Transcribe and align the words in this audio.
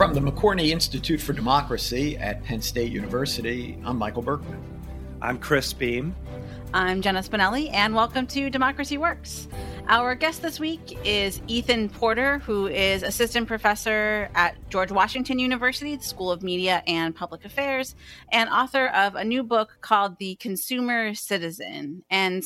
From 0.00 0.14
the 0.14 0.20
McCourtney 0.20 0.70
Institute 0.70 1.20
for 1.20 1.34
Democracy 1.34 2.16
at 2.16 2.42
Penn 2.42 2.62
State 2.62 2.90
University, 2.90 3.76
I'm 3.84 3.98
Michael 3.98 4.22
Berkman. 4.22 4.58
I'm 5.20 5.36
Chris 5.36 5.74
Beem. 5.74 6.14
I'm 6.72 7.02
Jenna 7.02 7.20
Spinelli, 7.20 7.70
and 7.74 7.94
welcome 7.94 8.26
to 8.28 8.48
Democracy 8.48 8.96
Works. 8.96 9.46
Our 9.88 10.14
guest 10.14 10.40
this 10.40 10.58
week 10.58 10.96
is 11.04 11.42
Ethan 11.48 11.90
Porter, 11.90 12.38
who 12.38 12.66
is 12.68 13.02
assistant 13.02 13.46
professor 13.46 14.30
at 14.34 14.56
George 14.70 14.90
Washington 14.90 15.38
University, 15.38 15.96
the 15.96 16.02
School 16.02 16.30
of 16.32 16.42
Media 16.42 16.82
and 16.86 17.14
Public 17.14 17.44
Affairs, 17.44 17.94
and 18.32 18.48
author 18.48 18.86
of 18.86 19.16
a 19.16 19.24
new 19.24 19.42
book 19.42 19.76
called 19.82 20.16
The 20.16 20.36
Consumer 20.36 21.12
Citizen. 21.12 22.04
And 22.08 22.42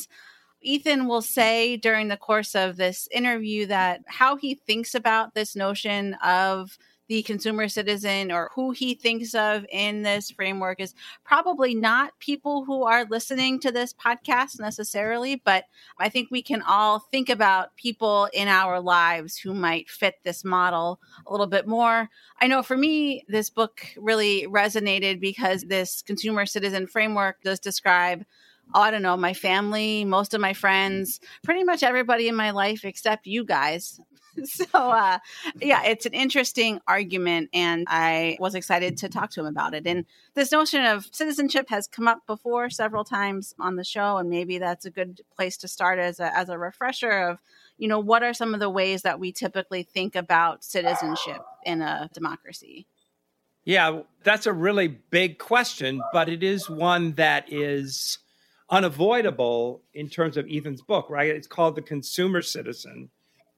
Ethan 0.59 1.07
will 1.07 1.21
say 1.21 1.77
during 1.77 2.09
the 2.09 2.17
course 2.17 2.53
of 2.53 2.75
this 2.75 3.07
interview 3.13 3.67
that 3.67 4.01
how 4.07 4.35
he 4.35 4.55
thinks 4.55 4.93
about 4.93 5.35
this 5.35 5.55
notion 5.55 6.15
of 6.15 6.77
the 7.07 7.23
consumer 7.23 7.67
citizen 7.67 8.31
or 8.31 8.51
who 8.55 8.71
he 8.71 8.95
thinks 8.95 9.35
of 9.35 9.65
in 9.71 10.01
this 10.01 10.31
framework 10.31 10.79
is 10.79 10.95
probably 11.23 11.75
not 11.75 12.17
people 12.19 12.65
who 12.65 12.83
are 12.83 13.05
listening 13.05 13.59
to 13.59 13.71
this 13.71 13.93
podcast 13.93 14.59
necessarily, 14.59 15.41
but 15.43 15.65
I 15.99 16.09
think 16.09 16.31
we 16.31 16.41
can 16.41 16.61
all 16.63 16.99
think 16.99 17.29
about 17.29 17.75
people 17.75 18.27
in 18.33 18.47
our 18.47 18.79
lives 18.79 19.37
who 19.37 19.53
might 19.53 19.89
fit 19.89 20.15
this 20.23 20.43
model 20.43 20.99
a 21.27 21.31
little 21.31 21.47
bit 21.47 21.67
more. 21.67 22.09
I 22.41 22.47
know 22.47 22.63
for 22.63 22.77
me, 22.77 23.23
this 23.27 23.49
book 23.49 23.85
really 23.97 24.47
resonated 24.47 25.19
because 25.19 25.63
this 25.63 26.01
consumer 26.01 26.45
citizen 26.45 26.87
framework 26.87 27.41
does 27.43 27.59
describe 27.59 28.25
oh, 28.73 28.81
I 28.81 28.89
don't 28.89 29.03
know, 29.03 29.15
my 29.15 29.33
family, 29.33 30.03
most 30.05 30.33
of 30.33 30.41
my 30.41 30.53
friends, 30.53 31.19
pretty 31.43 31.63
much 31.63 31.83
everybody 31.83 32.27
in 32.27 32.35
my 32.35 32.49
life 32.49 32.83
except 32.83 33.27
you 33.27 33.45
guys 33.45 33.99
so 34.43 34.65
uh, 34.73 35.17
yeah 35.61 35.83
it's 35.83 36.05
an 36.05 36.13
interesting 36.13 36.79
argument 36.87 37.49
and 37.53 37.85
i 37.89 38.37
was 38.39 38.55
excited 38.55 38.97
to 38.97 39.09
talk 39.09 39.29
to 39.31 39.41
him 39.41 39.45
about 39.45 39.73
it 39.73 39.85
and 39.87 40.05
this 40.33 40.51
notion 40.51 40.85
of 40.85 41.07
citizenship 41.11 41.69
has 41.69 41.87
come 41.87 42.07
up 42.07 42.19
before 42.27 42.69
several 42.69 43.03
times 43.03 43.53
on 43.59 43.75
the 43.75 43.83
show 43.83 44.17
and 44.17 44.29
maybe 44.29 44.57
that's 44.57 44.85
a 44.85 44.91
good 44.91 45.21
place 45.35 45.57
to 45.57 45.67
start 45.67 45.99
as 45.99 46.19
a, 46.19 46.35
as 46.37 46.49
a 46.49 46.57
refresher 46.57 47.11
of 47.11 47.39
you 47.77 47.87
know 47.87 47.99
what 47.99 48.23
are 48.23 48.33
some 48.33 48.53
of 48.53 48.59
the 48.59 48.69
ways 48.69 49.01
that 49.03 49.19
we 49.19 49.31
typically 49.31 49.83
think 49.83 50.15
about 50.15 50.63
citizenship 50.63 51.41
in 51.65 51.81
a 51.81 52.09
democracy? 52.13 52.87
Yeah 53.63 54.01
that's 54.23 54.45
a 54.45 54.53
really 54.53 54.87
big 54.87 55.39
question 55.39 56.01
but 56.13 56.29
it 56.29 56.43
is 56.43 56.69
one 56.69 57.13
that 57.13 57.51
is 57.51 58.19
unavoidable 58.69 59.83
in 59.93 60.09
terms 60.09 60.37
of 60.37 60.47
ethan's 60.49 60.81
book 60.81 61.09
right? 61.09 61.29
It's 61.29 61.47
called 61.47 61.75
the 61.75 61.81
consumer 61.81 62.41
citizen 62.41 63.09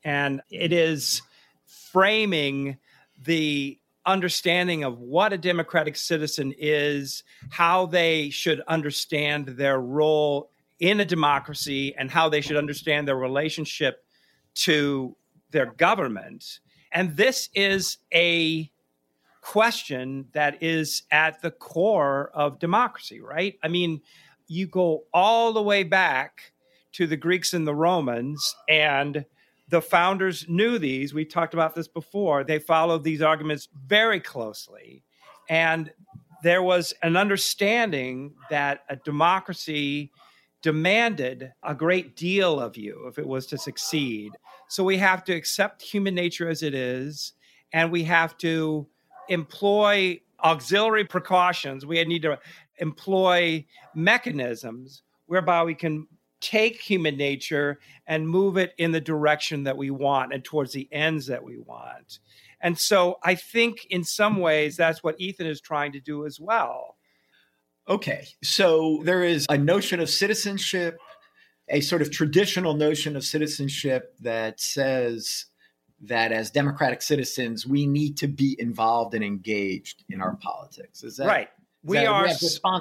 and 0.03 0.41
it 0.49 0.71
is 0.71 1.21
framing 1.65 2.77
the 3.25 3.79
understanding 4.05 4.83
of 4.83 4.99
what 4.99 5.33
a 5.33 5.37
democratic 5.37 5.95
citizen 5.95 6.53
is, 6.57 7.23
how 7.49 7.85
they 7.85 8.29
should 8.29 8.61
understand 8.67 9.47
their 9.47 9.79
role 9.79 10.49
in 10.79 10.99
a 10.99 11.05
democracy, 11.05 11.95
and 11.97 12.09
how 12.09 12.29
they 12.29 12.39
should 12.39 12.55
understand 12.55 13.07
their 13.07 13.17
relationship 13.17 14.05
to 14.53 15.15
their 15.49 15.65
government. 15.65 16.59
And 16.91 17.17
this 17.17 17.49
is 17.53 17.97
a 18.13 18.71
question 19.41 20.27
that 20.33 20.61
is 20.61 21.03
at 21.11 21.41
the 21.41 21.51
core 21.51 22.31
of 22.33 22.59
democracy, 22.59 23.21
right? 23.21 23.57
I 23.63 23.67
mean, 23.67 24.01
you 24.47 24.67
go 24.67 25.05
all 25.13 25.51
the 25.51 25.61
way 25.61 25.83
back 25.83 26.51
to 26.93 27.07
the 27.07 27.17
Greeks 27.17 27.53
and 27.53 27.67
the 27.67 27.75
Romans, 27.75 28.55
and 28.69 29.25
the 29.69 29.81
founders 29.81 30.45
knew 30.47 30.79
these. 30.79 31.13
We 31.13 31.25
talked 31.25 31.53
about 31.53 31.75
this 31.75 31.87
before. 31.87 32.43
They 32.43 32.59
followed 32.59 33.03
these 33.03 33.21
arguments 33.21 33.67
very 33.85 34.19
closely. 34.19 35.03
And 35.49 35.91
there 36.43 36.63
was 36.63 36.93
an 37.01 37.17
understanding 37.17 38.33
that 38.49 38.83
a 38.89 38.95
democracy 38.95 40.11
demanded 40.61 41.53
a 41.63 41.75
great 41.75 42.15
deal 42.15 42.59
of 42.59 42.77
you 42.77 43.07
if 43.07 43.19
it 43.19 43.27
was 43.27 43.45
to 43.47 43.57
succeed. 43.57 44.31
So 44.67 44.83
we 44.83 44.97
have 44.97 45.23
to 45.25 45.33
accept 45.33 45.81
human 45.81 46.15
nature 46.15 46.49
as 46.49 46.63
it 46.63 46.73
is, 46.73 47.33
and 47.73 47.91
we 47.91 48.03
have 48.03 48.37
to 48.39 48.87
employ 49.29 50.19
auxiliary 50.43 51.05
precautions. 51.05 51.85
We 51.85 52.03
need 52.05 52.21
to 52.23 52.39
employ 52.79 53.65
mechanisms 53.95 55.03
whereby 55.25 55.63
we 55.63 55.75
can 55.75 56.07
take 56.39 56.81
human 56.81 57.17
nature 57.17 57.79
and 58.05 58.29
move 58.29 58.57
it 58.57 58.73
in 58.77 58.91
the 58.91 59.01
direction 59.01 59.63
that 59.63 59.77
we 59.77 59.89
want 59.89 60.33
and 60.33 60.43
towards 60.43 60.73
the 60.73 60.87
ends 60.91 61.27
that 61.27 61.43
we 61.43 61.57
want. 61.57 62.19
And 62.61 62.77
so 62.77 63.17
I 63.23 63.35
think 63.35 63.85
in 63.89 64.03
some 64.03 64.37
ways 64.37 64.77
that's 64.77 65.03
what 65.03 65.19
Ethan 65.19 65.47
is 65.47 65.61
trying 65.61 65.91
to 65.93 65.99
do 65.99 66.25
as 66.25 66.39
well. 66.39 66.97
Okay. 67.87 68.27
So 68.43 69.01
there 69.03 69.23
is 69.23 69.45
a 69.49 69.57
notion 69.57 69.99
of 69.99 70.09
citizenship, 70.09 70.99
a 71.69 71.81
sort 71.81 72.01
of 72.01 72.11
traditional 72.11 72.73
notion 72.73 73.15
of 73.15 73.23
citizenship 73.23 74.15
that 74.21 74.59
says 74.59 75.45
that 76.01 76.31
as 76.31 76.51
democratic 76.51 77.01
citizens, 77.01 77.65
we 77.65 77.87
need 77.87 78.17
to 78.17 78.27
be 78.27 78.55
involved 78.59 79.15
and 79.15 79.23
engaged 79.23 80.03
in 80.09 80.21
our 80.21 80.35
politics. 80.35 81.03
Is 81.03 81.17
that 81.17 81.27
right? 81.27 81.47
Is 81.47 81.63
we, 81.83 81.97
that, 81.97 82.07
are, 82.07 82.27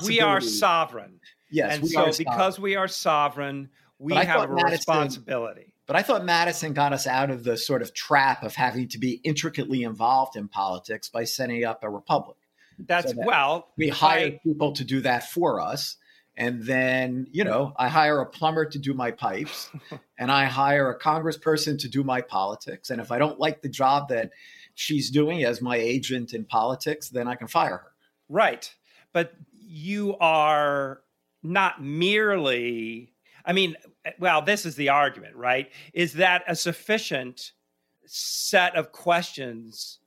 we, 0.03 0.09
we 0.09 0.21
are 0.21 0.41
sovereign. 0.41 1.21
Yes, 1.51 1.79
and 1.79 1.89
so 1.89 2.12
because 2.17 2.59
we 2.59 2.77
are 2.77 2.89
sovereign, 2.89 3.71
we 3.99 4.15
have 4.15 4.51
a 4.51 4.55
Madison, 4.55 4.71
responsibility. 4.71 5.73
But 5.87 5.97
I 5.97 6.03
thought 6.03 6.25
Madison 6.25 6.73
got 6.73 6.93
us 6.93 7.07
out 7.07 7.31
of 7.31 7.45
the 7.45 7.57
sort 7.57 7.81
of 7.81 7.95
trap 7.95 8.43
of 8.43 8.55
having 8.55 8.89
to 8.89 8.99
be 8.99 9.21
intricately 9.23 9.84
involved 9.84 10.37
in 10.37 10.49
politics 10.49 11.09
by 11.09 11.25
setting 11.25 11.65
up 11.65 11.84
a 11.84 11.91
republic. 11.91 12.37
That's 12.79 13.11
so 13.11 13.17
that 13.17 13.27
well, 13.27 13.69
we 13.77 13.89
hire 13.89 14.27
I, 14.27 14.41
people 14.43 14.73
to 14.73 14.84
do 14.84 15.01
that 15.03 15.31
for 15.31 15.61
us. 15.61 15.97
And 16.37 16.65
then, 16.65 17.29
you 17.31 17.45
know, 17.45 17.73
I 17.78 17.89
hire 17.89 18.21
a 18.21 18.27
plumber 18.27 18.67
to 18.67 18.78
do 18.78 18.93
my 18.93 19.11
pipes 19.11 19.71
and 20.19 20.31
I 20.31 20.45
hire 20.45 20.91
a 20.91 20.99
congressperson 20.99 21.78
to 21.78 21.89
do 21.89 22.05
my 22.05 22.21
politics. 22.21 22.91
And 22.91 23.01
if 23.01 23.11
I 23.11 23.19
don't 23.19 23.41
like 23.41 23.63
the 23.63 23.71
job 23.71 24.09
that 24.11 24.33
she's 24.75 25.11
doing 25.11 25.45
as 25.45 25.63
my 25.63 25.77
agent 25.77 26.34
in 26.34 26.45
politics, 26.45 27.09
then 27.09 27.27
I 27.27 27.37
can 27.37 27.47
fire 27.47 27.78
her. 27.78 27.93
Right. 28.28 28.71
But 29.15 29.33
you 29.67 30.17
are 30.19 31.01
not 31.47 31.83
merely, 31.83 33.12
I 33.45 33.53
mean, 33.53 33.77
eh, 34.05 34.12
well, 34.19 34.43
this 34.43 34.67
is 34.67 34.77
the 34.77 34.91
argument, 34.91 35.37
right? 35.37 35.71
Is 35.93 36.15
that 36.15 36.43
a 36.47 36.57
sufficient 36.57 37.53
set 38.07 38.77
of 38.77 38.93
questions? 38.93 39.99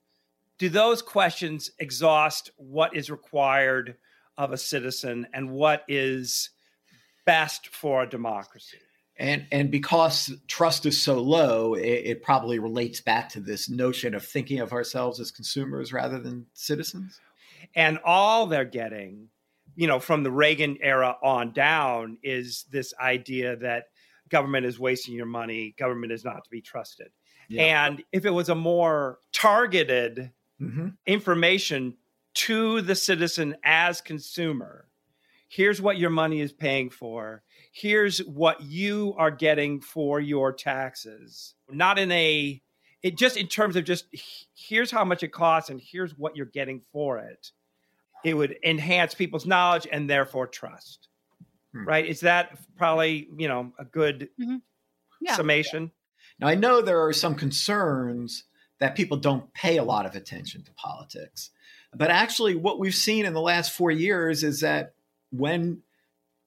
Do 0.58 0.70
those 0.70 1.02
questions 1.02 1.72
exhaust 1.80 2.52
what 2.58 2.96
is 2.96 3.10
required 3.10 3.96
of 4.38 4.52
a 4.52 4.58
citizen 4.58 5.28
and 5.34 5.52
what 5.52 5.84
is 5.88 6.50
best 7.26 7.68
for 7.68 8.04
a 8.04 8.10
democracy? 8.10 8.78
And 9.18 9.46
and 9.52 9.70
because 9.70 10.34
trust 10.48 10.86
is 10.86 11.02
so 11.02 11.22
low, 11.22 11.74
it, 11.74 11.82
it, 11.84 12.24
probably 12.24 12.58
relates 12.58 13.02
back 13.02 13.28
to 13.30 13.42
this 13.42 13.70
notion 13.70 14.16
of 14.16 14.26
thinking 14.26 14.62
of 14.62 14.72
ourselves 14.72 15.20
as 15.20 15.30
consumers 15.30 15.92
rather 15.92 16.20
than 16.20 16.46
citizens. 16.54 17.20
And 17.76 18.00
all 18.06 18.48
they're 18.48 18.64
getting 18.64 19.28
you 19.80 19.88
know, 19.88 19.98
from 19.98 20.24
the 20.24 20.32
Reagan 20.32 20.78
era 20.82 21.16
on 21.24 21.54
down 21.54 22.18
is 22.22 22.66
this 22.70 22.94
idea 23.00 23.56
that 23.56 23.86
government 24.28 24.66
is 24.66 24.78
wasting 24.78 25.14
your 25.14 25.26
money, 25.26 25.74
government 25.80 26.12
is 26.12 26.26
not 26.26 26.44
to 26.44 26.50
be 26.50 26.60
trusted. 26.60 27.08
Yeah. 27.48 27.86
And 27.86 28.04
if 28.12 28.26
it 28.26 28.32
was 28.32 28.50
a 28.50 28.56
more 28.56 29.20
targeted 29.32 30.32
mm-hmm. 30.62 30.90
information 31.06 31.96
to 32.34 32.82
the 32.82 32.94
citizen 32.94 33.56
as 33.64 34.02
consumer, 34.02 34.90
here's 35.48 35.82
what 35.82 35.98
your 35.98 36.10
money 36.10 36.42
is 36.42 36.52
paying 36.52 36.90
for. 36.90 37.42
Here's 37.72 38.18
what 38.20 38.62
you 38.62 39.16
are 39.18 39.32
getting 39.32 39.80
for 39.80 40.20
your 40.20 40.52
taxes. 40.52 41.54
Not 41.72 41.98
in 41.98 42.12
a 42.12 42.62
it 43.02 43.18
just 43.18 43.38
in 43.38 43.48
terms 43.48 43.78
of 43.78 43.86
just 43.86 44.14
here's 44.54 44.92
how 44.92 45.06
much 45.06 45.24
it 45.24 45.32
costs 45.32 45.70
and 45.70 45.80
here's 45.82 46.18
what 46.18 46.36
you're 46.36 46.48
getting 46.48 46.82
for 46.92 47.20
it 47.20 47.54
it 48.24 48.34
would 48.34 48.58
enhance 48.64 49.14
people's 49.14 49.46
knowledge 49.46 49.88
and 49.92 50.10
therefore 50.10 50.48
trust. 50.48 51.08
Hmm. 51.74 51.86
Right? 51.86 52.06
Is 52.06 52.22
that 52.22 52.58
probably, 52.78 53.30
you 53.38 53.48
know, 53.48 53.74
a 53.78 53.86
good 53.86 54.30
mm-hmm. 54.40 54.58
yeah. 55.22 55.36
summation? 55.36 55.92
Now, 56.40 56.48
I 56.48 56.56
know 56.56 56.82
there 56.82 57.06
are 57.06 57.14
some 57.14 57.36
concerns 57.36 58.46
that 58.80 58.96
people 58.96 59.18
don't 59.18 59.54
pay 59.54 59.78
a 59.78 59.84
lot 59.84 60.06
of 60.06 60.16
attention 60.16 60.64
to 60.64 60.72
politics. 60.74 61.52
But 61.94 62.12
actually, 62.12 62.56
what 62.56 62.80
we've 62.80 62.96
seen 62.96 63.26
in 63.26 63.34
the 63.34 63.42
last 63.42 63.74
four 63.74 63.92
years 63.92 64.44
is 64.44 64.62
that 64.62 64.94
when 65.32 65.82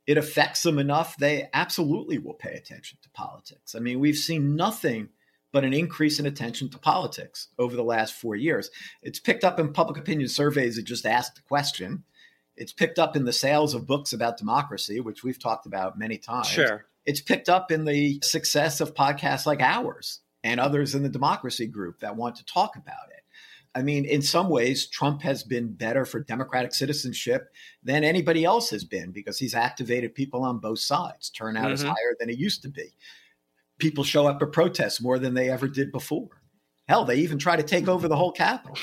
it 0.06 0.16
affects 0.16 0.62
them 0.62 0.78
enough, 0.78 1.16
they 1.16 1.48
absolutely 1.52 2.18
will 2.18 2.34
pay 2.34 2.54
attention 2.54 2.98
to 3.02 3.10
politics. 3.10 3.74
I 3.74 3.80
mean, 3.80 4.00
we've 4.00 4.16
seen 4.16 4.56
nothing 4.56 5.10
but 5.52 5.64
an 5.64 5.74
increase 5.74 6.18
in 6.18 6.26
attention 6.26 6.68
to 6.70 6.78
politics 6.78 7.48
over 7.58 7.76
the 7.76 7.84
last 7.84 8.14
four 8.14 8.34
years. 8.34 8.70
It's 9.02 9.20
picked 9.20 9.44
up 9.44 9.60
in 9.60 9.72
public 9.72 9.98
opinion 9.98 10.28
surveys 10.28 10.76
that 10.76 10.82
just 10.82 11.06
ask 11.06 11.34
the 11.34 11.42
question. 11.42 12.04
It's 12.56 12.72
picked 12.72 12.98
up 12.98 13.16
in 13.16 13.24
the 13.24 13.32
sales 13.32 13.74
of 13.74 13.86
books 13.86 14.12
about 14.12 14.38
democracy, 14.38 15.00
which 15.00 15.22
we've 15.22 15.38
talked 15.38 15.66
about 15.66 15.98
many 15.98 16.18
times. 16.18 16.48
Sure. 16.48 16.86
It's 17.04 17.20
picked 17.20 17.48
up 17.48 17.70
in 17.70 17.84
the 17.84 18.20
success 18.22 18.80
of 18.80 18.94
podcasts 18.94 19.46
like 19.46 19.60
ours 19.60 20.20
and 20.44 20.58
others 20.58 20.94
in 20.94 21.02
the 21.02 21.08
democracy 21.08 21.66
group 21.66 22.00
that 22.00 22.16
want 22.16 22.36
to 22.36 22.44
talk 22.44 22.76
about 22.76 23.08
it. 23.10 23.22
I 23.74 23.82
mean, 23.82 24.04
in 24.04 24.20
some 24.20 24.50
ways, 24.50 24.86
Trump 24.86 25.22
has 25.22 25.42
been 25.42 25.72
better 25.72 26.04
for 26.04 26.20
democratic 26.20 26.74
citizenship 26.74 27.48
than 27.82 28.04
anybody 28.04 28.44
else 28.44 28.68
has 28.70 28.84
been 28.84 29.12
because 29.12 29.38
he's 29.38 29.54
activated 29.54 30.14
people 30.14 30.42
on 30.42 30.58
both 30.58 30.80
sides. 30.80 31.30
Turnout 31.30 31.64
mm-hmm. 31.64 31.74
is 31.74 31.82
higher 31.82 32.14
than 32.20 32.28
it 32.28 32.38
used 32.38 32.62
to 32.62 32.68
be. 32.68 32.94
People 33.82 34.04
show 34.04 34.28
up 34.28 34.40
at 34.40 34.52
protests 34.52 35.02
more 35.02 35.18
than 35.18 35.34
they 35.34 35.50
ever 35.50 35.66
did 35.66 35.90
before. 35.90 36.28
Hell, 36.86 37.04
they 37.04 37.16
even 37.16 37.36
try 37.36 37.56
to 37.56 37.64
take 37.64 37.88
over 37.88 38.06
the 38.06 38.14
whole 38.14 38.30
Capitol, 38.30 38.78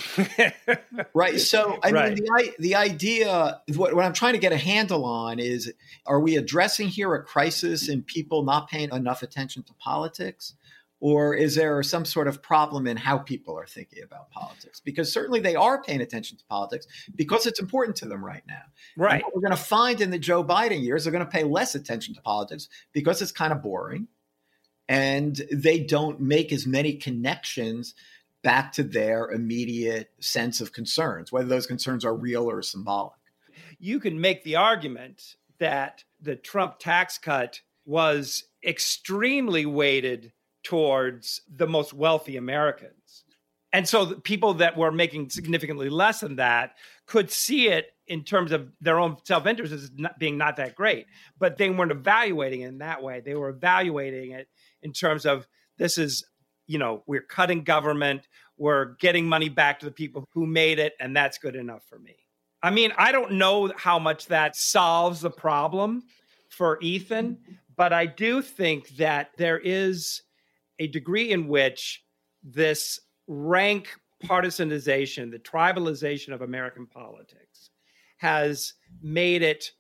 right. 1.14 1.40
So, 1.40 1.80
I 1.82 1.92
right. 1.92 2.14
mean, 2.14 2.26
the, 2.26 2.54
the 2.60 2.76
idea, 2.76 3.62
what, 3.76 3.96
what 3.96 4.04
I'm 4.04 4.12
trying 4.12 4.34
to 4.34 4.40
get 4.40 4.52
a 4.52 4.58
handle 4.58 5.06
on 5.06 5.40
is 5.40 5.72
are 6.06 6.20
we 6.20 6.36
addressing 6.36 6.90
here 6.90 7.14
a 7.14 7.24
crisis 7.24 7.88
in 7.88 8.02
people 8.02 8.44
not 8.44 8.70
paying 8.70 8.90
enough 8.92 9.24
attention 9.24 9.64
to 9.64 9.74
politics? 9.76 10.56
Or 11.00 11.34
is 11.34 11.56
there 11.56 11.82
some 11.82 12.04
sort 12.04 12.28
of 12.28 12.42
problem 12.42 12.88
in 12.88 12.98
how 12.98 13.20
people 13.20 13.58
are 13.58 13.66
thinking 13.66 14.04
about 14.04 14.32
politics? 14.32 14.82
Because 14.82 15.14
certainly 15.14 15.40
they 15.40 15.56
are 15.56 15.82
paying 15.82 16.02
attention 16.02 16.38
to 16.40 16.44
politics 16.50 16.88
because 17.16 17.48
it's 17.48 17.62
important 17.62 17.96
to 17.98 18.06
them 18.06 18.26
right 18.26 18.44
now. 18.46 18.64
Right. 18.98 19.14
And 19.14 19.24
what 19.24 19.34
we're 19.34 19.42
going 19.42 19.52
to 19.52 19.64
find 19.64 20.02
in 20.02 20.10
the 20.10 20.20
Joe 20.20 20.44
Biden 20.44 20.84
years, 20.84 21.06
they're 21.06 21.14
going 21.14 21.24
to 21.26 21.32
pay 21.32 21.46
less 21.46 21.74
attention 21.74 22.16
to 22.16 22.22
politics 22.22 22.68
because 22.92 23.22
it's 23.22 23.32
kind 23.32 23.54
of 23.54 23.62
boring 23.62 24.10
and 24.90 25.44
they 25.52 25.80
don't 25.80 26.20
make 26.20 26.52
as 26.52 26.66
many 26.66 26.94
connections 26.94 27.94
back 28.42 28.74
to 28.74 28.84
their 28.84 29.30
immediate 29.30 30.10
sense 30.20 30.60
of 30.60 30.74
concerns, 30.74 31.32
whether 31.32 31.48
those 31.48 31.68
concerns 31.68 32.04
are 32.04 32.16
real 32.16 32.50
or 32.50 32.62
symbolic. 32.64 33.14
You 33.78 34.00
can 34.00 34.20
make 34.20 34.44
the 34.44 34.56
argument 34.56 35.36
that 35.60 36.04
the 36.20 36.36
Trump 36.36 36.80
tax 36.80 37.18
cut 37.20 37.62
was 37.86 38.46
extremely 38.66 39.66
weighted 39.66 40.34
towards 40.64 41.42
the 41.54 41.68
most 41.68 41.94
wealthy 41.94 42.36
Americans. 42.36 43.24
And 43.72 43.88
so 43.88 44.16
people 44.16 44.56
that 44.56 44.76
were 44.76 44.92
making 44.92 45.30
significantly 45.30 45.90
less 45.90 46.22
than 46.22 46.38
that 46.38 46.76
could 47.06 47.30
see 47.30 47.68
it 47.68 47.92
in 48.08 48.24
terms 48.24 48.52
of 48.52 48.72
their 48.82 49.00
own 49.00 49.18
self-interest 49.24 49.72
as 49.72 49.92
not 49.96 50.18
being 50.18 50.38
not 50.38 50.56
that 50.56 50.76
great, 50.76 51.06
but 51.38 51.58
they 51.58 51.70
weren't 51.70 51.92
evaluating 51.92 52.62
it 52.62 52.70
in 52.70 52.78
that 52.80 53.04
way. 53.04 53.20
They 53.20 53.36
were 53.36 53.50
evaluating 53.50 54.32
it 54.32 54.48
in 54.84 54.94
terms 54.94 55.26
of 55.26 55.48
this 55.78 55.98
is, 55.98 56.26
you 56.68 56.78
know, 56.78 57.04
we're 57.08 57.22
cutting 57.22 57.64
government, 57.64 58.28
we're 58.58 58.96
getting 59.00 59.28
money 59.28 59.50
back 59.50 59.80
to 59.80 59.86
the 59.86 59.92
people 59.92 60.26
who 60.34 60.46
made 60.46 60.80
it, 60.80 60.94
and 61.00 61.16
that's 61.16 61.38
good 61.38 61.56
enough 61.56 61.84
for 61.90 62.00
me. 62.00 62.16
I 62.62 62.72
mean, 62.72 62.92
I 62.98 63.12
don't 63.12 63.34
know 63.34 63.72
how 63.78 64.00
much 64.00 64.28
that 64.28 64.56
solves 64.56 65.22
the 65.22 65.32
problem 65.32 66.04
for 66.50 66.78
Ethan, 66.82 67.38
but 67.78 67.94
I 67.94 68.06
do 68.06 68.42
think 68.42 68.90
that 68.98 69.30
there 69.38 69.60
is 69.60 70.24
a 70.80 70.88
degree 70.88 71.32
in 71.32 71.48
which 71.48 72.04
this 72.44 73.00
rank 73.28 73.90
partisanization, 74.26 75.32
the 75.32 75.40
tribalization 75.40 76.34
of 76.34 76.42
American 76.42 76.86
politics, 76.86 77.70
has 78.18 78.74
made 79.02 79.42
it 79.42 79.72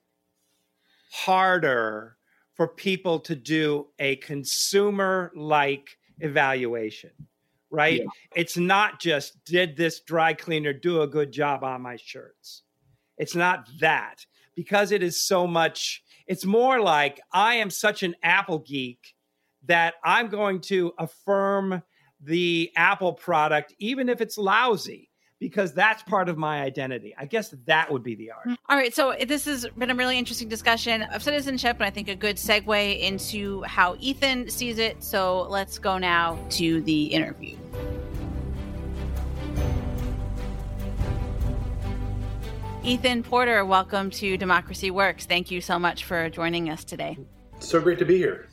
harder 1.12 2.16
for 2.60 2.68
people 2.68 3.22
to 3.22 3.38
do 3.38 3.88
a 4.00 4.18
consumer 4.18 5.32
like 5.34 5.98
evaluation, 6.20 7.12
right? 7.72 8.02
Yeah. 8.02 8.08
It's 8.36 8.58
not 8.58 9.00
just, 9.00 9.42
did 9.46 9.78
this 9.78 10.02
dry 10.02 10.34
cleaner 10.34 10.74
do 10.74 11.02
a 11.02 11.08
good 11.08 11.32
job 11.32 11.64
on 11.64 11.82
my 11.82 11.96
shirts? 11.96 12.64
It's 13.18 13.34
not 13.34 13.70
that 13.80 14.26
because 14.58 14.92
it 14.92 15.02
is 15.02 15.26
so 15.26 15.48
much, 15.48 16.04
it's 16.28 16.44
more 16.44 16.82
like 16.82 17.22
I 17.32 17.56
am 17.56 17.70
such 17.70 18.04
an 18.04 18.14
Apple 18.24 18.60
geek 18.60 19.16
that 19.64 19.94
I'm 20.04 20.28
going 20.28 20.60
to 20.64 20.92
affirm 21.00 21.82
the 22.20 22.72
Apple 22.76 23.14
product, 23.14 23.74
even 23.80 24.10
if 24.10 24.20
it's 24.20 24.38
lousy, 24.38 25.09
because 25.40 25.74
that's 25.74 26.04
part 26.04 26.30
of 26.30 26.38
my 26.38 26.62
identity. 26.62 27.16
I 27.18 27.26
guess 27.26 27.56
that 27.66 27.92
would 27.92 28.04
be 28.04 28.16
the 28.16 28.32
art. 28.32 28.42
Mm-hmm. 28.42 28.54
All 28.68 28.78
right. 28.78 28.94
So 28.94 29.16
this 29.28 29.46
has 29.46 29.66
been 29.78 29.90
a 29.90 29.96
really 29.96 30.18
interesting 30.18 30.50
discussion 30.50 31.04
of 31.04 31.24
citizenship, 31.24 31.78
and 31.78 31.86
I 31.86 31.90
think 31.90 32.10
a 32.10 32.16
good 32.16 32.36
segue 32.36 33.00
into 33.00 33.64
how 33.64 33.96
Ethan 34.00 34.50
sees 34.50 34.78
it. 34.78 35.04
So 35.04 35.44
let's 35.50 35.80
go 35.80 35.98
now 35.98 36.38
to 36.52 36.82
the 36.82 37.06
interview. 37.06 37.58
Ethan 42.84 43.24
Porter, 43.24 43.66
welcome 43.66 44.10
to 44.10 44.38
Democracy 44.38 44.90
Works. 44.90 45.26
Thank 45.26 45.52
you 45.52 45.62
so 45.62 45.78
much 45.78 46.06
for 46.06 46.30
joining 46.30 46.70
us 46.70 46.84
today. 46.84 47.18
So 47.60 47.80
great 47.82 48.00
to 48.00 48.06
be 48.06 48.18
here. 48.18 48.48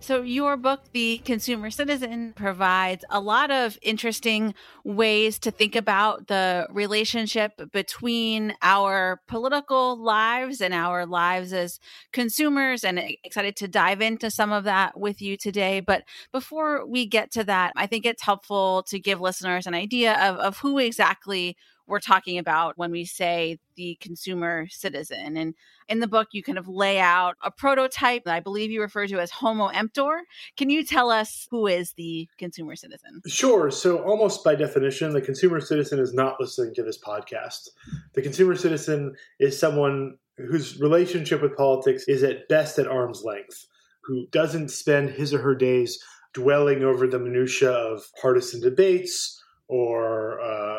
So, 0.00 0.22
your 0.22 0.56
book, 0.56 0.84
The 0.92 1.18
Consumer 1.24 1.70
Citizen, 1.70 2.32
provides 2.34 3.04
a 3.10 3.20
lot 3.20 3.50
of 3.50 3.76
interesting 3.82 4.54
ways 4.84 5.40
to 5.40 5.50
think 5.50 5.74
about 5.74 6.28
the 6.28 6.68
relationship 6.70 7.60
between 7.72 8.54
our 8.62 9.20
political 9.26 10.02
lives 10.02 10.60
and 10.60 10.72
our 10.72 11.04
lives 11.04 11.52
as 11.52 11.80
consumers. 12.12 12.84
And 12.84 12.98
excited 13.24 13.56
to 13.56 13.68
dive 13.68 14.00
into 14.00 14.30
some 14.30 14.52
of 14.52 14.64
that 14.64 14.98
with 14.98 15.20
you 15.20 15.36
today. 15.36 15.80
But 15.80 16.04
before 16.32 16.86
we 16.86 17.04
get 17.04 17.32
to 17.32 17.44
that, 17.44 17.72
I 17.74 17.86
think 17.86 18.06
it's 18.06 18.22
helpful 18.22 18.84
to 18.84 19.00
give 19.00 19.20
listeners 19.20 19.66
an 19.66 19.74
idea 19.74 20.14
of, 20.14 20.36
of 20.36 20.58
who 20.58 20.78
exactly 20.78 21.56
we're 21.88 22.00
talking 22.00 22.38
about 22.38 22.76
when 22.76 22.90
we 22.90 23.04
say 23.04 23.58
the 23.76 23.96
consumer 24.00 24.66
citizen. 24.68 25.36
And 25.36 25.54
in 25.88 26.00
the 26.00 26.06
book, 26.06 26.28
you 26.32 26.42
kind 26.42 26.58
of 26.58 26.68
lay 26.68 27.00
out 27.00 27.36
a 27.42 27.50
prototype 27.50 28.24
that 28.24 28.34
I 28.34 28.40
believe 28.40 28.70
you 28.70 28.82
refer 28.82 29.06
to 29.06 29.18
as 29.18 29.30
Homo 29.30 29.68
Emptor. 29.68 30.24
Can 30.56 30.68
you 30.68 30.84
tell 30.84 31.10
us 31.10 31.48
who 31.50 31.66
is 31.66 31.94
the 31.94 32.28
consumer 32.38 32.76
citizen? 32.76 33.22
Sure. 33.26 33.70
So, 33.70 33.98
almost 34.04 34.44
by 34.44 34.54
definition, 34.54 35.12
the 35.12 35.22
consumer 35.22 35.60
citizen 35.60 35.98
is 35.98 36.12
not 36.12 36.36
listening 36.38 36.74
to 36.74 36.82
this 36.82 36.98
podcast. 36.98 37.68
The 38.14 38.22
consumer 38.22 38.54
citizen 38.54 39.14
is 39.40 39.58
someone 39.58 40.18
whose 40.36 40.78
relationship 40.80 41.42
with 41.42 41.56
politics 41.56 42.04
is 42.06 42.22
at 42.22 42.48
best 42.48 42.78
at 42.78 42.86
arm's 42.86 43.24
length, 43.24 43.66
who 44.04 44.26
doesn't 44.30 44.68
spend 44.68 45.10
his 45.10 45.32
or 45.32 45.40
her 45.40 45.54
days 45.54 45.98
dwelling 46.34 46.84
over 46.84 47.06
the 47.06 47.18
minutiae 47.18 47.70
of 47.70 48.02
partisan 48.20 48.60
debates 48.60 49.42
or 49.68 50.40
uh, 50.40 50.78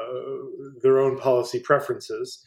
their 0.82 1.00
own 1.00 1.18
policy 1.18 1.60
preferences. 1.60 2.44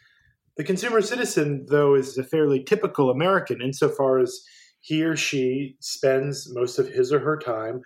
The 0.56 0.64
consumer 0.64 1.00
citizen, 1.00 1.66
though, 1.68 1.94
is 1.94 2.18
a 2.18 2.24
fairly 2.24 2.62
typical 2.62 3.10
American 3.10 3.62
insofar 3.62 4.18
as 4.18 4.42
he 4.80 5.02
or 5.04 5.16
she 5.16 5.76
spends 5.80 6.52
most 6.52 6.78
of 6.78 6.88
his 6.88 7.12
or 7.12 7.20
her 7.20 7.38
time 7.38 7.82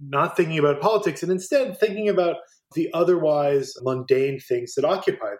not 0.00 0.36
thinking 0.36 0.58
about 0.58 0.80
politics 0.80 1.22
and 1.22 1.30
instead 1.30 1.78
thinking 1.78 2.08
about 2.08 2.36
the 2.74 2.88
otherwise 2.94 3.74
mundane 3.82 4.40
things 4.40 4.74
that 4.74 4.84
occupy 4.84 5.30
them. 5.30 5.38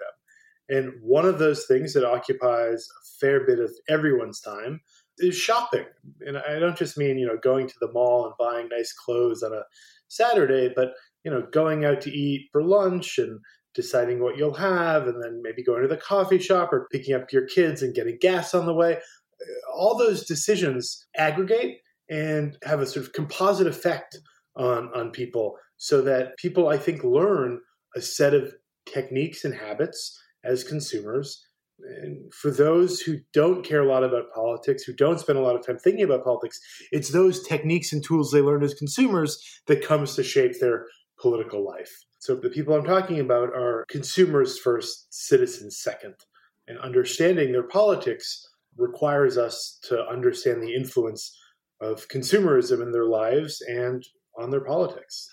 And 0.69 0.93
one 1.00 1.25
of 1.25 1.39
those 1.39 1.65
things 1.67 1.95
that 1.95 2.05
occupies 2.05 2.89
a 3.00 3.21
fair 3.21 3.47
bit 3.47 3.61
of 3.61 3.71
everyone's 3.89 4.41
time 4.41 4.81
is 5.19 5.37
shopping. 5.37 5.87
And 6.21 6.37
I 6.37 6.59
don't 6.59 6.77
just 6.77 6.99
mean, 6.99 7.19
you 7.19 7.27
know, 7.27 7.39
going 7.43 7.69
to 7.69 7.75
the 7.81 7.93
mall 7.93 8.27
and 8.27 8.35
buying 8.39 8.69
nice 8.69 8.93
clothes 8.93 9.43
on 9.43 9.53
a 9.53 9.62
Saturday, 10.09 10.73
but 10.75 10.93
you 11.26 11.33
know, 11.33 11.45
going 11.52 11.85
out 11.85 12.00
to 12.00 12.11
eat 12.12 12.49
for 12.52 12.62
lunch 12.62 13.18
and 13.18 13.40
deciding 13.75 14.23
what 14.23 14.37
you'll 14.37 14.54
have, 14.54 15.09
and 15.09 15.21
then 15.21 15.40
maybe 15.42 15.61
going 15.61 15.83
to 15.83 15.88
the 15.88 15.97
coffee 15.97 16.38
shop 16.38 16.73
or 16.73 16.87
picking 16.92 17.16
up 17.16 17.33
your 17.33 17.45
kids 17.49 17.83
and 17.83 17.97
getting 17.97 18.16
gas 18.21 18.54
on 18.54 18.64
the 18.64 18.73
way. 18.73 18.99
All 19.75 19.99
those 19.99 20.25
decisions 20.25 21.04
aggregate 21.16 21.78
and 22.09 22.56
have 22.62 22.80
a 22.80 22.87
sort 22.87 23.04
of 23.04 23.12
composite 23.12 23.66
effect 23.66 24.16
on, 24.54 24.88
on 24.95 25.11
people 25.11 25.56
so 25.78 26.00
that 26.02 26.37
people, 26.38 26.68
I 26.68 26.78
think, 26.78 27.02
learn 27.02 27.59
a 27.97 28.00
set 28.00 28.33
of 28.33 28.54
techniques 28.87 29.45
and 29.45 29.52
habits 29.52 30.16
as 30.45 30.62
consumers. 30.62 31.45
And 31.80 32.33
for 32.33 32.52
those 32.52 33.00
who 33.00 33.18
don't 33.35 33.64
care 33.64 33.83
a 33.83 33.88
lot 33.88 34.04
about 34.04 34.33
politics, 34.33 34.85
who 34.85 34.95
don't 34.95 35.21
spend 35.21 35.38
a 35.38 35.42
lot 35.42 35.56
of 35.56 35.66
time 35.66 35.76
thinking 35.76 36.04
about 36.04 36.25
politics, 36.25 36.61
it's 36.92 37.11
those 37.11 37.42
techniques 37.42 37.92
and 37.92 38.02
tools 38.02 38.30
they 38.30 38.40
learn 38.40 38.62
as 38.62 38.75
consumers 38.75 39.61
that 39.66 39.85
comes 39.85 40.14
to 40.14 40.23
shape 40.23 40.61
their 40.61 40.87
political 41.21 41.65
life. 41.65 42.05
So 42.19 42.35
the 42.35 42.51
people 42.51 42.75
I'm 42.75 42.85
talking 42.85 43.21
about 43.21 43.51
are 43.51 43.85
consumers 43.89 44.59
first, 44.59 45.07
citizens 45.11 45.79
second. 45.79 46.15
And 46.69 46.79
understanding 46.79 47.53
their 47.53 47.63
politics 47.63 48.49
requires 48.77 49.39
us 49.39 49.79
to 49.85 50.07
understand 50.07 50.63
the 50.63 50.75
influence 50.75 51.37
of 51.81 52.09
consumerism 52.09 52.83
in 52.83 52.91
their 52.91 53.05
lives 53.05 53.63
and 53.63 54.05
on 54.39 54.51
their 54.51 54.65
politics. 54.65 55.31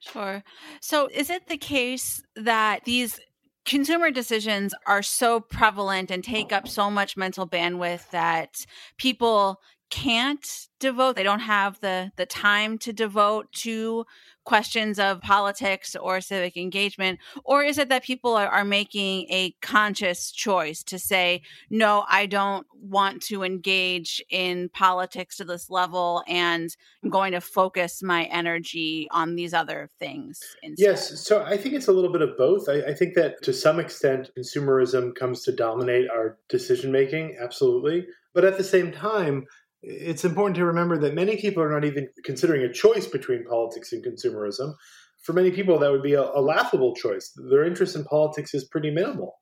Sure. 0.00 0.42
So 0.80 1.08
is 1.12 1.30
it 1.30 1.46
the 1.46 1.56
case 1.56 2.22
that 2.36 2.84
these 2.84 3.20
consumer 3.64 4.10
decisions 4.10 4.74
are 4.86 5.02
so 5.02 5.40
prevalent 5.40 6.10
and 6.10 6.22
take 6.22 6.52
up 6.52 6.68
so 6.68 6.90
much 6.90 7.16
mental 7.16 7.48
bandwidth 7.48 8.10
that 8.10 8.66
people 8.98 9.60
can't 9.94 10.66
devote 10.80 11.14
they 11.14 11.22
don't 11.22 11.38
have 11.38 11.78
the 11.80 12.10
the 12.16 12.26
time 12.26 12.78
to 12.78 12.92
devote 12.92 13.46
to 13.52 14.04
questions 14.44 14.98
of 14.98 15.20
politics 15.20 15.94
or 15.94 16.20
civic 16.20 16.56
engagement? 16.56 17.20
Or 17.44 17.62
is 17.62 17.78
it 17.78 17.88
that 17.90 18.02
people 18.02 18.34
are, 18.34 18.48
are, 18.48 18.64
making 18.64 19.26
a 19.30 19.54
conscious 19.62 20.32
choice 20.32 20.82
to 20.82 20.98
say 20.98 21.42
no 21.68 22.04
i 22.08 22.24
don't 22.24 22.66
want 22.72 23.20
to 23.20 23.44
engage 23.44 24.22
in 24.30 24.70
politics 24.70 25.36
to 25.36 25.44
this 25.44 25.68
level 25.68 26.22
and 26.26 26.74
i'm 27.02 27.10
going 27.10 27.32
to 27.32 27.40
focus 27.42 28.02
my 28.02 28.24
energy 28.24 29.06
on 29.10 29.34
these 29.34 29.52
other 29.52 29.90
things 29.98 30.40
instead. 30.62 30.82
yes 30.82 31.20
so 31.20 31.42
i 31.42 31.56
think 31.58 31.74
it's 31.74 31.88
a 31.88 31.92
little 31.92 32.10
bit 32.10 32.22
of 32.22 32.36
both. 32.38 32.68
I, 32.68 32.90
I 32.90 32.94
think 32.94 33.14
that 33.14 33.42
to 33.42 33.52
some 33.52 33.78
extent 33.78 34.30
consumerism 34.36 35.14
comes 35.14 35.42
to 35.42 35.52
dominate 35.52 36.08
our 36.10 36.38
decision 36.48 36.90
making 36.90 37.36
absolutely. 37.40 38.06
But 38.32 38.44
at 38.44 38.56
the 38.56 38.64
same 38.64 38.90
time 38.90 39.44
it's 39.86 40.24
important 40.24 40.56
to 40.56 40.64
remember 40.64 40.96
that 40.98 41.14
many 41.14 41.36
people 41.36 41.62
are 41.62 41.70
not 41.70 41.84
even 41.84 42.08
considering 42.24 42.62
a 42.62 42.72
choice 42.72 43.06
between 43.06 43.44
politics 43.44 43.92
and 43.92 44.04
consumerism. 44.04 44.74
For 45.22 45.32
many 45.32 45.50
people, 45.50 45.78
that 45.78 45.90
would 45.90 46.02
be 46.02 46.14
a, 46.14 46.22
a, 46.22 46.40
laughable 46.40 46.94
choice. 46.94 47.32
Their 47.50 47.64
interest 47.64 47.94
in 47.94 48.04
politics 48.04 48.54
is 48.54 48.64
pretty 48.64 48.90
minimal. 48.90 49.36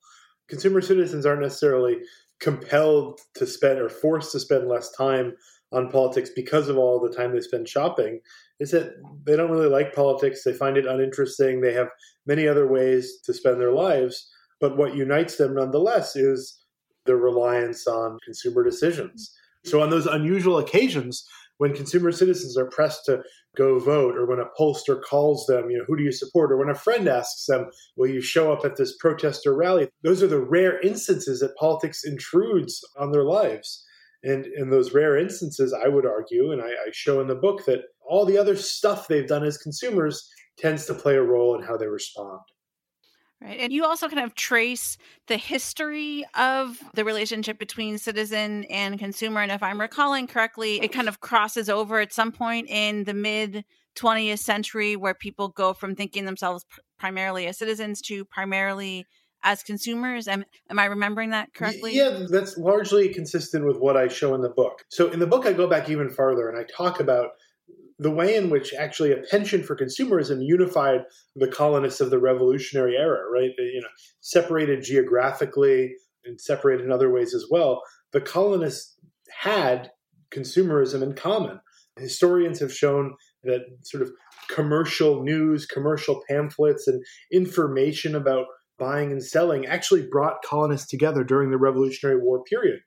Consumer 0.48 0.80
citizens 0.80 1.26
aren't 1.26 1.42
necessarily 1.42 1.98
compelled 2.40 3.20
to 3.36 3.46
spend 3.46 3.78
or 3.78 3.88
forced 3.88 4.32
to 4.32 4.40
spend 4.40 4.68
less 4.68 4.90
time 4.92 5.34
on 5.72 5.90
politics 5.90 6.30
because 6.34 6.68
of 6.68 6.76
all 6.76 7.00
the 7.00 7.14
time 7.14 7.32
they 7.32 7.40
spend 7.40 7.68
shopping. 7.68 8.20
Is 8.58 8.72
that 8.72 8.94
they 9.24 9.36
don't 9.36 9.50
really 9.50 9.68
like 9.68 9.94
politics, 9.94 10.42
they 10.44 10.52
find 10.52 10.76
it 10.76 10.86
uninteresting, 10.86 11.60
they 11.60 11.72
have 11.72 11.88
many 12.26 12.48
other 12.48 12.66
ways 12.66 13.20
to 13.24 13.32
spend 13.32 13.60
their 13.60 13.72
lives. 13.72 14.28
But 14.60 14.76
what 14.76 14.94
unites 14.94 15.36
them 15.36 15.54
nonetheless 15.54 16.14
is 16.16 16.64
their 17.06 17.16
reliance 17.16 17.86
on 17.86 18.18
consumer 18.24 18.62
decisions 18.62 19.36
so, 19.64 19.80
on 19.80 19.90
those 19.90 20.06
unusual 20.06 20.58
occasions 20.58 21.24
when 21.58 21.74
consumer 21.74 22.10
citizens 22.10 22.56
are 22.56 22.66
pressed 22.66 23.04
to 23.04 23.22
go 23.56 23.78
vote, 23.78 24.16
or 24.16 24.26
when 24.26 24.40
a 24.40 24.48
pollster 24.58 25.00
calls 25.00 25.46
them, 25.46 25.70
you 25.70 25.78
know, 25.78 25.84
who 25.86 25.96
do 25.96 26.02
you 26.02 26.10
support, 26.10 26.50
or 26.50 26.56
when 26.56 26.70
a 26.70 26.74
friend 26.74 27.06
asks 27.06 27.46
them, 27.46 27.66
will 27.96 28.08
you 28.08 28.20
show 28.20 28.52
up 28.52 28.64
at 28.64 28.76
this 28.76 28.96
protest 28.96 29.46
or 29.46 29.54
rally, 29.54 29.88
those 30.02 30.22
are 30.22 30.26
the 30.26 30.40
rare 30.40 30.80
instances 30.80 31.40
that 31.40 31.54
politics 31.56 32.02
intrudes 32.04 32.80
on 32.98 33.12
their 33.12 33.24
lives. 33.24 33.84
And 34.24 34.46
in 34.46 34.70
those 34.70 34.94
rare 34.94 35.16
instances, 35.16 35.72
I 35.72 35.88
would 35.88 36.06
argue, 36.06 36.50
and 36.50 36.62
I, 36.62 36.68
I 36.68 36.90
show 36.92 37.20
in 37.20 37.28
the 37.28 37.34
book, 37.34 37.64
that 37.66 37.82
all 38.08 38.24
the 38.24 38.38
other 38.38 38.56
stuff 38.56 39.06
they've 39.06 39.28
done 39.28 39.44
as 39.44 39.58
consumers 39.58 40.28
tends 40.58 40.86
to 40.86 40.94
play 40.94 41.16
a 41.16 41.22
role 41.22 41.54
in 41.54 41.62
how 41.62 41.76
they 41.76 41.86
respond. 41.86 42.40
Right. 43.42 43.58
And 43.58 43.72
you 43.72 43.84
also 43.84 44.08
kind 44.08 44.24
of 44.24 44.34
trace 44.34 44.96
the 45.26 45.36
history 45.36 46.24
of 46.34 46.78
the 46.94 47.04
relationship 47.04 47.58
between 47.58 47.98
citizen 47.98 48.64
and 48.64 48.98
consumer. 48.98 49.40
And 49.40 49.50
if 49.50 49.62
I'm 49.62 49.80
recalling 49.80 50.26
correctly, 50.26 50.80
it 50.80 50.92
kind 50.92 51.08
of 51.08 51.20
crosses 51.20 51.68
over 51.68 51.98
at 51.98 52.12
some 52.12 52.30
point 52.30 52.68
in 52.68 53.04
the 53.04 53.14
mid 53.14 53.64
20th 53.96 54.38
century 54.38 54.96
where 54.96 55.14
people 55.14 55.48
go 55.48 55.72
from 55.72 55.94
thinking 55.94 56.24
themselves 56.24 56.64
primarily 56.98 57.46
as 57.46 57.58
citizens 57.58 58.00
to 58.02 58.24
primarily 58.24 59.06
as 59.42 59.62
consumers. 59.62 60.28
Am, 60.28 60.44
am 60.70 60.78
I 60.78 60.84
remembering 60.84 61.30
that 61.30 61.52
correctly? 61.52 61.96
Yeah, 61.96 62.26
that's 62.30 62.56
largely 62.56 63.08
consistent 63.08 63.66
with 63.66 63.78
what 63.78 63.96
I 63.96 64.08
show 64.08 64.34
in 64.34 64.40
the 64.40 64.50
book. 64.50 64.84
So 64.88 65.10
in 65.10 65.18
the 65.18 65.26
book, 65.26 65.46
I 65.46 65.52
go 65.52 65.66
back 65.66 65.90
even 65.90 66.10
farther 66.10 66.48
and 66.48 66.56
I 66.56 66.64
talk 66.64 67.00
about 67.00 67.30
the 68.02 68.10
way 68.10 68.34
in 68.34 68.50
which 68.50 68.74
actually 68.74 69.12
a 69.12 69.22
penchant 69.30 69.64
for 69.64 69.76
consumerism 69.76 70.38
unified 70.40 71.02
the 71.36 71.48
colonists 71.48 72.00
of 72.00 72.10
the 72.10 72.18
Revolutionary 72.18 72.96
era, 72.96 73.20
right? 73.30 73.50
You 73.58 73.80
know, 73.80 73.88
separated 74.20 74.82
geographically 74.82 75.94
and 76.24 76.40
separated 76.40 76.84
in 76.84 76.92
other 76.92 77.12
ways 77.12 77.34
as 77.34 77.46
well. 77.50 77.82
The 78.12 78.20
colonists 78.20 78.96
had 79.40 79.90
consumerism 80.34 81.02
in 81.02 81.14
common. 81.14 81.60
Historians 81.98 82.58
have 82.60 82.72
shown 82.72 83.14
that 83.44 83.60
sort 83.82 84.02
of 84.02 84.10
commercial 84.48 85.22
news, 85.22 85.66
commercial 85.66 86.22
pamphlets, 86.28 86.88
and 86.88 87.02
information 87.32 88.14
about 88.14 88.46
buying 88.78 89.12
and 89.12 89.22
selling 89.22 89.66
actually 89.66 90.06
brought 90.10 90.42
colonists 90.44 90.88
together 90.88 91.22
during 91.22 91.50
the 91.50 91.58
Revolutionary 91.58 92.20
War 92.20 92.42
period. 92.44 92.80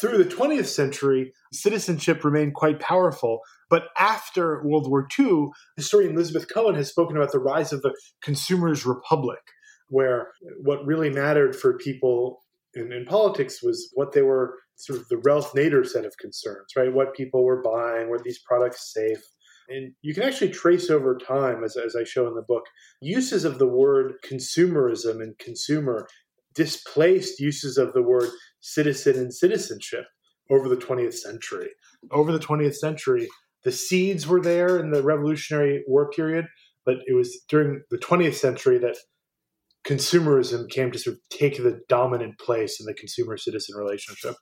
Through 0.00 0.18
the 0.18 0.30
20th 0.30 0.66
century, 0.66 1.32
citizenship 1.52 2.24
remained 2.24 2.54
quite 2.54 2.78
powerful, 2.78 3.40
but 3.68 3.88
after 3.98 4.62
World 4.62 4.88
War 4.88 5.08
II, 5.18 5.48
historian 5.76 6.14
Elizabeth 6.14 6.52
Cohen 6.52 6.76
has 6.76 6.88
spoken 6.88 7.16
about 7.16 7.32
the 7.32 7.40
rise 7.40 7.72
of 7.72 7.82
the 7.82 7.94
consumer's 8.22 8.86
republic, 8.86 9.40
where 9.88 10.28
what 10.62 10.86
really 10.86 11.10
mattered 11.10 11.56
for 11.56 11.78
people 11.78 12.40
in, 12.74 12.92
in 12.92 13.04
politics 13.06 13.62
was 13.62 13.90
what 13.94 14.12
they 14.12 14.22
were 14.22 14.54
sort 14.76 15.00
of 15.00 15.08
the 15.08 15.18
Ralph 15.18 15.52
Nader 15.52 15.86
set 15.86 16.04
of 16.04 16.16
concerns, 16.18 16.68
right? 16.76 16.92
What 16.92 17.14
people 17.14 17.44
were 17.44 17.62
buying, 17.62 18.08
were 18.08 18.20
these 18.22 18.38
products 18.38 18.92
safe? 18.92 19.22
And 19.68 19.92
you 20.02 20.14
can 20.14 20.22
actually 20.22 20.50
trace 20.50 20.88
over 20.88 21.18
time, 21.18 21.62
as, 21.64 21.76
as 21.76 21.94
I 21.94 22.04
show 22.04 22.26
in 22.28 22.34
the 22.34 22.42
book, 22.42 22.64
uses 23.02 23.44
of 23.44 23.58
the 23.58 23.66
word 23.66 24.14
consumerism 24.24 25.22
and 25.22 25.36
consumer 25.38 26.06
displaced 26.58 27.38
uses 27.38 27.78
of 27.78 27.92
the 27.92 28.02
word 28.02 28.28
citizen 28.60 29.16
and 29.16 29.32
citizenship 29.32 30.04
over 30.50 30.68
the 30.68 30.76
20th 30.76 31.14
century. 31.14 31.68
Over 32.10 32.32
the 32.32 32.40
20th 32.40 32.74
century, 32.74 33.28
the 33.62 33.70
seeds 33.70 34.26
were 34.26 34.40
there 34.40 34.80
in 34.80 34.90
the 34.90 35.02
Revolutionary 35.04 35.84
War 35.86 36.10
period, 36.10 36.46
but 36.84 36.96
it 37.06 37.14
was 37.14 37.44
during 37.48 37.82
the 37.90 37.98
20th 37.98 38.34
century 38.34 38.76
that 38.78 38.96
consumerism 39.88 40.68
came 40.68 40.92
to 40.92 40.98
sort 40.98 41.16
of 41.16 41.28
take 41.30 41.56
the 41.56 41.80
dominant 41.88 42.38
place 42.38 42.78
in 42.78 42.86
the 42.86 42.92
consumer 42.92 43.38
citizen 43.38 43.74
relationship. 43.74 44.34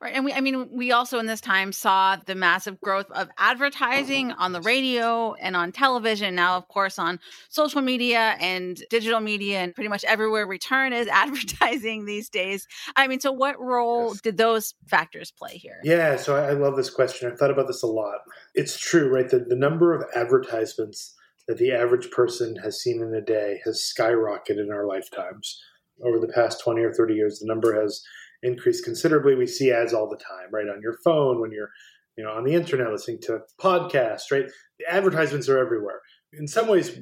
Right. 0.00 0.14
And 0.14 0.24
we, 0.24 0.32
I 0.32 0.40
mean, 0.40 0.68
we 0.72 0.90
also 0.90 1.18
in 1.18 1.26
this 1.26 1.40
time 1.40 1.72
saw 1.72 2.16
the 2.16 2.34
massive 2.34 2.80
growth 2.80 3.10
of 3.10 3.28
advertising 3.38 4.32
on 4.32 4.52
the 4.52 4.60
radio 4.60 5.34
and 5.34 5.54
on 5.54 5.70
television. 5.70 6.34
Now, 6.34 6.56
of 6.56 6.66
course, 6.68 6.98
on 6.98 7.20
social 7.50 7.82
media 7.82 8.36
and 8.40 8.82
digital 8.90 9.20
media 9.20 9.60
and 9.60 9.74
pretty 9.74 9.88
much 9.88 10.04
everywhere 10.04 10.46
we 10.46 10.58
turn 10.58 10.92
is 10.92 11.06
advertising 11.12 12.04
these 12.04 12.28
days. 12.28 12.66
I 12.96 13.06
mean, 13.06 13.20
so 13.20 13.32
what 13.32 13.60
role 13.60 14.08
yes. 14.08 14.20
did 14.20 14.36
those 14.36 14.74
factors 14.86 15.30
play 15.30 15.56
here? 15.56 15.78
Yeah. 15.84 16.16
So 16.16 16.36
I, 16.36 16.50
I 16.50 16.52
love 16.52 16.76
this 16.76 16.90
question. 16.90 17.30
I've 17.30 17.38
thought 17.38 17.50
about 17.50 17.66
this 17.66 17.82
a 17.82 17.88
lot. 17.88 18.18
It's 18.54 18.78
true, 18.78 19.08
right? 19.08 19.28
The, 19.28 19.40
the 19.40 19.56
number 19.56 19.94
of 19.94 20.04
advertisements 20.16 21.14
that 21.48 21.58
the 21.58 21.72
average 21.72 22.10
person 22.10 22.56
has 22.56 22.80
seen 22.80 23.02
in 23.02 23.14
a 23.14 23.20
day 23.20 23.60
has 23.64 23.92
skyrocketed 23.96 24.58
in 24.58 24.70
our 24.72 24.86
lifetimes. 24.86 25.60
Over 26.04 26.18
the 26.18 26.32
past 26.32 26.60
20 26.62 26.82
or 26.82 26.92
30 26.92 27.14
years, 27.14 27.38
the 27.38 27.46
number 27.46 27.80
has 27.80 28.02
increased 28.42 28.84
considerably. 28.84 29.34
We 29.34 29.46
see 29.46 29.72
ads 29.72 29.92
all 29.92 30.08
the 30.08 30.16
time, 30.16 30.48
right? 30.52 30.68
On 30.68 30.80
your 30.82 30.98
phone, 31.04 31.40
when 31.40 31.52
you're 31.52 31.70
you 32.16 32.24
know 32.24 32.32
on 32.32 32.44
the 32.44 32.54
internet 32.54 32.90
listening 32.90 33.20
to 33.22 33.40
podcasts, 33.60 34.30
right? 34.30 34.46
The 34.78 34.92
advertisements 34.92 35.48
are 35.48 35.58
everywhere. 35.58 36.00
In 36.32 36.48
some 36.48 36.68
ways, 36.68 36.98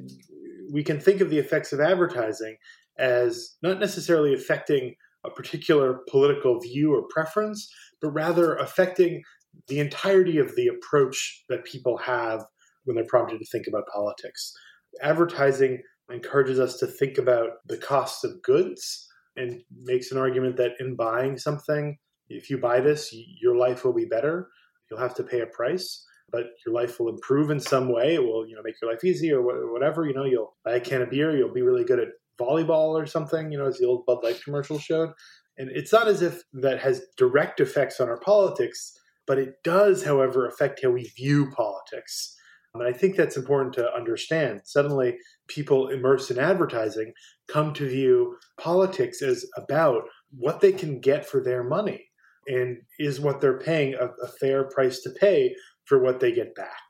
we 0.73 0.82
can 0.82 1.00
think 1.00 1.20
of 1.20 1.30
the 1.30 1.38
effects 1.38 1.73
of 1.73 1.80
advertising 1.80 2.56
as 2.99 3.56
not 3.62 3.80
necessarily 3.80 4.35
affecting 4.35 4.94
a 5.25 5.30
particular 5.30 6.00
political 6.09 6.61
view 6.61 6.94
or 6.94 7.06
preference, 7.11 7.73
but 8.00 8.11
rather 8.11 8.56
affecting 8.56 9.23
the 9.68 9.80
entirety 9.80 10.38
of 10.38 10.54
the 10.56 10.68
approach 10.68 11.44
that 11.49 11.64
people 11.64 11.99
have 11.99 12.44
when 12.90 12.97
they're 12.97 13.04
prompted 13.06 13.38
to 13.38 13.47
think 13.47 13.68
about 13.68 13.87
politics. 13.87 14.52
Advertising 15.00 15.80
encourages 16.11 16.59
us 16.59 16.76
to 16.78 16.88
think 16.88 17.18
about 17.18 17.50
the 17.68 17.76
cost 17.76 18.25
of 18.25 18.42
goods 18.42 19.09
and 19.37 19.62
makes 19.85 20.11
an 20.11 20.18
argument 20.18 20.56
that 20.56 20.73
in 20.80 20.97
buying 20.97 21.38
something, 21.38 21.97
if 22.28 22.50
you 22.50 22.59
buy 22.59 22.80
this, 22.80 23.14
your 23.40 23.54
life 23.54 23.85
will 23.85 23.92
be 23.92 24.06
better. 24.06 24.49
You'll 24.90 24.99
have 24.99 25.14
to 25.14 25.23
pay 25.23 25.40
a 25.40 25.47
price, 25.47 26.04
but 26.32 26.47
your 26.66 26.75
life 26.75 26.99
will 26.99 27.09
improve 27.09 27.50
in 27.50 27.61
some 27.61 27.92
way. 27.92 28.14
It 28.14 28.23
will, 28.25 28.44
you 28.44 28.56
know, 28.56 28.62
make 28.64 28.75
your 28.82 28.90
life 28.90 29.04
easier 29.04 29.40
or 29.40 29.73
whatever. 29.73 30.04
You 30.04 30.14
know, 30.14 30.25
you'll 30.25 30.56
buy 30.64 30.73
a 30.73 30.80
can 30.80 31.02
of 31.02 31.11
beer, 31.11 31.37
you'll 31.37 31.54
be 31.54 31.62
really 31.62 31.85
good 31.85 32.00
at 32.00 32.09
volleyball 32.40 33.00
or 33.00 33.06
something. 33.06 33.52
You 33.52 33.59
know, 33.59 33.68
as 33.68 33.78
the 33.78 33.87
old 33.87 34.04
Bud 34.04 34.18
Light 34.25 34.42
commercial 34.42 34.80
showed. 34.80 35.11
And 35.59 35.70
it's 35.70 35.92
not 35.92 36.09
as 36.09 36.23
if 36.23 36.42
that 36.54 36.80
has 36.80 37.02
direct 37.16 37.61
effects 37.61 38.00
on 38.00 38.09
our 38.09 38.18
politics, 38.18 38.99
but 39.26 39.38
it 39.38 39.54
does, 39.62 40.04
however, 40.04 40.47
affect 40.47 40.80
how 40.82 40.90
we 40.90 41.12
view 41.16 41.50
politics. 41.50 42.37
And 42.74 42.82
I 42.84 42.92
think 42.92 43.16
that's 43.16 43.36
important 43.36 43.74
to 43.74 43.92
understand. 43.94 44.60
Suddenly, 44.64 45.18
people 45.48 45.88
immersed 45.88 46.30
in 46.30 46.38
advertising 46.38 47.12
come 47.48 47.74
to 47.74 47.88
view 47.88 48.36
politics 48.58 49.22
as 49.22 49.44
about 49.56 50.04
what 50.30 50.60
they 50.60 50.72
can 50.72 51.00
get 51.00 51.26
for 51.26 51.42
their 51.42 51.64
money 51.64 52.06
and 52.46 52.78
is 52.98 53.20
what 53.20 53.40
they're 53.40 53.58
paying 53.58 53.94
a, 53.94 54.06
a 54.22 54.28
fair 54.28 54.64
price 54.64 55.00
to 55.02 55.10
pay 55.10 55.54
for 55.84 55.98
what 55.98 56.20
they 56.20 56.32
get 56.32 56.54
back. 56.54 56.80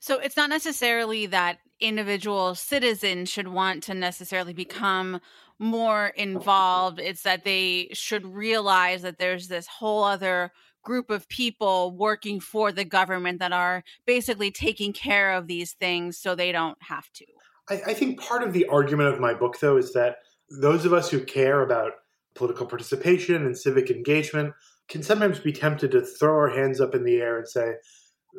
So 0.00 0.18
it's 0.18 0.36
not 0.36 0.48
necessarily 0.48 1.26
that 1.26 1.58
individual 1.80 2.54
citizens 2.54 3.28
should 3.28 3.48
want 3.48 3.82
to 3.84 3.94
necessarily 3.94 4.52
become 4.52 5.20
more 5.58 6.08
involved. 6.08 7.00
It's 7.00 7.22
that 7.22 7.44
they 7.44 7.88
should 7.92 8.24
realize 8.24 9.02
that 9.02 9.18
there's 9.18 9.48
this 9.48 9.66
whole 9.66 10.04
other 10.04 10.52
group 10.82 11.10
of 11.10 11.28
people 11.28 11.90
working 11.90 12.40
for 12.40 12.72
the 12.72 12.84
government 12.84 13.40
that 13.40 13.52
are 13.52 13.84
basically 14.06 14.50
taking 14.50 14.92
care 14.92 15.32
of 15.32 15.46
these 15.46 15.72
things 15.72 16.16
so 16.16 16.34
they 16.34 16.52
don't 16.52 16.78
have 16.82 17.12
to. 17.12 17.26
I, 17.68 17.80
I 17.88 17.94
think 17.94 18.20
part 18.20 18.42
of 18.42 18.52
the 18.52 18.66
argument 18.66 19.12
of 19.12 19.20
my 19.20 19.34
book, 19.34 19.58
though, 19.60 19.76
is 19.76 19.92
that 19.92 20.16
those 20.60 20.84
of 20.84 20.92
us 20.92 21.10
who 21.10 21.20
care 21.24 21.62
about 21.62 21.92
political 22.34 22.66
participation 22.66 23.44
and 23.44 23.56
civic 23.56 23.90
engagement 23.90 24.54
can 24.88 25.02
sometimes 25.02 25.38
be 25.38 25.52
tempted 25.52 25.90
to 25.90 26.00
throw 26.00 26.34
our 26.34 26.48
hands 26.48 26.80
up 26.80 26.94
in 26.94 27.04
the 27.04 27.16
air 27.16 27.38
and 27.38 27.48
say, 27.48 27.74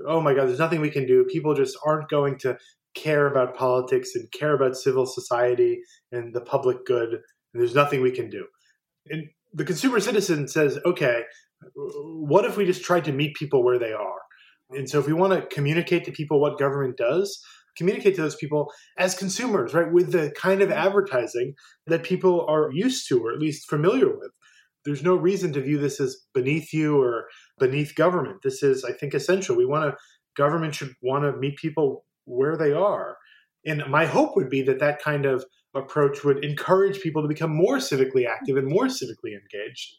oh 0.07 0.21
my 0.21 0.33
God, 0.33 0.47
there's 0.47 0.59
nothing 0.59 0.81
we 0.81 0.89
can 0.89 1.05
do. 1.05 1.25
People 1.25 1.53
just 1.53 1.77
aren't 1.85 2.09
going 2.09 2.37
to 2.39 2.57
care 2.95 3.27
about 3.27 3.55
politics 3.55 4.15
and 4.15 4.31
care 4.31 4.55
about 4.55 4.75
civil 4.75 5.05
society 5.05 5.81
and 6.11 6.33
the 6.33 6.41
public 6.41 6.85
good. 6.85 7.13
And 7.13 7.61
there's 7.61 7.75
nothing 7.75 8.01
we 8.01 8.11
can 8.11 8.29
do. 8.29 8.45
And 9.09 9.29
the 9.53 9.65
consumer 9.65 9.99
citizen 9.99 10.47
says, 10.47 10.79
okay, 10.85 11.23
what 11.75 12.45
if 12.45 12.57
we 12.57 12.65
just 12.65 12.83
tried 12.83 13.05
to 13.05 13.11
meet 13.11 13.35
people 13.35 13.63
where 13.63 13.79
they 13.79 13.93
are? 13.93 14.19
And 14.71 14.89
so 14.89 14.99
if 14.99 15.07
we 15.07 15.13
want 15.13 15.33
to 15.33 15.53
communicate 15.53 16.05
to 16.05 16.11
people 16.11 16.39
what 16.39 16.59
government 16.59 16.97
does, 16.97 17.43
communicate 17.75 18.15
to 18.15 18.21
those 18.21 18.35
people 18.35 18.71
as 18.97 19.15
consumers, 19.15 19.73
right, 19.73 19.91
with 19.91 20.11
the 20.11 20.31
kind 20.35 20.61
of 20.61 20.71
advertising 20.71 21.53
that 21.87 22.03
people 22.03 22.45
are 22.47 22.69
used 22.71 23.07
to 23.07 23.23
or 23.23 23.31
at 23.31 23.39
least 23.39 23.69
familiar 23.69 24.07
with. 24.07 24.31
There's 24.85 25.03
no 25.03 25.15
reason 25.15 25.53
to 25.53 25.61
view 25.61 25.77
this 25.77 25.99
as 25.99 26.25
beneath 26.33 26.73
you 26.73 27.01
or 27.01 27.25
beneath 27.57 27.95
government. 27.95 28.41
This 28.43 28.63
is, 28.63 28.83
I 28.85 28.93
think, 28.93 29.13
essential. 29.13 29.55
We 29.55 29.65
want 29.65 29.91
to, 29.91 29.97
government 30.37 30.75
should 30.75 30.93
want 31.01 31.23
to 31.23 31.37
meet 31.37 31.57
people 31.57 32.05
where 32.25 32.55
they 32.55 32.71
are. 32.71 33.17
And 33.65 33.83
my 33.89 34.05
hope 34.05 34.35
would 34.35 34.49
be 34.49 34.61
that 34.63 34.79
that 34.79 35.01
kind 35.01 35.25
of 35.25 35.45
approach 35.75 36.23
would 36.23 36.43
encourage 36.43 37.01
people 37.01 37.21
to 37.21 37.27
become 37.27 37.53
more 37.53 37.77
civically 37.77 38.25
active 38.25 38.55
and 38.55 38.67
more 38.67 38.85
civically 38.85 39.33
engaged. 39.33 39.95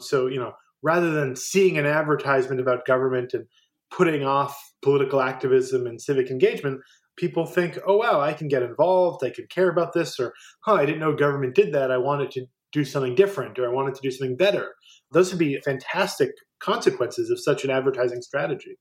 So, 0.00 0.26
you 0.26 0.38
know, 0.38 0.52
rather 0.82 1.10
than 1.10 1.36
seeing 1.36 1.78
an 1.78 1.86
advertisement 1.86 2.60
about 2.60 2.86
government 2.86 3.34
and 3.34 3.46
putting 3.90 4.24
off 4.24 4.58
political 4.82 5.20
activism 5.20 5.86
and 5.86 6.00
civic 6.00 6.30
engagement, 6.30 6.80
people 7.16 7.46
think, 7.46 7.78
oh, 7.86 7.96
wow, 7.96 8.20
I 8.20 8.32
can 8.32 8.48
get 8.48 8.62
involved. 8.62 9.24
I 9.24 9.30
can 9.30 9.46
care 9.48 9.70
about 9.70 9.92
this. 9.92 10.18
Or, 10.20 10.32
huh, 10.60 10.74
I 10.74 10.86
didn't 10.86 11.00
know 11.00 11.14
government 11.14 11.54
did 11.54 11.72
that. 11.74 11.90
I 11.90 11.98
wanted 11.98 12.30
to 12.32 12.46
do 12.72 12.84
something 12.84 13.14
different 13.14 13.58
or 13.58 13.66
I 13.66 13.72
wanted 13.72 13.94
to 13.94 14.00
do 14.02 14.10
something 14.10 14.36
better. 14.36 14.74
Those 15.10 15.30
would 15.30 15.38
be 15.38 15.58
fantastic 15.64 16.30
consequences 16.60 17.30
of 17.30 17.40
such 17.40 17.64
an 17.64 17.70
advertising 17.70 18.22
strategy. 18.22 18.78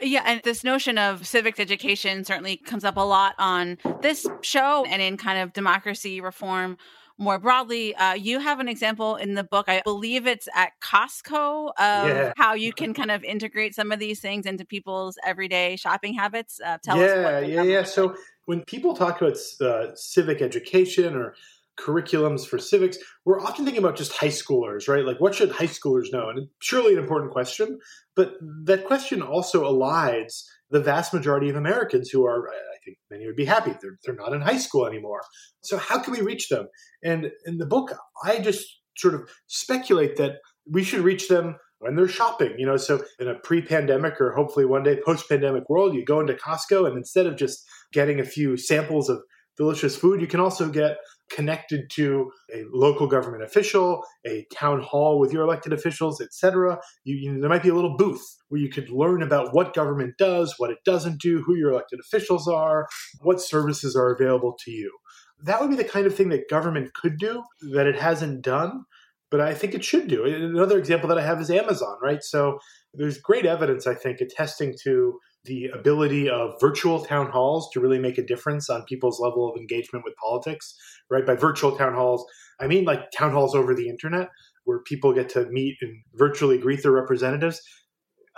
Yeah, 0.00 0.22
and 0.24 0.40
this 0.44 0.62
notion 0.62 0.96
of 0.96 1.26
civic 1.26 1.58
education 1.58 2.24
certainly 2.24 2.56
comes 2.56 2.84
up 2.84 2.96
a 2.96 3.00
lot 3.00 3.34
on 3.38 3.78
this 4.00 4.26
show 4.42 4.84
and 4.88 5.02
in 5.02 5.16
kind 5.16 5.40
of 5.40 5.52
democracy 5.52 6.20
reform 6.20 6.76
more 7.18 7.38
broadly. 7.38 7.94
Uh, 7.96 8.14
you 8.14 8.38
have 8.38 8.60
an 8.60 8.68
example 8.68 9.16
in 9.16 9.34
the 9.34 9.44
book, 9.44 9.68
I 9.68 9.82
believe 9.84 10.26
it's 10.26 10.48
at 10.54 10.72
Costco, 10.80 11.68
of 11.70 12.08
yeah. 12.08 12.32
how 12.36 12.54
you 12.54 12.72
can 12.72 12.94
kind 12.94 13.10
of 13.10 13.24
integrate 13.24 13.74
some 13.74 13.92
of 13.92 13.98
these 13.98 14.20
things 14.20 14.46
into 14.46 14.64
people's 14.64 15.18
everyday 15.24 15.76
shopping 15.76 16.14
habits. 16.14 16.60
Uh, 16.64 16.78
tell 16.82 16.96
yeah, 16.96 17.04
us. 17.04 17.12
Yeah, 17.12 17.40
yeah, 17.40 17.62
yeah. 17.62 17.82
So 17.82 18.14
when 18.46 18.62
people 18.64 18.94
talk 18.94 19.20
about 19.20 19.36
uh, 19.60 19.94
civic 19.94 20.40
education 20.40 21.16
or 21.16 21.34
curriculums 21.78 22.46
for 22.46 22.58
civics, 22.58 22.98
we're 23.24 23.40
often 23.40 23.64
thinking 23.64 23.82
about 23.82 23.96
just 23.96 24.12
high 24.12 24.28
schoolers, 24.28 24.88
right? 24.88 25.04
Like, 25.04 25.20
what 25.20 25.34
should 25.34 25.50
high 25.50 25.66
schoolers 25.66 26.12
know? 26.12 26.28
And 26.28 26.48
surely 26.60 26.92
an 26.92 26.98
important 26.98 27.32
question, 27.32 27.78
but 28.14 28.34
that 28.64 28.84
question 28.84 29.22
also 29.22 29.64
elides 29.64 30.44
the 30.70 30.80
vast 30.80 31.14
majority 31.14 31.48
of 31.48 31.56
Americans 31.56 32.10
who 32.10 32.24
are, 32.26 32.48
I 32.48 32.77
think 32.88 32.98
many 33.10 33.26
would 33.26 33.36
be 33.36 33.44
happy, 33.44 33.72
they're, 33.80 33.98
they're 34.04 34.14
not 34.14 34.32
in 34.32 34.40
high 34.40 34.58
school 34.58 34.86
anymore. 34.86 35.20
So, 35.62 35.76
how 35.78 35.98
can 35.98 36.12
we 36.12 36.20
reach 36.20 36.48
them? 36.48 36.68
And 37.02 37.30
in 37.46 37.58
the 37.58 37.66
book, 37.66 37.92
I 38.24 38.38
just 38.38 38.64
sort 38.96 39.14
of 39.14 39.28
speculate 39.46 40.16
that 40.16 40.36
we 40.70 40.82
should 40.82 41.00
reach 41.00 41.28
them 41.28 41.56
when 41.78 41.94
they're 41.94 42.08
shopping. 42.08 42.54
You 42.58 42.66
know, 42.66 42.76
so 42.76 43.02
in 43.18 43.28
a 43.28 43.38
pre-pandemic 43.44 44.20
or 44.20 44.32
hopefully 44.32 44.66
one 44.66 44.82
day 44.82 44.98
post-pandemic 45.04 45.68
world, 45.68 45.94
you 45.94 46.04
go 46.04 46.20
into 46.20 46.34
Costco 46.34 46.86
and 46.86 46.96
instead 46.96 47.26
of 47.26 47.36
just 47.36 47.64
getting 47.92 48.20
a 48.20 48.24
few 48.24 48.56
samples 48.56 49.08
of 49.08 49.20
delicious 49.56 49.96
food, 49.96 50.20
you 50.20 50.26
can 50.26 50.40
also 50.40 50.68
get 50.68 50.98
connected 51.30 51.90
to 51.90 52.30
a 52.54 52.64
local 52.72 53.06
government 53.06 53.42
official, 53.42 54.02
a 54.26 54.46
town 54.52 54.80
hall 54.80 55.18
with 55.18 55.32
your 55.32 55.42
elected 55.42 55.72
officials, 55.72 56.20
etc. 56.20 56.78
You, 57.04 57.16
you, 57.16 57.40
there 57.40 57.50
might 57.50 57.62
be 57.62 57.68
a 57.68 57.74
little 57.74 57.96
booth 57.96 58.24
where 58.48 58.60
you 58.60 58.68
could 58.68 58.90
learn 58.90 59.22
about 59.22 59.54
what 59.54 59.74
government 59.74 60.14
does, 60.18 60.54
what 60.58 60.70
it 60.70 60.78
doesn't 60.84 61.20
do, 61.20 61.42
who 61.42 61.56
your 61.56 61.72
elected 61.72 62.00
officials 62.00 62.48
are, 62.48 62.88
what 63.20 63.40
services 63.40 63.94
are 63.94 64.14
available 64.14 64.56
to 64.64 64.70
you. 64.70 64.96
That 65.42 65.60
would 65.60 65.70
be 65.70 65.76
the 65.76 65.84
kind 65.84 66.06
of 66.06 66.14
thing 66.14 66.30
that 66.30 66.48
government 66.50 66.94
could 66.94 67.18
do 67.18 67.44
that 67.72 67.86
it 67.86 67.96
hasn't 67.96 68.42
done, 68.42 68.84
but 69.30 69.40
I 69.40 69.54
think 69.54 69.74
it 69.74 69.84
should 69.84 70.08
do. 70.08 70.24
Another 70.24 70.78
example 70.78 71.08
that 71.08 71.18
I 71.18 71.22
have 71.22 71.40
is 71.40 71.50
Amazon, 71.50 71.96
right? 72.02 72.22
So 72.22 72.58
there's 72.94 73.18
great 73.18 73.46
evidence, 73.46 73.86
I 73.86 73.94
think, 73.94 74.20
attesting 74.20 74.74
to 74.84 75.18
the 75.48 75.66
ability 75.74 76.30
of 76.30 76.52
virtual 76.60 77.04
town 77.04 77.30
halls 77.30 77.68
to 77.72 77.80
really 77.80 77.98
make 77.98 78.18
a 78.18 78.26
difference 78.26 78.70
on 78.70 78.84
people's 78.84 79.18
level 79.18 79.50
of 79.50 79.56
engagement 79.56 80.04
with 80.04 80.14
politics, 80.16 80.76
right? 81.10 81.26
By 81.26 81.34
virtual 81.34 81.76
town 81.76 81.94
halls, 81.94 82.24
I 82.60 82.66
mean 82.66 82.84
like 82.84 83.10
town 83.10 83.32
halls 83.32 83.54
over 83.54 83.74
the 83.74 83.88
internet 83.88 84.28
where 84.64 84.80
people 84.80 85.12
get 85.12 85.30
to 85.30 85.46
meet 85.46 85.78
and 85.80 85.96
virtually 86.14 86.58
greet 86.58 86.82
their 86.82 86.92
representatives. 86.92 87.60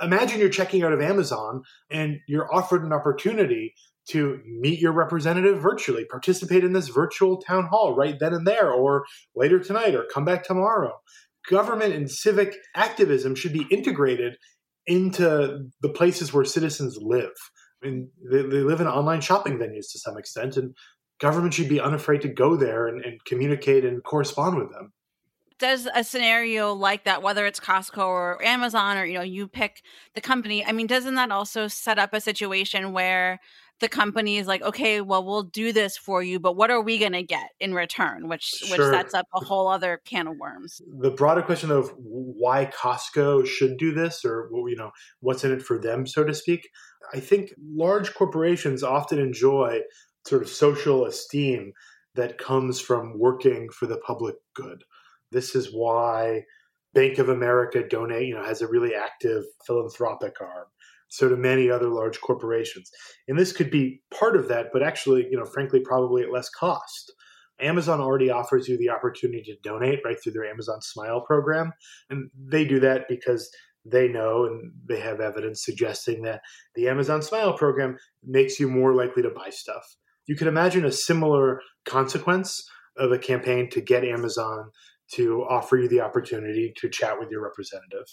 Imagine 0.00 0.38
you're 0.38 0.48
checking 0.48 0.82
out 0.82 0.92
of 0.92 1.00
Amazon 1.00 1.62
and 1.90 2.18
you're 2.28 2.52
offered 2.54 2.84
an 2.84 2.92
opportunity 2.92 3.74
to 4.10 4.40
meet 4.46 4.80
your 4.80 4.92
representative 4.92 5.60
virtually, 5.60 6.04
participate 6.04 6.64
in 6.64 6.72
this 6.72 6.88
virtual 6.88 7.40
town 7.40 7.66
hall 7.66 7.94
right 7.94 8.18
then 8.18 8.32
and 8.32 8.46
there, 8.46 8.72
or 8.72 9.04
later 9.36 9.58
tonight, 9.58 9.94
or 9.94 10.04
come 10.04 10.24
back 10.24 10.42
tomorrow. 10.42 10.92
Government 11.48 11.94
and 11.94 12.10
civic 12.10 12.56
activism 12.74 13.34
should 13.34 13.52
be 13.52 13.66
integrated 13.70 14.36
into 14.90 15.70
the 15.80 15.88
places 15.88 16.32
where 16.32 16.44
citizens 16.44 16.98
live. 17.00 17.30
I 17.82 17.86
mean, 17.86 18.10
they, 18.30 18.42
they 18.42 18.60
live 18.60 18.80
in 18.80 18.86
online 18.86 19.20
shopping 19.20 19.56
venues 19.56 19.90
to 19.92 19.98
some 19.98 20.18
extent, 20.18 20.56
and 20.56 20.74
government 21.20 21.54
should 21.54 21.68
be 21.68 21.80
unafraid 21.80 22.22
to 22.22 22.28
go 22.28 22.56
there 22.56 22.88
and, 22.88 23.04
and 23.04 23.24
communicate 23.24 23.84
and 23.84 24.02
correspond 24.02 24.56
with 24.58 24.70
them 24.72 24.92
does 25.60 25.86
a 25.94 26.02
scenario 26.02 26.72
like 26.72 27.04
that 27.04 27.22
whether 27.22 27.44
it's 27.46 27.60
costco 27.60 27.98
or 27.98 28.42
amazon 28.42 28.96
or 28.96 29.04
you 29.04 29.12
know 29.12 29.20
you 29.20 29.46
pick 29.46 29.82
the 30.14 30.20
company 30.20 30.64
i 30.64 30.72
mean 30.72 30.86
doesn't 30.86 31.16
that 31.16 31.30
also 31.30 31.68
set 31.68 31.98
up 31.98 32.14
a 32.14 32.20
situation 32.20 32.92
where 32.92 33.38
the 33.80 33.88
company 33.88 34.36
is 34.36 34.46
like, 34.46 34.62
okay, 34.62 35.00
well, 35.00 35.24
we'll 35.24 35.42
do 35.42 35.72
this 35.72 35.96
for 35.96 36.22
you, 36.22 36.38
but 36.38 36.54
what 36.54 36.70
are 36.70 36.80
we 36.80 36.98
going 36.98 37.12
to 37.12 37.22
get 37.22 37.50
in 37.58 37.74
return? 37.74 38.28
Which 38.28 38.44
sure. 38.44 38.70
which 38.70 38.94
sets 38.94 39.14
up 39.14 39.26
a 39.34 39.44
whole 39.44 39.68
other 39.68 40.00
can 40.04 40.28
of 40.28 40.36
worms. 40.36 40.80
The 41.00 41.10
broader 41.10 41.42
question 41.42 41.70
of 41.70 41.92
why 41.98 42.66
Costco 42.66 43.46
should 43.46 43.78
do 43.78 43.92
this, 43.92 44.24
or 44.24 44.50
you 44.68 44.76
know, 44.76 44.90
what's 45.20 45.44
in 45.44 45.52
it 45.52 45.62
for 45.62 45.78
them, 45.78 46.06
so 46.06 46.24
to 46.24 46.34
speak. 46.34 46.68
I 47.12 47.20
think 47.20 47.52
large 47.74 48.14
corporations 48.14 48.82
often 48.82 49.18
enjoy 49.18 49.80
sort 50.26 50.42
of 50.42 50.48
social 50.48 51.06
esteem 51.06 51.72
that 52.14 52.38
comes 52.38 52.80
from 52.80 53.18
working 53.18 53.68
for 53.70 53.86
the 53.86 53.98
public 53.98 54.36
good. 54.54 54.84
This 55.32 55.54
is 55.54 55.72
why 55.72 56.44
Bank 56.92 57.18
of 57.18 57.28
America 57.28 57.86
donate, 57.86 58.28
you 58.28 58.34
know, 58.34 58.44
has 58.44 58.62
a 58.62 58.68
really 58.68 58.94
active 58.94 59.44
philanthropic 59.66 60.40
arm 60.40 60.66
so 61.10 61.28
do 61.28 61.36
many 61.36 61.70
other 61.70 61.88
large 61.88 62.20
corporations. 62.20 62.90
And 63.28 63.38
this 63.38 63.52
could 63.52 63.70
be 63.70 64.00
part 64.16 64.36
of 64.36 64.48
that, 64.48 64.68
but 64.72 64.82
actually, 64.82 65.26
you 65.30 65.36
know, 65.36 65.44
frankly, 65.44 65.80
probably 65.80 66.22
at 66.22 66.32
less 66.32 66.48
cost. 66.48 67.12
Amazon 67.60 68.00
already 68.00 68.30
offers 68.30 68.68
you 68.68 68.78
the 68.78 68.88
opportunity 68.88 69.42
to 69.42 69.68
donate 69.68 70.00
right 70.04 70.16
through 70.22 70.32
their 70.32 70.46
Amazon 70.46 70.80
Smile 70.80 71.20
program. 71.20 71.72
And 72.08 72.30
they 72.34 72.64
do 72.64 72.80
that 72.80 73.06
because 73.08 73.50
they 73.84 74.08
know 74.08 74.44
and 74.46 74.72
they 74.88 75.00
have 75.00 75.20
evidence 75.20 75.64
suggesting 75.64 76.22
that 76.22 76.40
the 76.74 76.88
Amazon 76.88 77.22
Smile 77.22 77.52
program 77.52 77.96
makes 78.24 78.58
you 78.58 78.68
more 78.68 78.94
likely 78.94 79.22
to 79.22 79.30
buy 79.30 79.50
stuff. 79.50 79.96
You 80.26 80.36
could 80.36 80.48
imagine 80.48 80.84
a 80.84 80.92
similar 80.92 81.60
consequence 81.84 82.62
of 82.96 83.12
a 83.12 83.18
campaign 83.18 83.68
to 83.70 83.80
get 83.80 84.04
Amazon 84.04 84.70
to 85.14 85.44
offer 85.48 85.76
you 85.76 85.88
the 85.88 86.00
opportunity 86.00 86.72
to 86.76 86.88
chat 86.88 87.18
with 87.18 87.30
your 87.30 87.42
representative. 87.42 88.06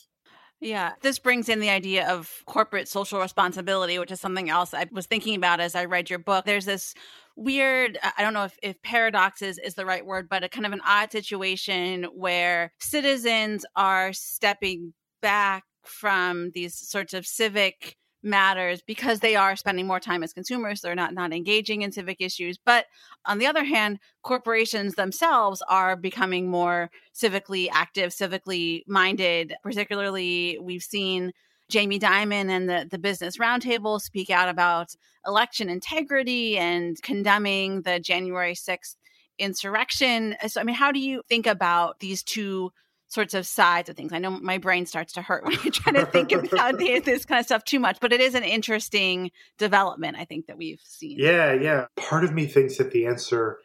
Yeah, 0.60 0.94
this 1.02 1.20
brings 1.20 1.50
in 1.50 1.60
the 1.60 1.70
idea 1.70 2.10
of 2.10 2.42
corporate 2.48 2.88
social 2.88 3.20
responsibility, 3.20 4.00
which 4.00 4.12
is 4.12 4.20
something 4.20 4.50
else 4.50 4.74
I 4.74 4.88
was 4.92 5.06
thinking 5.06 5.36
about 5.36 5.60
as 5.60 5.76
I 5.76 5.86
read 5.86 6.10
your 6.10 6.18
book. 6.18 6.46
There's 6.46 6.66
this 6.66 6.96
weird, 7.36 8.00
I 8.18 8.24
don't 8.24 8.34
know 8.34 8.46
if, 8.46 8.58
if 8.64 8.82
paradoxes 8.82 9.60
is 9.60 9.76
the 9.76 9.86
right 9.86 10.04
word, 10.04 10.28
but 10.28 10.44
a 10.44 10.50
kind 10.50 10.66
of 10.66 10.74
an 10.74 10.82
odd 10.86 11.12
situation 11.12 12.06
where 12.06 12.74
citizens 12.80 13.66
are 13.76 14.14
stepping 14.14 14.94
back 15.22 15.64
from 15.84 16.50
these 16.56 16.76
sorts 16.76 17.14
of 17.14 17.28
civic 17.28 17.96
matters 18.28 18.82
because 18.86 19.20
they 19.20 19.36
are 19.36 19.56
spending 19.56 19.88
more 19.88 20.00
time 20.00 20.22
as 20.22 20.34
consumers 20.34 20.82
they're 20.82 20.96
not 20.96 21.14
not 21.14 21.34
engaging 21.34 21.82
in 21.82 21.92
civic 21.92 22.18
issues 22.20 22.58
but 22.64 22.86
on 23.26 23.40
the 23.40 23.48
other 23.48 23.64
hand 23.64 24.00
corporations 24.22 24.96
themselves 24.96 25.64
are 25.70 25.96
becoming 25.96 26.50
more 26.50 26.90
civically 27.16 27.68
active 27.72 28.12
civically 28.12 28.84
minded 28.88 29.56
particularly 29.64 30.58
we've 30.62 30.84
seen 30.84 31.32
Jamie 31.70 32.00
Dimon 32.00 32.50
and 32.50 32.70
the, 32.70 32.88
the 32.90 32.98
Business 32.98 33.38
Roundtable 33.38 34.00
speak 34.00 34.30
out 34.30 34.48
about 34.48 34.96
election 35.26 35.70
integrity 35.70 36.58
and 36.58 37.02
condemning 37.02 37.82
the 37.82 38.00
January 38.00 38.54
6th 38.54 38.96
insurrection. 39.38 40.36
So, 40.48 40.62
I 40.62 40.64
mean, 40.64 40.76
how 40.76 40.92
do 40.92 41.00
you 41.00 41.22
think 41.28 41.46
about 41.46 42.00
these 42.00 42.24
two 42.24 42.72
sorts 43.08 43.34
of 43.34 43.46
sides 43.46 43.90
of 43.90 43.96
things. 43.96 44.12
I 44.14 44.20
know 44.20 44.32
my 44.32 44.58
brain 44.58 44.86
starts 44.86 45.14
to 45.14 45.22
hurt 45.22 45.44
when 45.46 45.58
you 45.64 45.72
try 45.72 45.94
to 45.94 46.06
think 46.06 46.32
about 46.32 46.78
this 46.80 47.26
kind 47.26 47.40
of 47.40 47.46
stuff 47.46 47.64
too 47.64 47.80
much, 47.80 47.98
but 48.00 48.14
it 48.14 48.22
is 48.22 48.36
an 48.36 48.44
interesting 48.44 49.32
development, 49.58 50.18
I 50.18 50.26
think, 50.26 50.48
that 50.48 50.58
we've 50.58 50.82
seen. 50.84 51.18
Yeah, 51.20 51.54
yeah. 51.54 51.86
Part 51.96 52.24
of 52.24 52.34
me 52.34 52.46
thinks 52.46 52.78
that 52.78 52.92
the 52.92 53.06
answer 53.06 53.60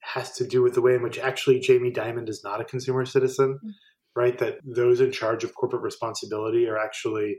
has 0.00 0.32
to 0.32 0.46
do 0.46 0.62
with 0.62 0.74
the 0.74 0.82
way 0.82 0.94
in 0.94 1.02
which 1.02 1.18
actually 1.18 1.58
Jamie 1.58 1.90
Dimon 1.90 2.28
is 2.28 2.42
not 2.44 2.60
a 2.60 2.64
consumer 2.64 3.04
citizen. 3.04 3.58
Mm-hmm. 3.58 3.70
right? 4.14 4.38
That 4.38 4.58
those 4.64 5.00
in 5.00 5.12
charge 5.12 5.44
of 5.44 5.54
corporate 5.54 5.82
responsibility 5.82 6.66
are 6.68 6.78
actually 6.78 7.36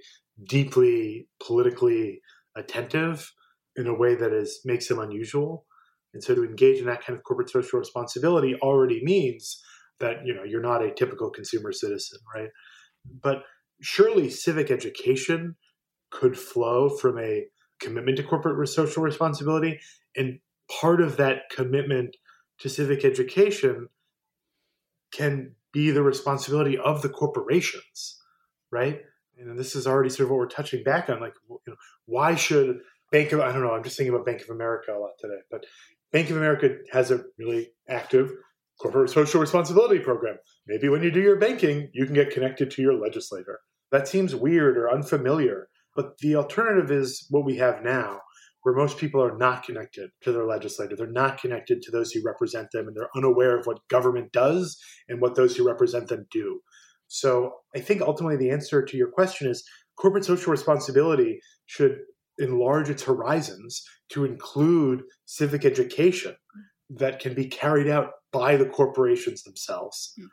deeply 0.47 1.27
politically 1.45 2.21
attentive 2.55 3.31
in 3.75 3.87
a 3.87 3.93
way 3.93 4.15
that 4.15 4.33
is 4.33 4.59
makes 4.65 4.87
them 4.87 4.99
unusual. 4.99 5.65
And 6.13 6.23
so 6.23 6.35
to 6.35 6.43
engage 6.43 6.79
in 6.79 6.85
that 6.87 7.05
kind 7.05 7.17
of 7.17 7.23
corporate 7.23 7.49
social 7.49 7.79
responsibility 7.79 8.55
already 8.55 9.01
means 9.03 9.61
that 9.99 10.25
you 10.25 10.33
know 10.33 10.43
you're 10.43 10.61
not 10.61 10.83
a 10.83 10.93
typical 10.93 11.29
consumer 11.29 11.71
citizen, 11.71 12.19
right? 12.35 12.49
But 13.21 13.43
surely 13.81 14.29
civic 14.29 14.71
education 14.71 15.55
could 16.11 16.37
flow 16.37 16.89
from 16.89 17.19
a 17.19 17.45
commitment 17.79 18.17
to 18.17 18.23
corporate 18.23 18.67
social 18.69 19.03
responsibility 19.03 19.79
and 20.15 20.39
part 20.81 21.01
of 21.01 21.17
that 21.17 21.49
commitment 21.55 22.17
to 22.59 22.69
civic 22.69 23.05
education 23.05 23.87
can 25.11 25.55
be 25.71 25.91
the 25.91 26.01
responsibility 26.01 26.77
of 26.77 27.01
the 27.01 27.09
corporations, 27.09 28.19
right? 28.71 29.01
And 29.37 29.57
this 29.57 29.75
is 29.75 29.85
already 29.85 30.09
sort 30.09 30.25
of 30.25 30.31
what 30.31 30.39
we're 30.39 30.47
touching 30.47 30.83
back 30.83 31.09
on. 31.09 31.19
Like, 31.19 31.35
you 31.49 31.59
know, 31.67 31.75
why 32.05 32.35
should 32.35 32.79
Bank 33.11 33.31
of 33.31 33.39
I 33.39 33.51
don't 33.51 33.61
know. 33.61 33.71
I'm 33.71 33.83
just 33.83 33.95
thinking 33.95 34.13
about 34.13 34.25
Bank 34.25 34.41
of 34.41 34.49
America 34.49 34.91
a 34.91 34.99
lot 34.99 35.11
today, 35.19 35.39
but 35.49 35.65
Bank 36.11 36.29
of 36.29 36.37
America 36.37 36.77
has 36.91 37.11
a 37.11 37.23
really 37.37 37.69
active 37.87 38.31
corporate 38.81 39.09
social 39.09 39.41
responsibility 39.41 39.99
program. 39.99 40.37
Maybe 40.67 40.89
when 40.89 41.03
you 41.03 41.11
do 41.11 41.21
your 41.21 41.39
banking, 41.39 41.89
you 41.93 42.05
can 42.05 42.13
get 42.13 42.31
connected 42.31 42.71
to 42.71 42.81
your 42.81 42.93
legislator. 42.93 43.59
That 43.91 44.07
seems 44.07 44.35
weird 44.35 44.77
or 44.77 44.91
unfamiliar, 44.91 45.69
but 45.95 46.17
the 46.19 46.35
alternative 46.35 46.91
is 46.91 47.25
what 47.29 47.45
we 47.45 47.57
have 47.57 47.83
now, 47.83 48.21
where 48.63 48.75
most 48.75 48.97
people 48.97 49.23
are 49.23 49.37
not 49.37 49.63
connected 49.63 50.11
to 50.21 50.31
their 50.31 50.45
legislator. 50.45 50.95
They're 50.95 51.07
not 51.07 51.39
connected 51.39 51.81
to 51.81 51.91
those 51.91 52.11
who 52.11 52.21
represent 52.23 52.67
them, 52.71 52.87
and 52.87 52.95
they're 52.95 53.09
unaware 53.15 53.57
of 53.57 53.65
what 53.65 53.87
government 53.87 54.31
does 54.31 54.77
and 55.07 55.21
what 55.21 55.35
those 55.35 55.55
who 55.55 55.65
represent 55.65 56.09
them 56.09 56.27
do. 56.31 56.59
So 57.07 57.53
I 57.75 57.79
think 57.79 58.01
ultimately 58.01 58.37
the 58.37 58.51
answer 58.51 58.83
to 58.83 58.97
your 58.97 59.09
question 59.09 59.49
is 59.49 59.63
corporate 59.97 60.25
social 60.25 60.51
responsibility 60.51 61.39
should 61.65 61.99
enlarge 62.37 62.89
its 62.89 63.03
horizons 63.03 63.83
to 64.09 64.25
include 64.25 65.03
civic 65.25 65.65
education 65.65 66.35
that 66.89 67.19
can 67.19 67.33
be 67.33 67.45
carried 67.45 67.87
out 67.87 68.11
by 68.31 68.55
the 68.55 68.65
corporations 68.65 69.43
themselves. 69.43 70.13
Hmm. 70.17 70.25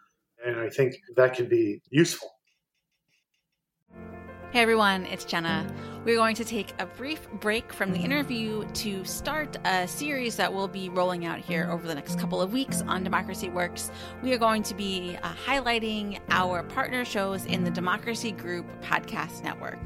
And 0.47 0.61
I 0.61 0.69
think 0.69 0.97
that 1.17 1.35
can 1.35 1.49
be 1.49 1.81
useful. 1.91 2.31
Hey 4.51 4.61
everyone, 4.61 5.07
it's 5.07 5.25
Jenna. 5.25 5.67
We're 6.05 6.17
going 6.17 6.37
to 6.37 6.45
take 6.45 6.75
a 6.79 6.85
brief 6.85 7.27
break 7.41 7.73
from 7.73 7.91
the 7.91 7.99
interview 7.99 8.67
to 8.75 9.07
start 9.07 9.57
a 9.65 9.89
series 9.89 10.37
that 10.37 10.53
we'll 10.53 10.69
be 10.69 10.91
rolling 10.91 11.25
out 11.25 11.39
here 11.39 11.67
over 11.71 11.87
the 11.87 11.95
next 11.95 12.19
couple 12.19 12.43
of 12.43 12.53
weeks 12.53 12.83
on 12.83 13.03
Democracy 13.03 13.49
Works. 13.49 13.91
We 14.23 14.35
are 14.35 14.39
going 14.39 14.63
to 14.65 14.75
be 14.75 15.17
uh, 15.23 15.33
highlighting 15.33 16.21
our 16.29 16.63
partner 16.63 17.07
shows 17.07 17.47
in 17.47 17.65
the 17.65 17.71
Democracy 17.71 18.33
Group 18.33 18.67
podcast 18.83 19.43
network. 19.43 19.79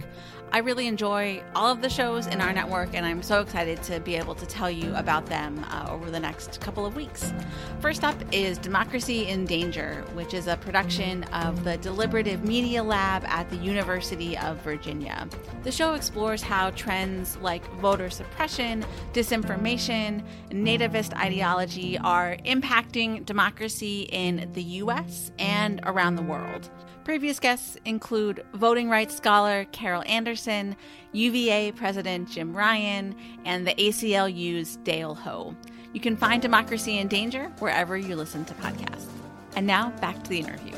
I 0.50 0.58
really 0.58 0.86
enjoy 0.86 1.42
all 1.54 1.70
of 1.70 1.82
the 1.82 1.90
shows 1.90 2.26
in 2.26 2.40
our 2.40 2.54
network, 2.54 2.94
and 2.94 3.04
I'm 3.04 3.22
so 3.22 3.40
excited 3.40 3.82
to 3.82 4.00
be 4.00 4.16
able 4.16 4.34
to 4.34 4.46
tell 4.46 4.70
you 4.70 4.94
about 4.94 5.26
them 5.26 5.62
uh, 5.68 5.88
over 5.90 6.10
the 6.10 6.18
next 6.18 6.58
couple 6.60 6.86
of 6.86 6.96
weeks. 6.96 7.34
First 7.80 8.02
up 8.02 8.16
is 8.32 8.56
Democracy 8.56 9.28
in 9.28 9.44
Danger, 9.44 10.06
which 10.14 10.32
is 10.32 10.46
a 10.46 10.56
production 10.56 11.24
of 11.24 11.64
the 11.64 11.76
Deliberative 11.76 12.44
Media 12.44 12.82
Lab 12.82 13.24
at 13.26 13.50
the 13.50 13.56
University 13.56 14.38
of 14.38 14.56
Virginia. 14.62 15.28
The 15.64 15.72
show 15.72 15.92
explores 16.08 16.40
how 16.40 16.70
trends 16.70 17.36
like 17.42 17.62
voter 17.74 18.08
suppression, 18.08 18.82
disinformation, 19.12 20.24
nativist 20.48 21.14
ideology 21.18 21.98
are 21.98 22.38
impacting 22.46 23.26
democracy 23.26 24.08
in 24.10 24.50
the 24.54 24.62
US 24.62 25.30
and 25.38 25.82
around 25.84 26.16
the 26.16 26.22
world. 26.22 26.70
Previous 27.04 27.38
guests 27.38 27.76
include 27.84 28.42
voting 28.54 28.88
rights 28.88 29.16
scholar 29.16 29.66
Carol 29.66 30.02
Anderson, 30.06 30.74
UVA 31.12 31.72
President 31.72 32.26
Jim 32.30 32.56
Ryan, 32.56 33.14
and 33.44 33.66
the 33.66 33.74
ACLU's 33.74 34.76
Dale 34.76 35.14
Ho. 35.14 35.54
You 35.92 36.00
can 36.00 36.16
find 36.16 36.40
Democracy 36.40 36.96
in 36.96 37.08
Danger 37.08 37.52
wherever 37.58 37.98
you 37.98 38.16
listen 38.16 38.46
to 38.46 38.54
podcasts. 38.54 39.10
And 39.56 39.66
now 39.66 39.90
back 40.00 40.24
to 40.24 40.30
the 40.30 40.38
interview. 40.38 40.72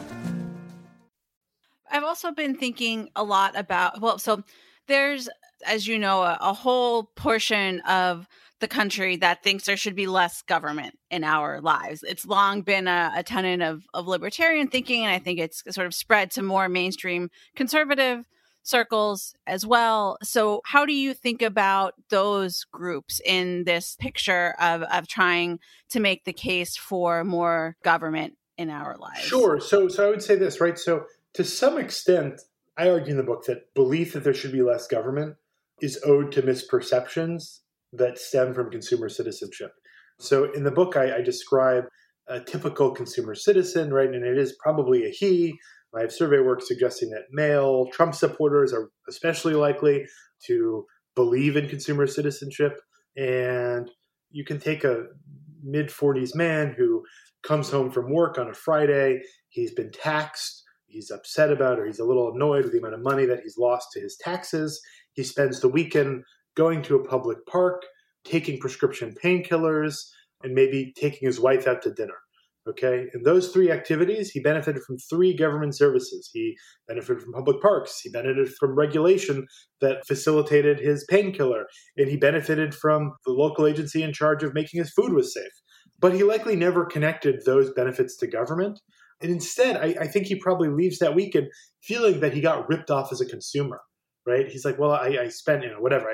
I've 1.88 2.04
also 2.04 2.32
been 2.32 2.56
thinking 2.56 3.10
a 3.14 3.22
lot 3.22 3.56
about, 3.56 4.00
well, 4.00 4.18
so 4.18 4.42
there's, 4.90 5.28
as 5.66 5.86
you 5.86 5.98
know, 5.98 6.22
a, 6.22 6.38
a 6.40 6.52
whole 6.52 7.04
portion 7.04 7.80
of 7.80 8.26
the 8.60 8.68
country 8.68 9.16
that 9.16 9.42
thinks 9.42 9.64
there 9.64 9.76
should 9.76 9.96
be 9.96 10.06
less 10.06 10.42
government 10.42 10.98
in 11.10 11.24
our 11.24 11.60
lives. 11.60 12.04
It's 12.06 12.26
long 12.26 12.62
been 12.62 12.86
a, 12.86 13.12
a 13.16 13.22
tenet 13.22 13.62
of, 13.62 13.84
of 13.94 14.06
libertarian 14.06 14.68
thinking, 14.68 15.04
and 15.04 15.12
I 15.12 15.18
think 15.18 15.38
it's 15.38 15.62
sort 15.70 15.86
of 15.86 15.94
spread 15.94 16.30
to 16.32 16.42
more 16.42 16.68
mainstream 16.68 17.30
conservative 17.56 18.26
circles 18.62 19.34
as 19.46 19.64
well. 19.64 20.18
So, 20.22 20.60
how 20.66 20.84
do 20.84 20.92
you 20.92 21.14
think 21.14 21.40
about 21.40 21.94
those 22.10 22.64
groups 22.70 23.20
in 23.24 23.64
this 23.64 23.96
picture 23.98 24.54
of, 24.60 24.82
of 24.82 25.08
trying 25.08 25.58
to 25.90 26.00
make 26.00 26.24
the 26.24 26.32
case 26.32 26.76
for 26.76 27.24
more 27.24 27.76
government 27.82 28.34
in 28.58 28.68
our 28.68 28.96
lives? 28.98 29.20
Sure. 29.20 29.58
So, 29.58 29.88
so 29.88 30.06
I 30.06 30.10
would 30.10 30.22
say 30.22 30.36
this, 30.36 30.60
right? 30.60 30.78
So, 30.78 31.04
to 31.34 31.44
some 31.44 31.78
extent, 31.78 32.42
I 32.80 32.88
argue 32.88 33.10
in 33.10 33.18
the 33.18 33.22
book 33.22 33.44
that 33.44 33.74
belief 33.74 34.14
that 34.14 34.24
there 34.24 34.32
should 34.32 34.52
be 34.52 34.62
less 34.62 34.86
government 34.86 35.36
is 35.82 36.00
owed 36.02 36.32
to 36.32 36.40
misperceptions 36.40 37.58
that 37.92 38.18
stem 38.18 38.54
from 38.54 38.70
consumer 38.70 39.10
citizenship. 39.10 39.72
So 40.18 40.50
in 40.52 40.64
the 40.64 40.70
book, 40.70 40.96
I, 40.96 41.16
I 41.16 41.20
describe 41.20 41.84
a 42.26 42.40
typical 42.40 42.92
consumer 42.92 43.34
citizen, 43.34 43.92
right? 43.92 44.08
And 44.08 44.24
it 44.24 44.38
is 44.38 44.56
probably 44.62 45.04
a 45.04 45.10
he. 45.10 45.58
I 45.94 46.00
have 46.00 46.10
survey 46.10 46.38
work 46.38 46.62
suggesting 46.62 47.10
that 47.10 47.24
male 47.30 47.88
Trump 47.92 48.14
supporters 48.14 48.72
are 48.72 48.88
especially 49.10 49.54
likely 49.54 50.06
to 50.46 50.86
believe 51.14 51.58
in 51.58 51.68
consumer 51.68 52.06
citizenship. 52.06 52.80
And 53.14 53.90
you 54.30 54.42
can 54.42 54.58
take 54.58 54.84
a 54.84 55.04
mid 55.62 55.88
40s 55.88 56.34
man 56.34 56.74
who 56.78 57.04
comes 57.42 57.68
home 57.68 57.90
from 57.90 58.10
work 58.10 58.38
on 58.38 58.48
a 58.48 58.54
Friday, 58.54 59.20
he's 59.50 59.74
been 59.74 59.92
taxed, 59.92 60.59
he's 60.90 61.10
upset 61.10 61.50
about 61.50 61.78
or 61.78 61.86
he's 61.86 61.98
a 61.98 62.04
little 62.04 62.32
annoyed 62.32 62.64
with 62.64 62.72
the 62.72 62.78
amount 62.78 62.94
of 62.94 63.02
money 63.02 63.24
that 63.26 63.40
he's 63.42 63.58
lost 63.58 63.88
to 63.92 64.00
his 64.00 64.16
taxes. 64.16 64.80
He 65.14 65.22
spends 65.22 65.60
the 65.60 65.68
weekend 65.68 66.24
going 66.56 66.82
to 66.82 66.96
a 66.96 67.04
public 67.04 67.38
park, 67.46 67.82
taking 68.24 68.58
prescription 68.58 69.14
painkillers, 69.22 69.96
and 70.42 70.54
maybe 70.54 70.92
taking 70.96 71.26
his 71.26 71.40
wife 71.40 71.66
out 71.66 71.82
to 71.82 71.92
dinner. 71.92 72.14
Okay. 72.68 73.06
In 73.14 73.22
those 73.22 73.48
three 73.48 73.70
activities, 73.70 74.30
he 74.30 74.40
benefited 74.40 74.82
from 74.82 74.98
three 74.98 75.34
government 75.34 75.74
services. 75.74 76.28
He 76.32 76.56
benefited 76.86 77.22
from 77.22 77.32
public 77.32 77.60
parks. 77.62 78.00
He 78.00 78.10
benefited 78.10 78.52
from 78.54 78.78
regulation 78.78 79.46
that 79.80 80.06
facilitated 80.06 80.78
his 80.78 81.04
painkiller. 81.08 81.66
And 81.96 82.08
he 82.08 82.16
benefited 82.16 82.74
from 82.74 83.12
the 83.24 83.32
local 83.32 83.66
agency 83.66 84.02
in 84.02 84.12
charge 84.12 84.42
of 84.42 84.52
making 84.52 84.78
his 84.78 84.92
food 84.92 85.14
was 85.14 85.32
safe. 85.32 85.52
But 85.98 86.14
he 86.14 86.22
likely 86.22 86.54
never 86.54 86.84
connected 86.84 87.42
those 87.44 87.72
benefits 87.72 88.16
to 88.18 88.26
government. 88.26 88.78
And 89.22 89.30
instead, 89.30 89.76
I, 89.76 90.02
I 90.02 90.06
think 90.06 90.26
he 90.26 90.36
probably 90.36 90.68
leaves 90.68 90.98
that 90.98 91.14
weekend 91.14 91.48
feeling 91.82 92.20
that 92.20 92.32
he 92.32 92.40
got 92.40 92.68
ripped 92.68 92.90
off 92.90 93.12
as 93.12 93.20
a 93.20 93.26
consumer 93.26 93.80
right? 94.26 94.48
He's 94.48 94.64
like, 94.64 94.78
well, 94.78 94.92
I, 94.92 95.18
I 95.22 95.28
spent, 95.28 95.62
you 95.62 95.70
know, 95.70 95.80
whatever, 95.80 96.06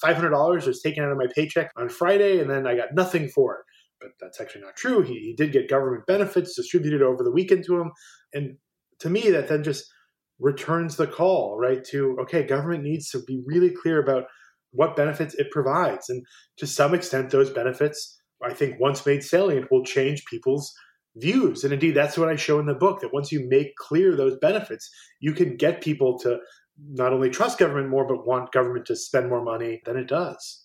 five 0.00 0.16
hundred 0.16 0.30
dollars 0.30 0.66
was 0.66 0.82
taken 0.82 1.04
out 1.04 1.12
of 1.12 1.18
my 1.18 1.28
paycheck 1.34 1.70
on 1.76 1.88
Friday, 1.88 2.40
and 2.40 2.50
then 2.50 2.66
I 2.66 2.76
got 2.76 2.94
nothing 2.94 3.28
for 3.28 3.54
it. 3.54 3.60
But 4.00 4.10
that's 4.20 4.40
actually 4.40 4.62
not 4.62 4.76
true. 4.76 5.02
He, 5.02 5.14
he 5.20 5.34
did 5.36 5.52
get 5.52 5.70
government 5.70 6.06
benefits 6.06 6.56
distributed 6.56 7.02
over 7.02 7.22
the 7.22 7.30
weekend 7.30 7.64
to 7.66 7.80
him, 7.80 7.92
and 8.32 8.56
to 9.00 9.10
me, 9.10 9.30
that 9.30 9.48
then 9.48 9.62
just 9.62 9.84
returns 10.38 10.96
the 10.96 11.06
call, 11.06 11.56
right? 11.58 11.84
To 11.84 12.16
okay, 12.22 12.42
government 12.42 12.82
needs 12.82 13.10
to 13.10 13.22
be 13.26 13.42
really 13.46 13.70
clear 13.70 14.02
about 14.02 14.24
what 14.72 14.96
benefits 14.96 15.34
it 15.34 15.50
provides, 15.50 16.08
and 16.08 16.24
to 16.58 16.66
some 16.66 16.94
extent, 16.94 17.30
those 17.30 17.50
benefits, 17.50 18.20
I 18.42 18.52
think, 18.52 18.80
once 18.80 19.06
made 19.06 19.22
salient, 19.22 19.70
will 19.70 19.84
change 19.84 20.24
people's 20.24 20.72
views. 21.16 21.64
And 21.64 21.72
indeed, 21.72 21.94
that's 21.94 22.16
what 22.16 22.28
I 22.28 22.36
show 22.36 22.58
in 22.58 22.66
the 22.66 22.74
book 22.74 23.00
that 23.00 23.12
once 23.12 23.32
you 23.32 23.46
make 23.48 23.76
clear 23.76 24.16
those 24.16 24.38
benefits, 24.38 24.90
you 25.20 25.32
can 25.32 25.56
get 25.56 25.82
people 25.82 26.18
to 26.20 26.38
not 26.90 27.12
only 27.12 27.30
trust 27.30 27.58
government 27.58 27.90
more, 27.90 28.06
but 28.06 28.26
want 28.26 28.52
government 28.52 28.86
to 28.86 28.96
spend 28.96 29.28
more 29.28 29.44
money 29.44 29.82
than 29.84 29.96
it 29.96 30.08
does. 30.08 30.61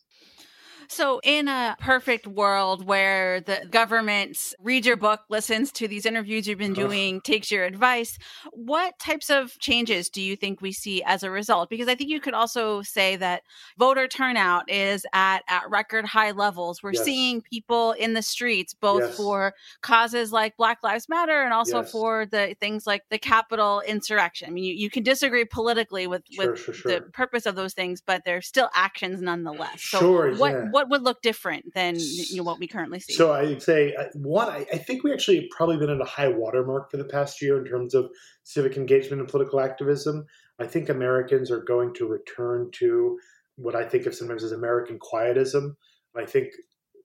So, 0.89 1.19
in 1.23 1.47
a 1.47 1.75
perfect 1.79 2.27
world 2.27 2.85
where 2.85 3.41
the 3.41 3.67
government 3.69 4.37
reads 4.61 4.87
your 4.87 4.95
book, 4.95 5.21
listens 5.29 5.71
to 5.73 5.87
these 5.87 6.05
interviews 6.05 6.47
you've 6.47 6.57
been 6.57 6.73
doing, 6.73 7.19
takes 7.21 7.51
your 7.51 7.65
advice, 7.65 8.17
what 8.51 8.97
types 8.99 9.29
of 9.29 9.57
changes 9.59 10.09
do 10.09 10.21
you 10.21 10.35
think 10.35 10.61
we 10.61 10.71
see 10.71 11.03
as 11.03 11.23
a 11.23 11.31
result? 11.31 11.69
Because 11.69 11.87
I 11.87 11.95
think 11.95 12.09
you 12.09 12.21
could 12.21 12.33
also 12.33 12.81
say 12.81 13.15
that 13.17 13.43
voter 13.77 14.07
turnout 14.07 14.69
is 14.69 15.05
at, 15.13 15.39
at 15.49 15.69
record 15.69 16.05
high 16.05 16.31
levels. 16.31 16.81
We're 16.81 16.93
yes. 16.93 17.03
seeing 17.03 17.41
people 17.41 17.91
in 17.91 18.13
the 18.13 18.21
streets, 18.21 18.73
both 18.73 19.01
yes. 19.01 19.17
for 19.17 19.53
causes 19.81 20.31
like 20.31 20.55
Black 20.55 20.83
Lives 20.83 21.09
Matter 21.09 21.41
and 21.41 21.53
also 21.53 21.81
yes. 21.81 21.91
for 21.91 22.25
the 22.25 22.55
things 22.61 22.87
like 22.87 23.03
the 23.09 23.19
Capitol 23.19 23.81
insurrection. 23.85 24.47
I 24.49 24.51
mean, 24.51 24.63
you, 24.63 24.73
you 24.73 24.89
can 24.89 25.03
disagree 25.03 25.43
politically 25.43 26.07
with, 26.07 26.23
sure, 26.31 26.51
with 26.51 26.59
sure, 26.61 26.73
sure. 26.73 26.91
the 26.91 27.01
purpose 27.01 27.45
of 27.45 27.55
those 27.55 27.73
things, 27.73 28.01
but 28.01 28.23
they're 28.23 28.41
still 28.41 28.69
actions 28.73 29.21
nonetheless. 29.21 29.81
So, 29.81 29.99
sure, 29.99 30.35
what, 30.35 30.51
yeah 30.51 30.67
what 30.76 30.76
would 30.89 31.01
look 31.01 31.21
different 31.21 31.73
than 31.73 31.95
you 31.97 32.37
know, 32.37 32.43
what 32.43 32.59
we 32.59 32.67
currently 32.67 32.99
see? 32.99 33.13
So 33.13 33.33
I'd 33.33 33.61
say 33.61 33.95
uh, 33.95 34.05
one, 34.13 34.47
I, 34.49 34.65
I 34.71 34.77
think 34.77 35.03
we 35.03 35.11
actually 35.11 35.41
have 35.41 35.49
probably 35.49 35.77
been 35.77 35.89
at 35.89 36.01
a 36.01 36.05
high 36.05 36.27
watermark 36.27 36.91
for 36.91 36.97
the 36.97 37.05
past 37.05 37.41
year 37.41 37.57
in 37.57 37.65
terms 37.65 37.93
of 37.93 38.09
civic 38.43 38.77
engagement 38.77 39.21
and 39.21 39.29
political 39.29 39.59
activism. 39.59 40.25
I 40.59 40.67
think 40.67 40.89
Americans 40.89 41.49
are 41.51 41.63
going 41.63 41.93
to 41.95 42.07
return 42.07 42.69
to 42.75 43.17
what 43.55 43.75
I 43.75 43.83
think 43.83 44.05
of 44.05 44.15
sometimes 44.15 44.43
as 44.43 44.51
American 44.51 44.99
quietism. 44.99 45.75
I 46.15 46.25
think 46.25 46.49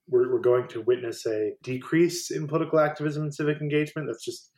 we're, 0.08 0.32
we're 0.32 0.40
going 0.40 0.68
to 0.68 0.82
witness 0.82 1.26
a 1.26 1.52
decrease 1.62 2.30
in 2.30 2.46
political 2.46 2.78
activism 2.78 3.24
and 3.24 3.34
civic 3.34 3.60
engagement. 3.60 4.08
That's 4.08 4.24
just 4.24 4.50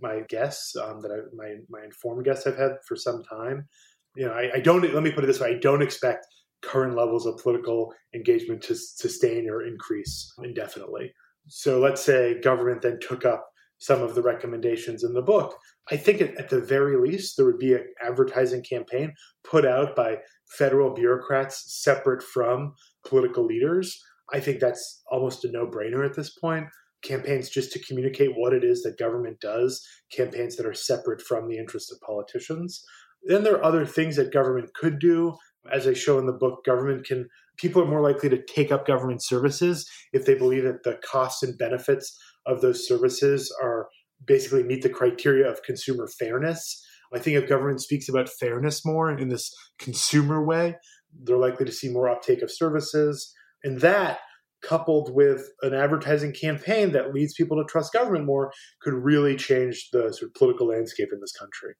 my 0.00 0.20
guess 0.28 0.74
um, 0.82 1.00
that 1.02 1.10
I, 1.10 1.18
my 1.36 1.56
my 1.68 1.84
informed 1.84 2.24
guess 2.24 2.46
I've 2.46 2.56
had 2.56 2.72
for 2.86 2.96
some 2.96 3.22
time. 3.22 3.68
You 4.16 4.26
know, 4.26 4.32
I, 4.32 4.56
I 4.56 4.60
don't. 4.60 4.82
Let 4.82 5.02
me 5.02 5.12
put 5.12 5.24
it 5.24 5.26
this 5.26 5.40
way: 5.40 5.54
I 5.54 5.58
don't 5.58 5.82
expect 5.82 6.26
current 6.62 6.96
levels 6.96 7.26
of 7.26 7.38
political 7.38 7.92
engagement 8.14 8.62
to 8.62 8.74
sustain 8.74 9.48
or 9.48 9.66
increase 9.66 10.32
indefinitely. 10.42 11.12
So 11.48 11.80
let's 11.80 12.02
say 12.02 12.40
government 12.40 12.82
then 12.82 12.98
took 13.00 13.24
up 13.24 13.48
some 13.78 14.00
of 14.00 14.14
the 14.14 14.22
recommendations 14.22 15.02
in 15.02 15.12
the 15.12 15.22
book. 15.22 15.58
I 15.90 15.96
think 15.96 16.20
at, 16.20 16.48
the 16.48 16.60
very 16.60 16.96
least, 16.96 17.36
there 17.36 17.46
would 17.46 17.58
be 17.58 17.74
an 17.74 17.84
advertising 18.00 18.62
campaign 18.62 19.12
put 19.42 19.66
out 19.66 19.96
by 19.96 20.18
federal 20.56 20.94
bureaucrats 20.94 21.82
separate 21.82 22.22
from 22.22 22.74
political 23.04 23.44
leaders. 23.44 24.00
I 24.32 24.38
think 24.38 24.60
that's 24.60 25.02
almost 25.10 25.44
a 25.44 25.50
no 25.50 25.66
brainer 25.66 26.06
at 26.06 26.14
this 26.14 26.30
point. 26.38 26.66
Campaigns 27.02 27.50
just 27.50 27.72
to 27.72 27.84
communicate 27.84 28.30
what 28.36 28.52
it 28.52 28.62
is 28.62 28.84
that 28.84 28.98
government 28.98 29.40
does, 29.40 29.84
campaigns 30.12 30.54
that 30.56 30.66
are 30.66 30.74
separate 30.74 31.20
from 31.20 31.48
the 31.48 31.58
interests 31.58 31.90
of 31.90 32.00
politicians. 32.06 32.84
Then 33.24 33.42
there 33.42 33.56
are 33.56 33.64
other 33.64 33.84
things 33.84 34.14
that 34.14 34.32
government 34.32 34.72
could 34.74 35.00
do 35.00 35.36
as 35.70 35.86
I 35.86 35.92
show 35.92 36.18
in 36.18 36.26
the 36.26 36.32
book, 36.32 36.64
government 36.64 37.06
can 37.06 37.28
people 37.58 37.82
are 37.82 37.88
more 37.88 38.00
likely 38.00 38.28
to 38.30 38.42
take 38.42 38.72
up 38.72 38.86
government 38.86 39.22
services 39.22 39.88
if 40.12 40.24
they 40.24 40.34
believe 40.34 40.64
that 40.64 40.82
the 40.84 40.98
costs 41.04 41.42
and 41.42 41.58
benefits 41.58 42.18
of 42.46 42.60
those 42.60 42.86
services 42.86 43.54
are 43.62 43.88
basically 44.26 44.62
meet 44.62 44.82
the 44.82 44.88
criteria 44.88 45.48
of 45.48 45.62
consumer 45.62 46.08
fairness. 46.18 46.84
I 47.14 47.18
think 47.18 47.36
if 47.36 47.48
government 47.48 47.82
speaks 47.82 48.08
about 48.08 48.28
fairness 48.28 48.84
more 48.84 49.10
in 49.10 49.28
this 49.28 49.52
consumer 49.78 50.44
way, 50.44 50.76
they're 51.24 51.36
likely 51.36 51.66
to 51.66 51.72
see 51.72 51.90
more 51.90 52.08
uptake 52.08 52.42
of 52.42 52.50
services. 52.50 53.34
And 53.62 53.80
that, 53.80 54.20
coupled 54.62 55.14
with 55.14 55.48
an 55.62 55.74
advertising 55.74 56.32
campaign 56.32 56.92
that 56.92 57.12
leads 57.12 57.34
people 57.34 57.58
to 57.58 57.70
trust 57.70 57.92
government 57.92 58.24
more, 58.24 58.52
could 58.80 58.94
really 58.94 59.36
change 59.36 59.90
the 59.92 60.12
sort 60.12 60.30
of 60.30 60.34
political 60.34 60.68
landscape 60.68 61.08
in 61.12 61.20
this 61.20 61.32
country. 61.32 61.74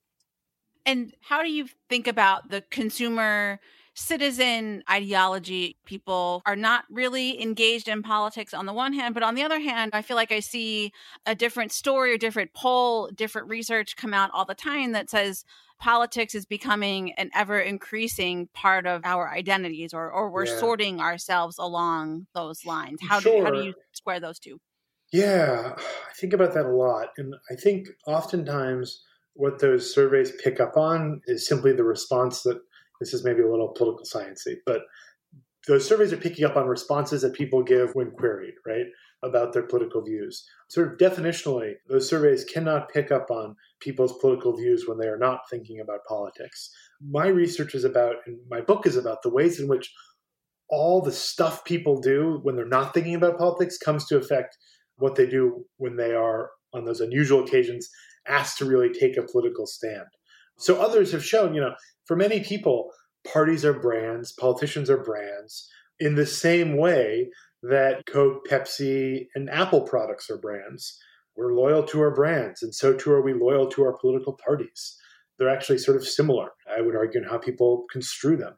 And 0.85 1.15
how 1.21 1.43
do 1.43 1.51
you 1.51 1.67
think 1.89 2.07
about 2.07 2.51
the 2.51 2.63
consumer 2.71 3.61
citizen 3.95 4.83
ideology? 4.91 5.77
People 5.85 6.43
are 6.47 6.57
not 6.57 6.85
really 6.91 7.41
engaged 7.41 7.89
in 7.89 8.03
politics 8.03 8.55
on 8.55 8.67
the 8.67 8.73
one 8.73 8.93
hand, 8.93 9.15
but 9.15 9.23
on 9.23 9.35
the 9.35 9.43
other 9.43 9.61
hand, 9.61 9.91
I 9.95 10.03
feel 10.03 10.17
like 10.17 10.33
I 10.33 10.41
see 10.41 10.93
a 11.27 11.35
different 11.35 11.73
story 11.73 12.13
or 12.13 12.19
different 12.19 12.53
poll, 12.55 13.09
different 13.15 13.49
research 13.49 13.97
come 13.97 14.15
out 14.15 14.31
all 14.33 14.45
the 14.45 14.55
time 14.55 14.93
that 14.93 15.11
says 15.11 15.45
politics 15.83 16.35
is 16.35 16.47
becoming 16.47 17.13
an 17.15 17.29
ever 17.35 17.59
increasing 17.59 18.49
part 18.55 18.87
of 18.87 19.03
our 19.05 19.29
identities 19.29 19.93
or, 19.93 20.11
or 20.11 20.31
we're 20.31 20.47
yeah. 20.47 20.59
sorting 20.59 21.01
ourselves 21.01 21.59
along 21.59 22.27
those 22.35 22.65
lines. 22.65 23.01
How, 23.09 23.19
sure. 23.19 23.39
do, 23.39 23.45
how 23.45 23.51
do 23.51 23.65
you 23.65 23.75
square 23.93 24.21
those 24.21 24.39
two? 24.39 24.61
Yeah, 25.13 25.75
I 25.77 26.13
think 26.15 26.33
about 26.33 26.55
that 26.55 26.67
a 26.67 26.71
lot. 26.71 27.09
And 27.19 27.35
I 27.51 27.57
think 27.57 27.89
oftentimes 28.07 29.03
what 29.35 29.61
those 29.61 29.93
surveys 29.93 30.33
pick 30.43 30.61
up 30.61 30.77
on 30.77 31.21
is 31.27 31.47
simply 31.47 31.73
the 31.73 31.85
response 31.85 32.43
that 32.43 32.61
this 33.01 33.15
is 33.15 33.25
maybe 33.25 33.43
a 33.43 33.51
little 33.51 33.69
political 33.69 34.05
sciencey, 34.05 34.57
but 34.67 34.83
those 35.69 35.87
surveys 35.87 36.13
are 36.13 36.19
picking 36.19 36.45
up 36.45 36.57
on 36.57 36.67
responses 36.67 37.23
that 37.23 37.35
people 37.35 37.63
give 37.63 37.95
when 37.95 38.11
queried, 38.11 38.55
right, 38.67 38.87
about 39.23 39.53
their 39.53 39.63
political 39.63 40.03
views. 40.03 40.45
Sort 40.69 40.93
of 40.93 40.99
definitionally, 40.99 41.75
those 41.89 42.09
surveys 42.09 42.45
cannot 42.45 42.89
pick 42.89 43.13
up 43.13 43.31
on 43.31 43.55
people's 43.81 44.19
political 44.19 44.57
views 44.57 44.85
when 44.87 44.99
they 44.99 45.07
are 45.07 45.19
not 45.19 45.49
thinking 45.49 45.81
about 45.81 46.05
politics. 46.09 46.71
My 47.01 47.29
research 47.29 47.75
is 47.75 47.85
about, 47.85 48.17
and 48.27 48.39
my 48.51 48.61
book 48.61 48.87
is 48.87 48.97
about, 48.97 49.23
the 49.23 49.31
ways 49.31 49.61
in 49.61 49.69
which 49.69 49.93
all 50.69 51.01
the 51.01 51.13
stuff 51.13 51.65
people 51.65 52.01
do 52.01 52.41
when 52.43 52.57
they're 52.57 52.67
not 52.67 52.93
thinking 52.95 53.15
about 53.15 53.39
politics 53.39 53.79
comes 53.79 54.07
to 54.07 54.17
affect 54.17 54.57
what 54.97 55.15
they 55.15 55.27
do 55.27 55.65
when 55.77 55.97
they 55.97 56.13
are 56.15 56.51
on 56.75 56.85
those 56.85 57.01
unusual 57.01 57.45
occasions 57.45 57.89
asked 58.27 58.59
to 58.59 58.65
really 58.65 58.93
take 58.93 59.17
a 59.17 59.23
political 59.23 59.67
stand. 59.67 60.07
So 60.59 60.81
others 60.81 61.13
have 61.13 61.25
shown, 61.25 61.55
you 61.55 61.61
know, 61.61 61.75
for 62.07 62.17
many 62.17 62.41
people, 62.41 62.91
parties 63.31 63.65
are 63.65 63.73
brands, 63.73 64.33
politicians 64.33 64.91
are 64.91 65.03
brands, 65.03 65.69
in 65.99 66.15
the 66.15 66.27
same 66.27 66.77
way 66.77 67.31
that 67.63 68.05
Coke, 68.07 68.47
Pepsi, 68.49 69.29
and 69.35 69.49
Apple 69.51 69.83
products 69.83 70.29
are 70.31 70.39
brands. 70.39 70.99
We're 71.37 71.55
loyal 71.55 71.85
to 71.85 72.01
our 72.01 72.15
brands, 72.15 72.63
and 72.63 72.75
so 72.75 72.93
too 72.93 73.13
are 73.13 73.23
we 73.23 73.33
loyal 73.33 73.69
to 73.71 73.85
our 73.85 73.97
political 73.97 74.39
parties. 74.45 74.99
They're 75.39 75.49
actually 75.49 75.79
sort 75.79 75.97
of 75.97 76.07
similar, 76.07 76.51
I 76.69 76.81
would 76.81 76.97
argue, 76.97 77.23
in 77.23 77.29
how 77.29 77.39
people 77.39 77.87
construe 77.91 78.37
them. 78.37 78.55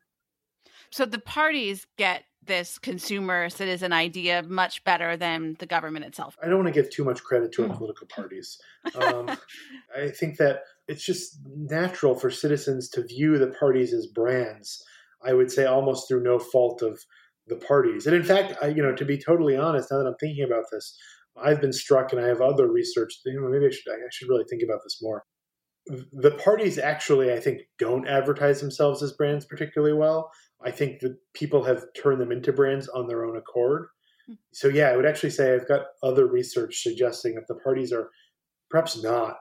So 0.95 1.05
the 1.05 1.19
parties 1.19 1.89
get 1.99 2.23
this 2.47 2.79
consumer 2.79 3.51
citizen 3.51 3.93
idea 3.93 4.45
much 4.45 4.85
better 4.85 5.17
than 5.17 5.57
the 5.59 5.67
government 5.67 6.05
itself. 6.05 6.37
I 6.41 6.47
don't 6.47 6.63
want 6.63 6.73
to 6.73 6.83
give 6.83 6.89
too 6.89 7.03
much 7.03 7.21
credit 7.25 7.51
to 7.55 7.65
our 7.65 7.69
hmm. 7.69 7.75
political 7.75 8.07
parties. 8.07 8.57
Um, 8.95 9.29
I 9.97 10.11
think 10.11 10.37
that 10.37 10.61
it's 10.87 11.05
just 11.05 11.41
natural 11.47 12.15
for 12.15 12.31
citizens 12.31 12.89
to 12.91 13.03
view 13.03 13.39
the 13.39 13.49
parties 13.59 13.93
as 13.93 14.07
brands. 14.07 14.85
I 15.25 15.33
would 15.33 15.51
say 15.51 15.65
almost 15.65 16.07
through 16.07 16.23
no 16.23 16.39
fault 16.39 16.81
of 16.81 17.01
the 17.49 17.57
parties. 17.57 18.07
And 18.07 18.15
in 18.15 18.23
fact, 18.23 18.55
I, 18.63 18.69
you 18.69 18.83
know, 18.83 18.95
to 18.95 19.05
be 19.05 19.19
totally 19.19 19.57
honest, 19.57 19.91
now 19.91 19.99
that 19.99 20.07
I'm 20.07 20.15
thinking 20.21 20.45
about 20.45 20.67
this, 20.71 20.97
I've 21.37 21.61
been 21.61 21.73
struck, 21.73 22.13
and 22.13 22.21
I 22.21 22.29
have 22.29 22.41
other 22.41 22.71
research. 22.71 23.19
You 23.25 23.41
know, 23.41 23.49
maybe 23.49 23.67
I 23.67 23.71
should 23.71 23.91
I 23.91 23.97
should 24.13 24.29
really 24.29 24.45
think 24.49 24.63
about 24.63 24.81
this 24.85 25.01
more. 25.03 25.25
The 25.87 26.33
parties 26.33 26.79
actually, 26.79 27.33
I 27.33 27.41
think, 27.41 27.63
don't 27.79 28.07
advertise 28.07 28.61
themselves 28.61 29.03
as 29.03 29.13
brands 29.13 29.45
particularly 29.45 29.95
well. 29.95 30.31
I 30.65 30.71
think 30.71 31.01
that 31.01 31.17
people 31.35 31.65
have 31.65 31.85
turned 32.01 32.21
them 32.21 32.33
into 32.33 32.53
brands 32.53 32.89
on 32.89 33.07
their 33.07 33.25
own 33.25 33.37
accord. 33.37 33.89
Hmm. 34.27 34.35
So 34.53 34.69
yeah, 34.69 34.89
I 34.89 34.97
would 34.97 35.07
actually 35.07 35.31
say 35.31 35.55
I've 35.55 35.69
got 35.69 35.83
other 36.03 36.27
research 36.27 36.83
suggesting 36.83 37.35
that 37.35 37.47
the 37.49 37.57
parties 37.57 37.93
are 37.93 38.09
perhaps 38.71 39.03
not 39.03 39.37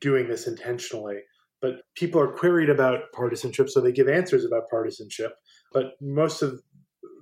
doing 0.00 0.28
this 0.28 0.46
intentionally, 0.46 1.20
but 1.60 1.82
people 1.94 2.20
are 2.20 2.32
queried 2.32 2.70
about 2.70 3.12
partisanship, 3.12 3.68
so 3.68 3.80
they 3.80 3.92
give 3.92 4.08
answers 4.08 4.44
about 4.44 4.70
partisanship. 4.70 5.32
But 5.72 5.92
most 6.00 6.42
of 6.42 6.60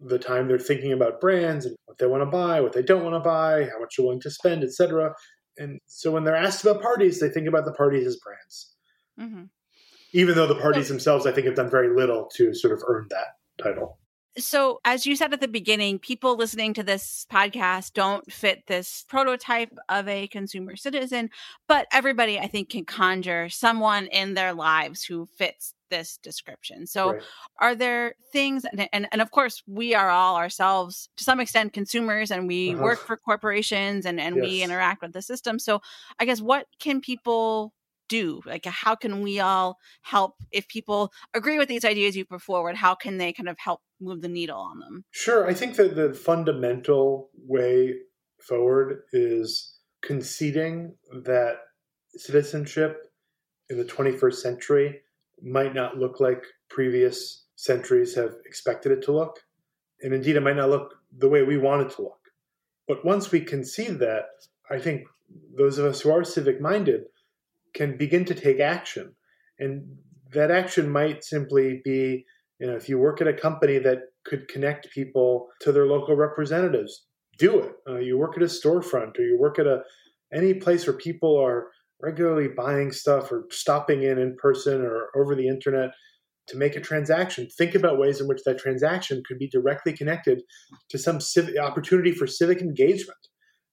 the 0.02 0.18
time, 0.18 0.48
they're 0.48 0.58
thinking 0.58 0.92
about 0.92 1.20
brands 1.20 1.66
and 1.66 1.76
what 1.86 1.98
they 1.98 2.06
want 2.06 2.22
to 2.22 2.26
buy, 2.26 2.60
what 2.60 2.72
they 2.72 2.82
don't 2.82 3.04
want 3.04 3.14
to 3.14 3.20
buy, 3.20 3.64
how 3.64 3.80
much 3.80 3.96
they're 3.96 4.04
willing 4.04 4.20
to 4.20 4.30
spend, 4.30 4.62
etc. 4.62 5.12
And 5.58 5.78
so 5.86 6.10
when 6.10 6.24
they're 6.24 6.36
asked 6.36 6.64
about 6.64 6.80
parties, 6.80 7.20
they 7.20 7.28
think 7.28 7.48
about 7.48 7.64
the 7.64 7.72
parties 7.72 8.06
as 8.06 8.16
brands. 8.16 8.74
Mm-hmm. 9.20 9.44
Even 10.12 10.34
though 10.34 10.46
the 10.46 10.60
parties 10.60 10.88
themselves, 10.88 11.26
I 11.26 11.32
think, 11.32 11.46
have 11.46 11.56
done 11.56 11.70
very 11.70 11.94
little 11.94 12.28
to 12.36 12.54
sort 12.54 12.72
of 12.72 12.82
earn 12.88 13.06
that 13.10 13.26
title. 13.62 13.98
So, 14.38 14.80
as 14.84 15.06
you 15.06 15.16
said 15.16 15.32
at 15.32 15.40
the 15.40 15.48
beginning, 15.48 15.98
people 15.98 16.36
listening 16.36 16.72
to 16.74 16.84
this 16.84 17.26
podcast 17.32 17.94
don't 17.94 18.30
fit 18.32 18.64
this 18.68 19.04
prototype 19.08 19.76
of 19.88 20.06
a 20.06 20.28
consumer 20.28 20.76
citizen, 20.76 21.30
but 21.66 21.88
everybody, 21.92 22.38
I 22.38 22.46
think, 22.46 22.70
can 22.70 22.84
conjure 22.84 23.48
someone 23.48 24.06
in 24.06 24.34
their 24.34 24.52
lives 24.52 25.02
who 25.02 25.26
fits 25.36 25.74
this 25.90 26.18
description. 26.18 26.86
So, 26.86 27.14
right. 27.14 27.22
are 27.58 27.74
there 27.74 28.14
things, 28.32 28.64
and, 28.64 28.88
and, 28.92 29.08
and, 29.10 29.20
of 29.20 29.32
course, 29.32 29.64
we 29.66 29.96
are 29.96 30.10
all 30.10 30.36
ourselves 30.36 31.08
to 31.16 31.24
some 31.24 31.40
extent 31.40 31.72
consumers 31.72 32.30
and 32.30 32.46
we 32.46 32.74
uh-huh. 32.74 32.82
work 32.84 32.98
for 33.00 33.16
corporations 33.16 34.06
and, 34.06 34.20
and 34.20 34.36
yes. 34.36 34.44
we 34.44 34.62
interact 34.62 35.02
with 35.02 35.12
the 35.12 35.22
system. 35.22 35.58
So, 35.58 35.82
I 36.20 36.24
guess 36.24 36.40
what 36.40 36.66
can 36.78 37.00
people 37.00 37.72
do? 38.10 38.42
Like, 38.44 38.66
how 38.66 38.94
can 38.94 39.22
we 39.22 39.40
all 39.40 39.78
help 40.02 40.34
if 40.50 40.68
people 40.68 41.12
agree 41.32 41.56
with 41.56 41.68
these 41.68 41.84
ideas 41.86 42.16
you 42.16 42.26
put 42.26 42.42
forward? 42.42 42.76
How 42.76 42.94
can 42.94 43.16
they 43.16 43.32
kind 43.32 43.48
of 43.48 43.56
help 43.58 43.80
move 44.00 44.20
the 44.20 44.28
needle 44.28 44.58
on 44.58 44.80
them? 44.80 45.04
Sure. 45.12 45.48
I 45.48 45.54
think 45.54 45.76
that 45.76 45.96
the 45.96 46.12
fundamental 46.12 47.30
way 47.46 47.94
forward 48.46 49.04
is 49.12 49.78
conceding 50.02 50.94
that 51.24 51.56
citizenship 52.16 53.06
in 53.70 53.78
the 53.78 53.84
21st 53.84 54.34
century 54.34 55.00
might 55.42 55.74
not 55.74 55.96
look 55.96 56.20
like 56.20 56.42
previous 56.68 57.46
centuries 57.56 58.14
have 58.14 58.34
expected 58.44 58.92
it 58.92 59.02
to 59.02 59.12
look. 59.12 59.38
And 60.02 60.12
indeed, 60.12 60.36
it 60.36 60.42
might 60.42 60.56
not 60.56 60.70
look 60.70 60.94
the 61.16 61.28
way 61.28 61.42
we 61.42 61.56
want 61.56 61.82
it 61.82 61.94
to 61.96 62.02
look. 62.02 62.18
But 62.88 63.04
once 63.04 63.30
we 63.30 63.40
concede 63.40 64.00
that, 64.00 64.24
I 64.70 64.78
think 64.78 65.06
those 65.56 65.78
of 65.78 65.84
us 65.84 66.00
who 66.00 66.10
are 66.10 66.24
civic 66.24 66.60
minded 66.60 67.04
can 67.74 67.96
begin 67.96 68.24
to 68.26 68.34
take 68.34 68.60
action. 68.60 69.14
And 69.58 69.96
that 70.32 70.50
action 70.50 70.90
might 70.90 71.24
simply 71.24 71.80
be, 71.84 72.24
you 72.58 72.66
know, 72.66 72.76
if 72.76 72.88
you 72.88 72.98
work 72.98 73.20
at 73.20 73.28
a 73.28 73.34
company 73.34 73.78
that 73.78 73.98
could 74.24 74.48
connect 74.48 74.90
people 74.90 75.48
to 75.62 75.72
their 75.72 75.86
local 75.86 76.16
representatives, 76.16 77.06
do 77.38 77.58
it. 77.58 77.72
Uh, 77.88 77.98
you 77.98 78.18
work 78.18 78.36
at 78.36 78.42
a 78.42 78.46
storefront 78.46 79.18
or 79.18 79.22
you 79.22 79.38
work 79.38 79.58
at 79.58 79.66
a 79.66 79.82
any 80.32 80.54
place 80.54 80.86
where 80.86 80.96
people 80.96 81.36
are 81.36 81.68
regularly 82.00 82.48
buying 82.48 82.92
stuff 82.92 83.32
or 83.32 83.46
stopping 83.50 84.02
in 84.04 84.18
in 84.18 84.36
person 84.40 84.82
or 84.82 85.08
over 85.16 85.34
the 85.34 85.48
internet, 85.48 85.90
to 86.50 86.56
make 86.56 86.76
a 86.76 86.80
transaction, 86.80 87.48
think 87.56 87.74
about 87.74 87.98
ways 87.98 88.20
in 88.20 88.26
which 88.26 88.42
that 88.44 88.58
transaction 88.58 89.22
could 89.26 89.38
be 89.38 89.48
directly 89.48 89.92
connected 89.92 90.42
to 90.88 90.98
some 90.98 91.20
opportunity 91.62 92.12
for 92.12 92.26
civic 92.26 92.60
engagement. 92.60 93.18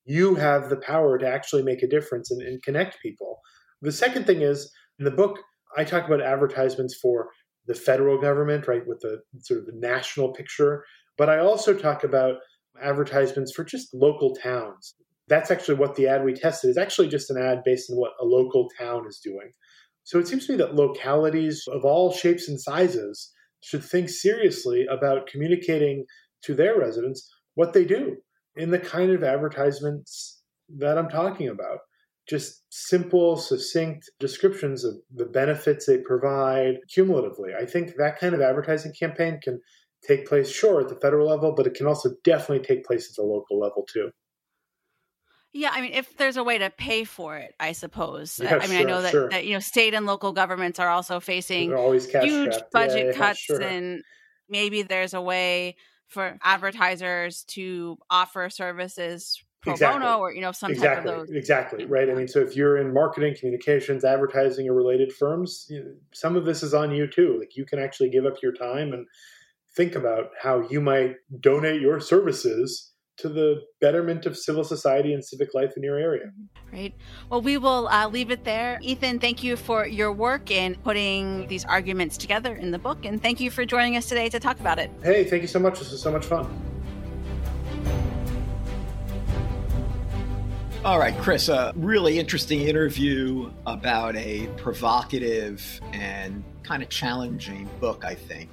You 0.06 0.36
have 0.36 0.70
the 0.70 0.78
power 0.78 1.18
to 1.18 1.28
actually 1.28 1.64
make 1.64 1.82
a 1.82 1.88
difference 1.88 2.30
and, 2.30 2.42
and 2.42 2.62
connect 2.62 3.02
people. 3.02 3.40
The 3.82 3.92
second 3.92 4.26
thing 4.26 4.42
is 4.42 4.72
in 5.00 5.06
the 5.06 5.12
book, 5.12 5.40
I 5.78 5.84
talk 5.84 6.06
about 6.06 6.22
advertisements 6.22 6.98
for 7.02 7.30
the 7.68 7.76
federal 7.76 8.20
government, 8.20 8.68
right, 8.68 8.88
with 8.88 9.00
the 9.02 9.20
sort 9.42 9.60
of 9.60 9.66
the 9.66 9.74
national 9.76 10.34
picture. 10.34 10.84
But 11.18 11.30
I 11.30 11.40
also 11.40 11.74
talk 11.74 12.04
about 12.04 12.36
advertisements 12.82 13.54
for 13.54 13.64
just 13.64 13.94
local 13.94 14.36
towns. 14.36 14.96
That's 15.28 15.52
actually 15.52 15.76
what 15.76 15.96
the 15.96 16.08
ad 16.08 16.24
we 16.24 16.34
tested 16.34 16.70
is 16.70 16.78
actually 16.78 17.10
just 17.10 17.30
an 17.30 17.38
ad 17.38 17.64
based 17.66 17.90
on 17.90 17.98
what 17.98 18.14
a 18.22 18.26
local 18.26 18.70
town 18.80 19.06
is 19.08 19.20
doing. 19.24 19.52
So 20.04 20.20
it 20.20 20.28
seems 20.28 20.46
to 20.46 20.54
me 20.54 20.58
that 20.60 20.76
localities 20.76 21.66
of 21.70 21.84
all 21.84 22.14
shapes 22.14 22.48
and 22.48 22.60
sizes 22.60 23.34
should 23.62 23.84
think 23.84 24.10
seriously 24.10 24.86
about 24.90 25.28
communicating 25.28 26.06
to 26.44 26.56
their 26.56 26.80
residents 26.80 27.30
what 27.56 27.74
they 27.74 27.84
do 27.84 28.16
in 28.56 28.72
the 28.72 28.80
kind 28.80 29.12
of 29.12 29.24
advertisements 29.24 30.42
that 30.78 30.98
I'm 30.98 31.10
talking 31.10 31.50
about. 31.50 31.80
Just 32.28 32.64
simple, 32.70 33.38
succinct 33.38 34.10
descriptions 34.20 34.84
of 34.84 34.96
the 35.14 35.26
benefits 35.26 35.86
they 35.86 36.00
provide 36.00 36.76
cumulatively. 36.94 37.52
I 37.58 37.66
think 37.66 37.96
that 37.98 38.20
kind 38.20 38.36
of 38.36 38.42
advertising 38.42 38.94
campaign 38.94 39.40
can 39.42 39.62
take 40.06 40.28
place, 40.28 40.50
sure, 40.50 40.82
at 40.82 40.90
the 40.90 41.00
federal 41.00 41.28
level, 41.28 41.54
but 41.56 41.68
it 41.68 41.74
can 41.74 41.88
also 41.88 42.12
definitely 42.24 42.66
take 42.66 42.86
place 42.86 43.10
at 43.10 43.16
the 43.16 43.24
local 43.24 43.60
level 43.60 43.86
too. 43.92 44.12
Yeah, 45.54 45.72
I 45.74 45.82
mean, 45.82 45.94
if 45.94 46.18
there's 46.18 46.38
a 46.38 46.44
way 46.44 46.58
to 46.58 46.70
pay 46.70 47.04
for 47.04 47.38
it, 47.38 47.56
I 47.60 47.72
suppose. 47.72 48.40
Yeah, 48.40 48.56
I 48.56 48.68
mean, 48.68 48.78
sure, 48.78 48.80
I 48.80 48.84
know 48.84 49.02
that, 49.02 49.12
sure. 49.12 49.30
that 49.30 49.46
you 49.46 49.54
know 49.54 49.60
state 49.60 49.94
and 49.94 50.06
local 50.06 50.34
governments 50.34 50.78
are 50.80 50.90
also 50.90 51.20
facing 51.20 51.72
huge 51.72 52.04
strapped. 52.04 52.72
budget 52.72 52.98
Yeah, 52.98 53.12
yeah, 53.12 53.12
cuts, 53.14 53.40
sure. 53.40 53.62
and 53.62 54.04
maybe 54.50 54.84
there's 54.84 55.14
a 55.14 55.22
way 55.22 55.78
for 56.08 56.38
advertisers 56.44 57.44
to 57.46 57.98
offer 58.10 58.50
services 58.50 59.42
pro 59.62 59.74
Exactly. 59.74 60.00
bono 60.00 60.20
or 60.20 60.34
you 60.34 60.42
know 60.42 60.52
some 60.52 60.72
exactly, 60.72 61.10
type 61.10 61.20
of 61.20 61.28
those. 61.28 61.36
exactly, 61.36 61.86
right. 61.86 62.10
I 62.10 62.14
mean, 62.14 62.28
so 62.28 62.40
if 62.40 62.56
you're 62.56 62.78
in 62.78 62.94
marketing, 62.94 63.36
communications, 63.40 64.04
advertising, 64.04 64.70
or 64.70 64.74
related 64.74 65.12
firms, 65.14 65.66
you 65.70 65.84
know, 65.84 65.92
some 66.14 66.36
of 66.36 66.46
this 66.46 66.64
is 66.64 66.74
on 66.74 66.92
you 66.92 67.08
too. 67.08 67.38
Like 67.40 67.56
you 67.56 67.66
can 67.66 67.80
actually 67.80 68.10
give 68.10 68.26
up 68.26 68.36
your 68.42 68.54
time 68.54 68.94
and 68.94 69.06
think 69.76 69.96
about 69.96 70.30
how 70.42 70.68
you 70.70 70.82
might 70.82 71.16
donate 71.40 71.82
your 71.82 72.00
services 72.00 72.94
to 73.18 73.30
the 73.30 73.62
betterment 73.82 74.26
of 74.26 74.38
civil 74.38 74.64
society 74.64 75.14
and 75.14 75.26
civic 75.26 75.54
life 75.54 75.74
in 75.76 75.84
your 75.84 75.98
area. 75.98 76.32
Right. 76.72 76.94
Well, 77.30 77.42
we 77.42 77.58
will 77.58 77.88
uh, 77.88 78.08
leave 78.08 78.30
it 78.30 78.44
there. 78.44 78.80
Ethan, 78.82 79.20
thank 79.20 79.44
you 79.44 79.56
for 79.56 79.88
your 79.88 80.12
work 80.12 80.52
in 80.52 80.76
putting 80.76 81.48
these 81.48 81.66
arguments 81.66 82.18
together 82.18 82.56
in 82.56 82.72
the 82.72 82.80
book, 82.80 83.06
and 83.06 83.22
thank 83.22 83.40
you 83.40 83.50
for 83.50 83.66
joining 83.66 83.98
us 83.98 84.08
today 84.08 84.30
to 84.30 84.40
talk 84.40 84.60
about 84.60 84.78
it. 84.78 84.92
Hey, 85.04 85.24
thank 85.24 85.42
you 85.42 85.48
so 85.48 85.60
much. 85.60 85.80
This 85.80 85.92
was 85.92 86.02
so 86.02 86.12
much 86.12 86.26
fun. 86.26 86.48
All 90.88 91.00
right, 91.00 91.18
Chris, 91.18 91.50
a 91.50 91.74
really 91.76 92.18
interesting 92.18 92.62
interview 92.62 93.52
about 93.66 94.16
a 94.16 94.48
provocative 94.56 95.82
and 95.92 96.46
kind 96.64 96.82
of 96.82 96.88
challenging 96.88 97.70
book, 97.82 98.06
I 98.06 98.16
think. 98.16 98.52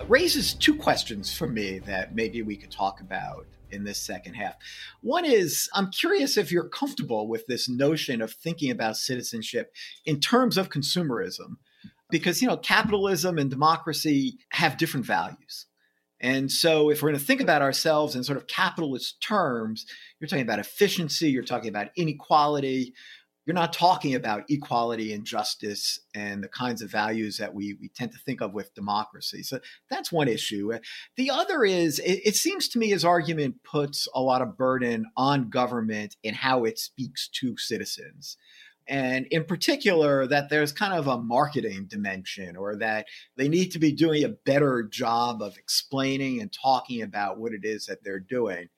It 0.00 0.08
raises 0.08 0.54
two 0.54 0.74
questions 0.74 1.36
for 1.36 1.46
me 1.46 1.80
that 1.80 2.14
maybe 2.14 2.40
we 2.40 2.56
could 2.56 2.70
talk 2.70 3.02
about 3.02 3.44
in 3.72 3.84
this 3.84 3.98
second 3.98 4.32
half. 4.32 4.54
One 5.02 5.26
is 5.26 5.68
I'm 5.74 5.90
curious 5.90 6.38
if 6.38 6.50
you're 6.50 6.70
comfortable 6.70 7.28
with 7.28 7.46
this 7.46 7.68
notion 7.68 8.22
of 8.22 8.32
thinking 8.32 8.70
about 8.70 8.96
citizenship 8.96 9.74
in 10.06 10.18
terms 10.18 10.56
of 10.56 10.70
consumerism, 10.70 11.58
because, 12.08 12.40
you 12.40 12.48
know, 12.48 12.56
capitalism 12.56 13.36
and 13.36 13.50
democracy 13.50 14.38
have 14.48 14.78
different 14.78 15.04
values. 15.04 15.66
And 16.20 16.50
so, 16.50 16.90
if 16.90 17.02
we're 17.02 17.10
going 17.10 17.20
to 17.20 17.26
think 17.26 17.40
about 17.40 17.62
ourselves 17.62 18.16
in 18.16 18.24
sort 18.24 18.38
of 18.38 18.46
capitalist 18.46 19.20
terms, 19.20 19.84
you're 20.18 20.28
talking 20.28 20.44
about 20.44 20.58
efficiency, 20.58 21.30
you're 21.30 21.42
talking 21.42 21.68
about 21.68 21.88
inequality, 21.96 22.94
you're 23.44 23.54
not 23.54 23.72
talking 23.72 24.14
about 24.14 24.42
equality 24.48 25.12
and 25.12 25.24
justice 25.24 26.00
and 26.14 26.42
the 26.42 26.48
kinds 26.48 26.82
of 26.82 26.90
values 26.90 27.36
that 27.36 27.54
we, 27.54 27.76
we 27.80 27.88
tend 27.90 28.12
to 28.12 28.18
think 28.18 28.40
of 28.40 28.54
with 28.54 28.74
democracy. 28.74 29.42
So, 29.42 29.60
that's 29.90 30.10
one 30.10 30.28
issue. 30.28 30.72
The 31.16 31.30
other 31.30 31.64
is 31.64 31.98
it, 31.98 32.20
it 32.24 32.36
seems 32.36 32.68
to 32.68 32.78
me 32.78 32.88
his 32.88 33.04
argument 33.04 33.56
puts 33.62 34.08
a 34.14 34.20
lot 34.22 34.40
of 34.40 34.56
burden 34.56 35.04
on 35.16 35.50
government 35.50 36.16
in 36.22 36.34
how 36.34 36.64
it 36.64 36.78
speaks 36.78 37.28
to 37.40 37.56
citizens 37.58 38.38
and 38.88 39.26
in 39.26 39.44
particular 39.44 40.26
that 40.26 40.48
there's 40.48 40.72
kind 40.72 40.94
of 40.94 41.06
a 41.06 41.18
marketing 41.18 41.86
dimension 41.88 42.56
or 42.56 42.76
that 42.76 43.06
they 43.36 43.48
need 43.48 43.70
to 43.70 43.78
be 43.78 43.92
doing 43.92 44.24
a 44.24 44.28
better 44.28 44.82
job 44.82 45.42
of 45.42 45.56
explaining 45.56 46.40
and 46.40 46.52
talking 46.52 47.02
about 47.02 47.38
what 47.38 47.52
it 47.52 47.64
is 47.64 47.86
that 47.86 48.02
they're 48.04 48.20
doing 48.20 48.68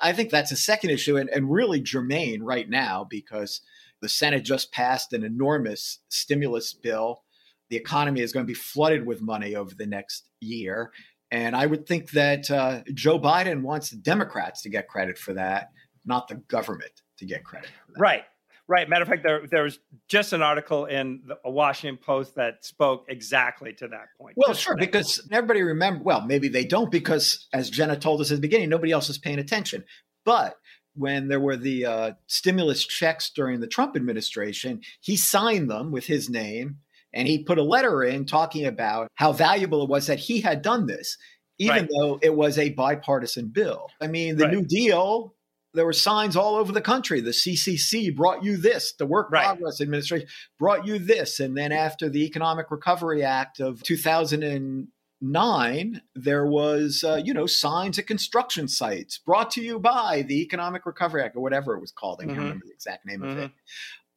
i 0.00 0.12
think 0.12 0.30
that's 0.30 0.52
a 0.52 0.56
second 0.56 0.90
issue 0.90 1.16
and, 1.16 1.30
and 1.30 1.50
really 1.50 1.80
germane 1.80 2.42
right 2.42 2.68
now 2.68 3.06
because 3.08 3.60
the 4.00 4.08
senate 4.08 4.44
just 4.44 4.72
passed 4.72 5.12
an 5.12 5.24
enormous 5.24 6.00
stimulus 6.08 6.72
bill 6.72 7.22
the 7.68 7.76
economy 7.76 8.20
is 8.20 8.32
going 8.32 8.44
to 8.44 8.50
be 8.50 8.54
flooded 8.54 9.06
with 9.06 9.22
money 9.22 9.54
over 9.56 9.74
the 9.74 9.86
next 9.86 10.28
year 10.40 10.90
and 11.30 11.56
i 11.56 11.66
would 11.66 11.86
think 11.86 12.10
that 12.10 12.50
uh, 12.50 12.82
joe 12.94 13.18
biden 13.18 13.62
wants 13.62 13.90
the 13.90 13.96
democrats 13.96 14.62
to 14.62 14.68
get 14.68 14.88
credit 14.88 15.18
for 15.18 15.32
that 15.32 15.70
not 16.06 16.28
the 16.28 16.36
government 16.48 17.02
to 17.18 17.26
get 17.26 17.44
credit 17.44 17.68
for 17.86 17.92
that. 17.92 18.00
Right. 18.00 18.24
Right. 18.68 18.88
Matter 18.88 19.02
of 19.02 19.08
fact, 19.08 19.22
there 19.22 19.46
there 19.48 19.62
was 19.62 19.78
just 20.08 20.32
an 20.32 20.42
article 20.42 20.86
in 20.86 21.22
the 21.24 21.38
Washington 21.48 21.98
Post 22.04 22.34
that 22.34 22.64
spoke 22.64 23.04
exactly 23.08 23.72
to 23.74 23.86
that 23.88 24.06
point. 24.20 24.34
Well, 24.36 24.48
Just 24.50 24.62
sure, 24.62 24.76
because 24.76 25.26
everybody 25.30 25.62
remember. 25.62 26.02
Well, 26.02 26.22
maybe 26.22 26.48
they 26.48 26.64
don't 26.64 26.90
because, 26.90 27.46
as 27.52 27.70
Jenna 27.70 27.96
told 27.96 28.20
us 28.20 28.30
at 28.32 28.36
the 28.36 28.40
beginning, 28.40 28.68
nobody 28.68 28.90
else 28.90 29.08
is 29.08 29.18
paying 29.18 29.38
attention. 29.38 29.84
But 30.24 30.56
when 30.94 31.28
there 31.28 31.38
were 31.38 31.56
the 31.56 31.86
uh, 31.86 32.12
stimulus 32.26 32.84
checks 32.84 33.30
during 33.30 33.60
the 33.60 33.68
Trump 33.68 33.94
administration, 33.94 34.80
he 35.00 35.16
signed 35.16 35.70
them 35.70 35.92
with 35.92 36.06
his 36.06 36.28
name, 36.28 36.78
and 37.12 37.28
he 37.28 37.44
put 37.44 37.58
a 37.58 37.62
letter 37.62 38.02
in 38.02 38.24
talking 38.24 38.66
about 38.66 39.08
how 39.14 39.32
valuable 39.32 39.84
it 39.84 39.88
was 39.88 40.08
that 40.08 40.18
he 40.18 40.40
had 40.40 40.62
done 40.62 40.86
this, 40.86 41.16
even 41.58 41.76
Right. 41.82 41.88
though 42.00 42.18
it 42.20 42.34
was 42.34 42.58
a 42.58 42.70
bipartisan 42.70 43.48
bill. 43.48 43.86
I 44.00 44.08
mean, 44.08 44.36
the 44.36 44.44
Right. 44.46 44.54
New 44.54 44.64
Deal. 44.64 45.34
There 45.76 45.84
were 45.86 45.92
signs 45.92 46.34
all 46.36 46.56
over 46.56 46.72
the 46.72 46.80
country. 46.80 47.20
The 47.20 47.30
CCC 47.32 48.14
brought 48.16 48.42
you 48.42 48.56
this. 48.56 48.94
The 48.98 49.06
Work 49.06 49.30
Right. 49.30 49.44
Progress 49.44 49.80
Administration 49.80 50.26
brought 50.58 50.84
you 50.86 50.98
this. 50.98 51.38
And 51.38 51.56
then 51.56 51.70
after 51.70 52.08
the 52.08 52.24
Economic 52.24 52.70
Recovery 52.70 53.22
Act 53.22 53.60
of 53.60 53.82
2009, 53.82 56.02
there 56.14 56.46
was, 56.46 57.04
uh, 57.04 57.20
you 57.22 57.34
know, 57.34 57.44
signs 57.46 57.98
at 57.98 58.06
construction 58.06 58.68
sites 58.68 59.18
brought 59.18 59.50
to 59.52 59.62
you 59.62 59.78
by 59.78 60.24
the 60.26 60.40
Economic 60.40 60.86
Recovery 60.86 61.22
Act 61.22 61.36
or 61.36 61.40
whatever 61.40 61.76
it 61.76 61.80
was 61.80 61.92
called. 61.92 62.20
I 62.22 62.24
can't 62.24 62.38
Mhm. 62.38 62.42
remember 62.42 62.64
the 62.66 62.72
exact 62.72 63.04
name 63.06 63.22
of 63.22 63.36
Mhm. 63.36 63.44
it. 63.44 63.50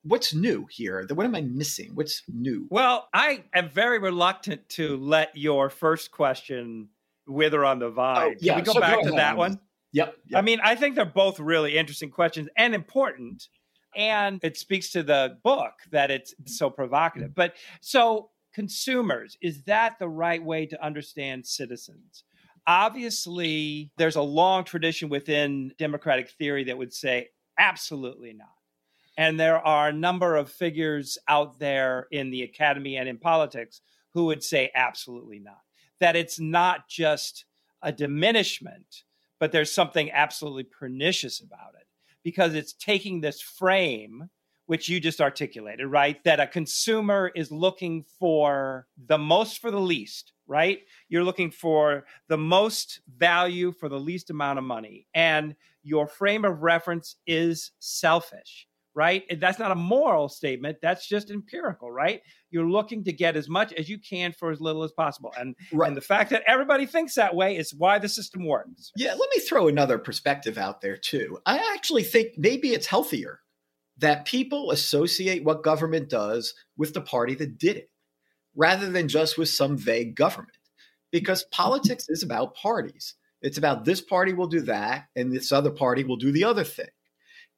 What's 0.03 0.33
new 0.33 0.65
here? 0.71 1.05
What 1.13 1.25
am 1.25 1.35
I 1.35 1.41
missing? 1.41 1.91
What's 1.93 2.23
new? 2.29 2.67
Well, 2.69 3.09
I 3.13 3.43
am 3.53 3.69
very 3.69 3.99
reluctant 3.99 4.69
to 4.69 4.95
let 4.95 5.35
your 5.35 5.69
first 5.69 6.11
question 6.11 6.87
wither 7.27 7.65
on 7.65 7.79
the 7.79 7.89
vine. 7.89 8.31
Oh, 8.31 8.35
yeah, 8.39 8.53
Can 8.53 8.61
we 8.61 8.65
go 8.65 8.71
so 8.71 8.79
go 8.79 8.81
back 8.81 9.01
to 9.01 9.07
ahead 9.09 9.19
that 9.19 9.35
one? 9.37 9.59
This. 9.93 10.05
Yep. 10.05 10.15
I 10.35 10.41
mean, 10.41 10.59
I 10.63 10.75
think 10.75 10.95
they're 10.95 11.05
both 11.05 11.39
really 11.39 11.77
interesting 11.77 12.11
questions 12.11 12.49
and 12.57 12.75
important. 12.75 13.47
And 13.95 14.39
it 14.43 14.57
speaks 14.57 14.91
to 14.91 15.03
the 15.03 15.37
book 15.43 15.73
that 15.91 16.11
it's 16.11 16.33
so 16.45 16.69
provocative. 16.69 17.33
But 17.33 17.55
so, 17.81 18.29
consumers, 18.53 19.37
is 19.41 19.63
that 19.63 19.97
the 19.99 20.09
right 20.09 20.43
way 20.43 20.65
to 20.67 20.83
understand 20.83 21.47
citizens? 21.47 22.23
Obviously, 22.67 23.91
there's 23.97 24.15
a 24.15 24.21
long 24.21 24.63
tradition 24.63 25.09
within 25.09 25.73
democratic 25.79 26.29
theory 26.29 26.65
that 26.65 26.77
would 26.77 26.93
say 26.93 27.29
absolutely 27.57 28.33
not. 28.33 28.47
And 29.17 29.39
there 29.39 29.57
are 29.57 29.89
a 29.89 29.93
number 29.93 30.35
of 30.35 30.51
figures 30.51 31.17
out 31.27 31.59
there 31.59 32.07
in 32.11 32.29
the 32.29 32.43
academy 32.43 32.95
and 32.95 33.09
in 33.09 33.17
politics 33.17 33.81
who 34.13 34.25
would 34.25 34.43
say 34.43 34.71
absolutely 34.75 35.39
not. 35.39 35.59
That 35.99 36.15
it's 36.15 36.39
not 36.39 36.87
just 36.87 37.45
a 37.81 37.91
diminishment, 37.91 39.03
but 39.39 39.51
there's 39.51 39.73
something 39.73 40.11
absolutely 40.11 40.63
pernicious 40.63 41.39
about 41.39 41.75
it 41.79 41.87
because 42.23 42.53
it's 42.53 42.73
taking 42.73 43.21
this 43.21 43.41
frame 43.41 44.29
which 44.65 44.87
you 44.87 44.99
just 44.99 45.19
articulated 45.19 45.87
right 45.87 46.23
that 46.23 46.39
a 46.39 46.45
consumer 46.45 47.31
is 47.33 47.51
looking 47.51 48.05
for 48.19 48.87
the 49.07 49.17
most 49.17 49.59
for 49.59 49.71
the 49.71 49.79
least 49.79 50.33
right? 50.49 50.79
You're 51.07 51.23
looking 51.23 51.51
for 51.51 52.05
the 52.27 52.37
most 52.37 53.01
value 53.07 53.71
for 53.71 53.87
the 53.87 53.99
least 53.99 54.31
amount 54.31 54.57
of 54.57 54.65
money 54.65 55.05
and 55.13 55.55
your 55.83 56.07
frame 56.07 56.43
of 56.43 56.63
reference 56.63 57.15
is 57.25 57.71
selfish 57.79 58.67
right 58.95 59.23
that's 59.39 59.59
not 59.59 59.71
a 59.71 59.75
moral 59.75 60.27
statement 60.27 60.77
that's 60.81 61.07
just 61.07 61.29
empirical 61.29 61.91
right 61.91 62.21
you're 62.49 62.69
looking 62.69 63.03
to 63.03 63.13
get 63.13 63.35
as 63.35 63.47
much 63.47 63.71
as 63.73 63.87
you 63.87 63.99
can 63.99 64.31
for 64.33 64.49
as 64.51 64.59
little 64.59 64.83
as 64.83 64.91
possible 64.91 65.31
and 65.37 65.55
Right. 65.71 65.87
and 65.87 65.95
the 65.95 66.01
fact 66.01 66.31
that 66.31 66.43
everybody 66.47 66.85
thinks 66.87 67.13
that 67.15 67.35
way 67.35 67.55
is 67.55 67.73
why 67.73 67.99
the 67.99 68.09
system 68.09 68.45
works. 68.47 68.91
Yeah, 68.95 69.11
let 69.11 69.29
me 69.35 69.39
throw 69.41 69.67
another 69.67 69.99
perspective 69.99 70.57
out 70.57 70.81
there 70.81 70.97
too. 70.97 71.39
I 71.45 71.73
actually 71.75 72.03
think 72.03 72.29
maybe 72.37 72.69
it's 72.73 72.87
healthier 72.87 73.41
that 73.97 74.25
people 74.25 74.71
associate 74.71 75.43
what 75.43 75.61
government 75.63 76.09
does 76.09 76.53
with 76.77 76.93
the 76.93 77.01
party 77.01 77.35
that 77.35 77.57
did 77.59 77.77
it. 77.77 77.89
rather 78.55 78.89
than 78.89 79.07
just 79.07 79.37
with 79.37 79.49
some 79.49 79.77
vague 79.77 80.15
government. 80.15 80.57
Because 81.11 81.43
politics 81.45 82.05
is 82.09 82.23
about 82.23 82.55
parties. 82.55 83.15
It's 83.41 83.57
about 83.57 83.85
this 83.85 84.01
party 84.01 84.33
will 84.33 84.47
do 84.47 84.61
that, 84.61 85.05
and 85.15 85.31
this 85.31 85.51
other 85.51 85.71
party 85.71 86.03
will 86.03 86.17
do 86.17 86.31
the 86.31 86.43
other 86.43 86.63
thing. 86.63 86.89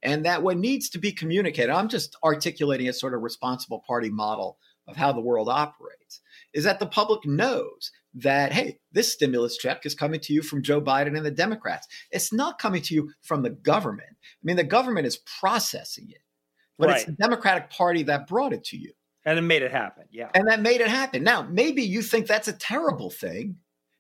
And 0.04 0.26
that 0.26 0.42
what 0.44 0.58
needs 0.58 0.90
to 0.90 1.00
be 1.00 1.12
communicated, 1.12 1.72
I'm 1.72 1.88
just 1.88 2.16
articulating 2.24 2.90
a 2.90 2.94
sort 2.94 3.14
of 3.14 3.22
responsible 3.22 3.84
party 3.86 4.10
model 4.10 4.58
of 4.88 4.96
how 4.98 5.12
the 5.12 5.22
world 5.22 5.48
operates, 5.48 6.22
is 6.54 6.64
that 6.64 6.80
the 6.80 6.88
public 6.88 7.26
knows 7.26 7.92
that, 8.16 8.52
hey, 8.52 8.80
this 8.92 9.14
stimulus 9.14 9.58
check 9.58 9.86
is 9.86 9.96
coming 9.96 10.20
to 10.22 10.34
you 10.34 10.42
from 10.42 10.64
Joe 10.64 10.82
Biden 10.82 11.16
and 11.16 11.26
the 11.26 11.32
Democrats. 11.32 11.88
It's 12.10 12.34
not 12.34 12.60
coming 12.60 12.82
to 12.82 12.96
you 12.96 13.12
from 13.22 13.44
the 13.44 13.52
government. 13.52 14.10
I 14.10 14.44
mean, 14.44 14.58
the 14.58 14.64
government 14.64 15.06
is 15.06 15.18
processing 15.40 16.10
it, 16.10 16.24
but 16.80 16.90
right. 16.90 16.98
it's 16.98 17.06
the 17.06 17.12
Democratic 17.14 17.70
Party 17.70 18.04
that 18.04 18.28
brought 18.28 18.54
it 18.54 18.64
to 18.66 18.78
you. 18.78 18.92
And 19.24 19.38
it 19.38 19.44
made 19.44 19.62
it 19.62 19.72
happen. 19.72 20.06
Yeah. 20.12 20.30
And 20.34 20.48
that 20.48 20.62
made 20.62 20.82
it 20.82 20.88
happen. 20.88 21.24
Now, 21.24 21.44
maybe 21.44 21.84
you 21.84 22.02
think 22.02 22.26
that's 22.26 22.48
a 22.48 22.54
terrible 22.54 23.12
thing, 23.12 23.58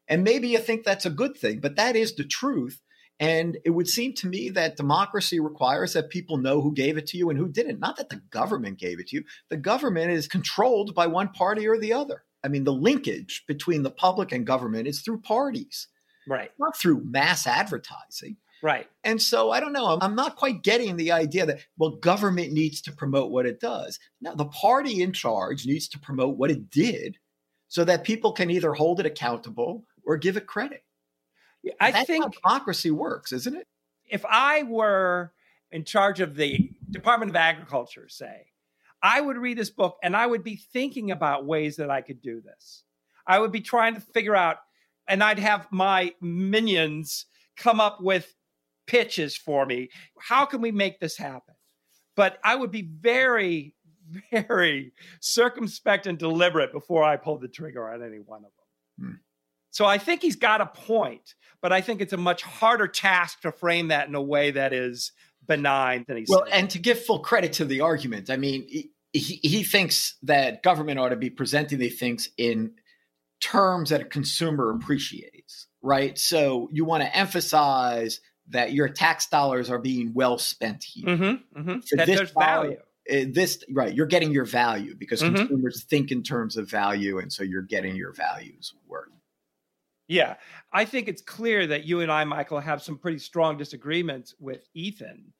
and 0.07 0.23
maybe 0.23 0.47
you 0.47 0.57
think 0.57 0.83
that's 0.83 1.05
a 1.05 1.11
good 1.11 1.37
thing, 1.37 1.59
but 1.59 1.75
that 1.75 1.95
is 1.95 2.15
the 2.15 2.23
truth. 2.23 2.81
And 3.21 3.59
it 3.63 3.69
would 3.69 3.87
seem 3.87 4.13
to 4.15 4.27
me 4.27 4.49
that 4.49 4.75
democracy 4.75 5.39
requires 5.39 5.93
that 5.93 6.09
people 6.09 6.37
know 6.37 6.59
who 6.59 6.73
gave 6.73 6.97
it 6.97 7.05
to 7.07 7.17
you 7.17 7.29
and 7.29 7.37
who 7.37 7.47
didn't. 7.47 7.79
Not 7.79 7.97
that 7.97 8.09
the 8.09 8.21
government 8.31 8.79
gave 8.79 8.99
it 8.99 9.09
to 9.09 9.17
you. 9.17 9.23
The 9.49 9.57
government 9.57 10.09
is 10.09 10.27
controlled 10.27 10.95
by 10.95 11.05
one 11.05 11.29
party 11.29 11.67
or 11.67 11.77
the 11.77 11.93
other. 11.93 12.23
I 12.43 12.47
mean, 12.47 12.63
the 12.63 12.73
linkage 12.73 13.43
between 13.47 13.83
the 13.83 13.91
public 13.91 14.31
and 14.31 14.43
government 14.45 14.87
is 14.87 15.01
through 15.01 15.21
parties, 15.21 15.87
right? 16.27 16.49
Not 16.57 16.75
through 16.75 17.03
mass 17.03 17.45
advertising. 17.45 18.37
Right. 18.63 18.87
And 19.03 19.21
so 19.21 19.51
I 19.51 19.59
don't 19.59 19.73
know. 19.73 19.99
I'm 20.01 20.15
not 20.15 20.35
quite 20.35 20.63
getting 20.63 20.95
the 20.95 21.11
idea 21.11 21.45
that, 21.45 21.59
well, 21.77 21.91
government 21.97 22.53
needs 22.53 22.81
to 22.83 22.91
promote 22.91 23.31
what 23.31 23.45
it 23.45 23.59
does. 23.59 23.99
Now, 24.19 24.33
the 24.33 24.45
party 24.45 25.03
in 25.03 25.13
charge 25.13 25.67
needs 25.67 25.87
to 25.89 25.99
promote 25.99 26.37
what 26.37 26.51
it 26.51 26.71
did 26.71 27.17
so 27.67 27.83
that 27.85 28.03
people 28.03 28.33
can 28.33 28.49
either 28.49 28.73
hold 28.73 28.99
it 28.99 29.05
accountable 29.05 29.85
or 30.05 30.17
give 30.17 30.37
it 30.37 30.47
credit. 30.47 30.83
I 31.79 31.91
That's 31.91 32.07
think 32.07 32.33
democracy 32.33 32.91
works, 32.91 33.31
isn't 33.31 33.55
it? 33.55 33.67
If 34.09 34.25
I 34.25 34.63
were 34.63 35.31
in 35.71 35.85
charge 35.85 36.19
of 36.19 36.35
the 36.35 36.71
Department 36.89 37.29
of 37.29 37.35
Agriculture, 37.35 38.07
say, 38.09 38.47
I 39.01 39.21
would 39.21 39.37
read 39.37 39.57
this 39.57 39.69
book 39.69 39.97
and 40.03 40.15
I 40.15 40.27
would 40.27 40.43
be 40.43 40.55
thinking 40.55 41.11
about 41.11 41.45
ways 41.45 41.77
that 41.77 41.89
I 41.89 42.01
could 42.01 42.21
do 42.21 42.41
this. 42.41 42.83
I 43.25 43.39
would 43.39 43.51
be 43.51 43.61
trying 43.61 43.95
to 43.95 44.01
figure 44.01 44.35
out, 44.35 44.57
and 45.07 45.23
I'd 45.23 45.39
have 45.39 45.67
my 45.71 46.13
minions 46.21 47.25
come 47.57 47.79
up 47.79 48.01
with 48.01 48.35
pitches 48.87 49.35
for 49.35 49.65
me. 49.65 49.89
How 50.19 50.45
can 50.45 50.61
we 50.61 50.71
make 50.71 50.99
this 50.99 51.17
happen? 51.17 51.55
But 52.15 52.39
I 52.43 52.55
would 52.55 52.71
be 52.71 52.81
very, 52.81 53.75
very 54.31 54.93
circumspect 55.19 56.07
and 56.07 56.17
deliberate 56.17 56.71
before 56.71 57.03
I 57.03 57.17
pulled 57.17 57.41
the 57.41 57.47
trigger 57.47 57.89
on 57.89 58.03
any 58.03 58.19
one 58.19 58.43
of 58.43 58.51
them. 58.51 59.09
Hmm. 59.09 59.15
So 59.71 59.85
I 59.85 59.97
think 59.97 60.21
he's 60.21 60.35
got 60.35 60.61
a 60.61 60.65
point, 60.67 61.35
but 61.61 61.71
I 61.73 61.81
think 61.81 62.01
it's 62.01 62.13
a 62.13 62.17
much 62.17 62.43
harder 62.43 62.87
task 62.87 63.41
to 63.41 63.51
frame 63.51 63.87
that 63.87 64.07
in 64.07 64.15
a 64.15 64.21
way 64.21 64.51
that 64.51 64.73
is 64.73 65.11
benign 65.47 66.05
than 66.07 66.17
he's 66.17 66.29
well. 66.29 66.43
Saying. 66.45 66.53
And 66.53 66.69
to 66.71 66.79
give 66.79 67.03
full 67.03 67.19
credit 67.19 67.53
to 67.53 67.65
the 67.65 67.81
argument, 67.81 68.29
I 68.29 68.37
mean, 68.37 68.67
he, 68.67 68.91
he 69.13 69.63
thinks 69.63 70.15
that 70.23 70.61
government 70.61 70.99
ought 70.99 71.09
to 71.09 71.15
be 71.15 71.29
presenting 71.29 71.79
these 71.79 71.97
things 71.97 72.29
in 72.37 72.73
terms 73.41 73.89
that 73.89 74.01
a 74.01 74.05
consumer 74.05 74.71
appreciates, 74.71 75.67
right? 75.81 76.17
So 76.17 76.69
you 76.71 76.85
want 76.85 77.03
to 77.03 77.15
emphasize 77.15 78.19
that 78.49 78.73
your 78.73 78.89
tax 78.89 79.27
dollars 79.27 79.69
are 79.69 79.79
being 79.79 80.13
well 80.13 80.37
spent 80.37 80.83
here. 80.83 81.05
Mm-hmm, 81.05 81.59
mm-hmm. 81.59 81.97
That 81.97 82.07
there's 82.07 82.31
dollar, 82.31 82.45
value. 82.45 82.77
Uh, 83.11 83.25
this 83.33 83.63
right, 83.71 83.93
you're 83.93 84.05
getting 84.05 84.31
your 84.31 84.45
value 84.45 84.95
because 84.95 85.21
mm-hmm. 85.21 85.35
consumers 85.35 85.83
think 85.83 86.11
in 86.11 86.23
terms 86.23 86.57
of 86.57 86.69
value, 86.69 87.17
and 87.17 87.31
so 87.31 87.43
you're 87.43 87.61
getting 87.61 87.95
your 87.95 88.13
values 88.13 88.73
worth. 88.87 89.07
Yeah, 90.11 90.35
I 90.73 90.83
think 90.83 91.07
it's 91.07 91.21
clear 91.21 91.65
that 91.67 91.85
you 91.85 92.01
and 92.01 92.11
I, 92.11 92.25
Michael, 92.25 92.59
have 92.59 92.83
some 92.83 92.97
pretty 92.97 93.17
strong 93.17 93.55
disagreements 93.55 94.35
with 94.41 94.67
Ethan. 94.73 95.31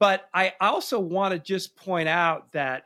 But 0.00 0.30
I 0.32 0.54
also 0.62 0.98
want 0.98 1.32
to 1.32 1.38
just 1.38 1.76
point 1.76 2.08
out 2.08 2.50
that 2.52 2.84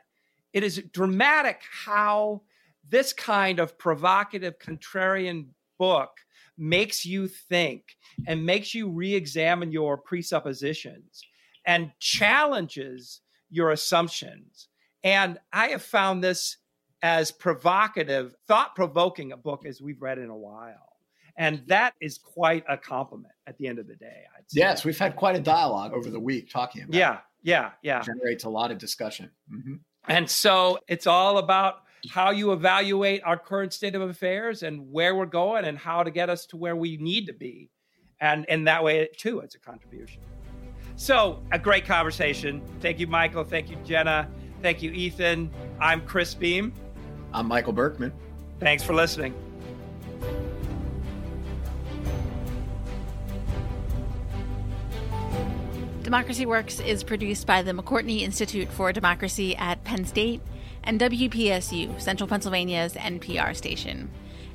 it 0.51 0.65
is 0.65 0.83
dramatic 0.91 1.61
how 1.85 2.41
this 2.89 3.13
kind 3.13 3.59
of 3.59 3.77
provocative, 3.77 4.59
contrarian 4.59 5.45
book 5.77 6.09
makes 6.57 7.05
you 7.05 7.29
think 7.29 7.95
and 8.27 8.45
makes 8.45 8.75
you 8.75 8.89
re 8.89 9.15
examine 9.15 9.71
your 9.71 9.97
presuppositions 9.97 11.21
and 11.65 11.93
challenges 11.99 13.21
your 13.49 13.71
assumptions. 13.71 14.67
And 15.05 15.39
I 15.53 15.67
have 15.67 15.83
found 15.83 16.21
this 16.21 16.57
as 17.01 17.31
provocative, 17.31 18.35
thought 18.45 18.75
provoking 18.75 19.31
a 19.31 19.37
book 19.37 19.65
as 19.65 19.81
we've 19.81 20.01
read 20.01 20.17
in 20.17 20.29
a 20.29 20.35
while. 20.35 20.88
And 21.39 21.63
that 21.67 21.93
is 22.01 22.17
quite 22.17 22.65
a 22.67 22.77
compliment 22.77 23.33
at 23.47 23.57
the 23.57 23.67
end 23.67 23.79
of 23.79 23.87
the 23.87 23.95
day. 23.95 24.25
Yes, 24.51 24.83
we've 24.83 24.99
had 24.99 25.15
quite 25.15 25.37
a 25.37 25.39
dialogue 25.39 25.93
over 25.93 26.09
the 26.09 26.19
week 26.19 26.51
talking 26.51 26.83
about 26.83 26.93
Yeah, 26.93 27.19
yeah, 27.41 27.71
yeah. 27.81 27.99
It 27.99 28.05
generates 28.05 28.43
a 28.43 28.49
lot 28.49 28.71
of 28.71 28.77
discussion. 28.77 29.31
Mm-hmm. 29.51 29.75
And 30.07 30.29
so 30.29 30.79
it's 30.87 31.07
all 31.07 31.37
about 31.37 31.83
how 32.09 32.31
you 32.31 32.51
evaluate 32.51 33.21
our 33.23 33.37
current 33.37 33.73
state 33.73 33.95
of 33.95 34.01
affairs 34.01 34.63
and 34.63 34.91
where 34.91 35.15
we're 35.15 35.25
going 35.25 35.63
and 35.63 35.77
how 35.77 36.03
to 36.03 36.11
get 36.11 36.29
us 36.29 36.45
to 36.47 36.57
where 36.57 36.75
we 36.75 36.97
need 36.97 37.27
to 37.27 37.33
be. 37.33 37.69
And 38.19 38.45
in 38.45 38.65
that 38.65 38.83
way, 38.83 39.07
too, 39.17 39.39
it's 39.39 39.55
a 39.55 39.59
contribution. 39.59 40.21
So, 40.97 41.41
a 41.53 41.59
great 41.59 41.85
conversation. 41.85 42.61
Thank 42.81 42.99
you, 42.99 43.07
Michael. 43.07 43.45
Thank 43.45 43.69
you, 43.69 43.77
Jenna. 43.85 44.29
Thank 44.61 44.81
you, 44.81 44.91
Ethan. 44.91 45.49
I'm 45.79 46.05
Chris 46.05 46.33
Beem. 46.33 46.73
I'm 47.33 47.47
Michael 47.47 47.71
Berkman. 47.71 48.11
Thanks 48.59 48.83
for 48.83 48.93
listening. 48.93 49.33
Democracy 56.09 56.47
Works 56.47 56.79
is 56.79 57.03
produced 57.03 57.45
by 57.45 57.61
the 57.61 57.71
McCourtney 57.71 58.21
Institute 58.21 58.67
for 58.71 58.91
Democracy 58.91 59.55
at 59.55 59.83
Penn 59.83 60.05
State 60.05 60.41
and 60.83 60.99
WPSU, 60.99 62.01
Central 62.01 62.27
Pennsylvania's 62.27 62.95
NPR 62.95 63.55
station. 63.55 64.09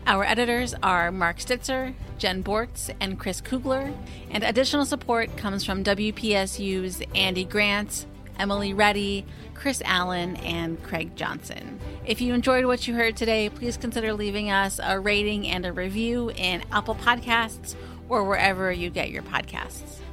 Our 0.05 0.25
editors 0.25 0.75
are 0.83 1.13
Mark 1.13 1.37
Stitzer, 1.37 1.95
Jen 2.19 2.43
Bortz, 2.43 2.93
and 2.99 3.21
Chris 3.21 3.41
Kugler, 3.41 3.93
and 4.33 4.43
additional 4.43 4.85
support 4.85 5.37
comes 5.37 5.65
from 5.65 5.85
WPSU's 5.85 7.01
Andy 7.15 7.45
Grant, 7.45 8.05
Emily 8.37 8.75
Reddy, 8.75 9.25
Chris 9.55 9.81
Allen, 9.85 10.35
and 10.39 10.83
Craig 10.83 11.15
Johnson. 11.15 11.79
If 12.05 12.21
you 12.21 12.35
enjoyed 12.35 12.65
what 12.65 12.89
you 12.89 12.95
heard 12.95 13.17
today, 13.17 13.49
please 13.49 13.77
consider 13.77 14.13
leaving 14.13 14.51
us 14.51 14.81
a 14.83 14.99
rating 14.99 15.47
and 15.47 15.65
a 15.65 15.73
review 15.73 16.33
in 16.33 16.65
Apple 16.73 16.97
Podcasts 16.97 17.77
or 18.09 18.25
wherever 18.25 18.73
you 18.73 18.91
get 18.91 19.11
your 19.11 19.23
podcasts. 19.23 20.01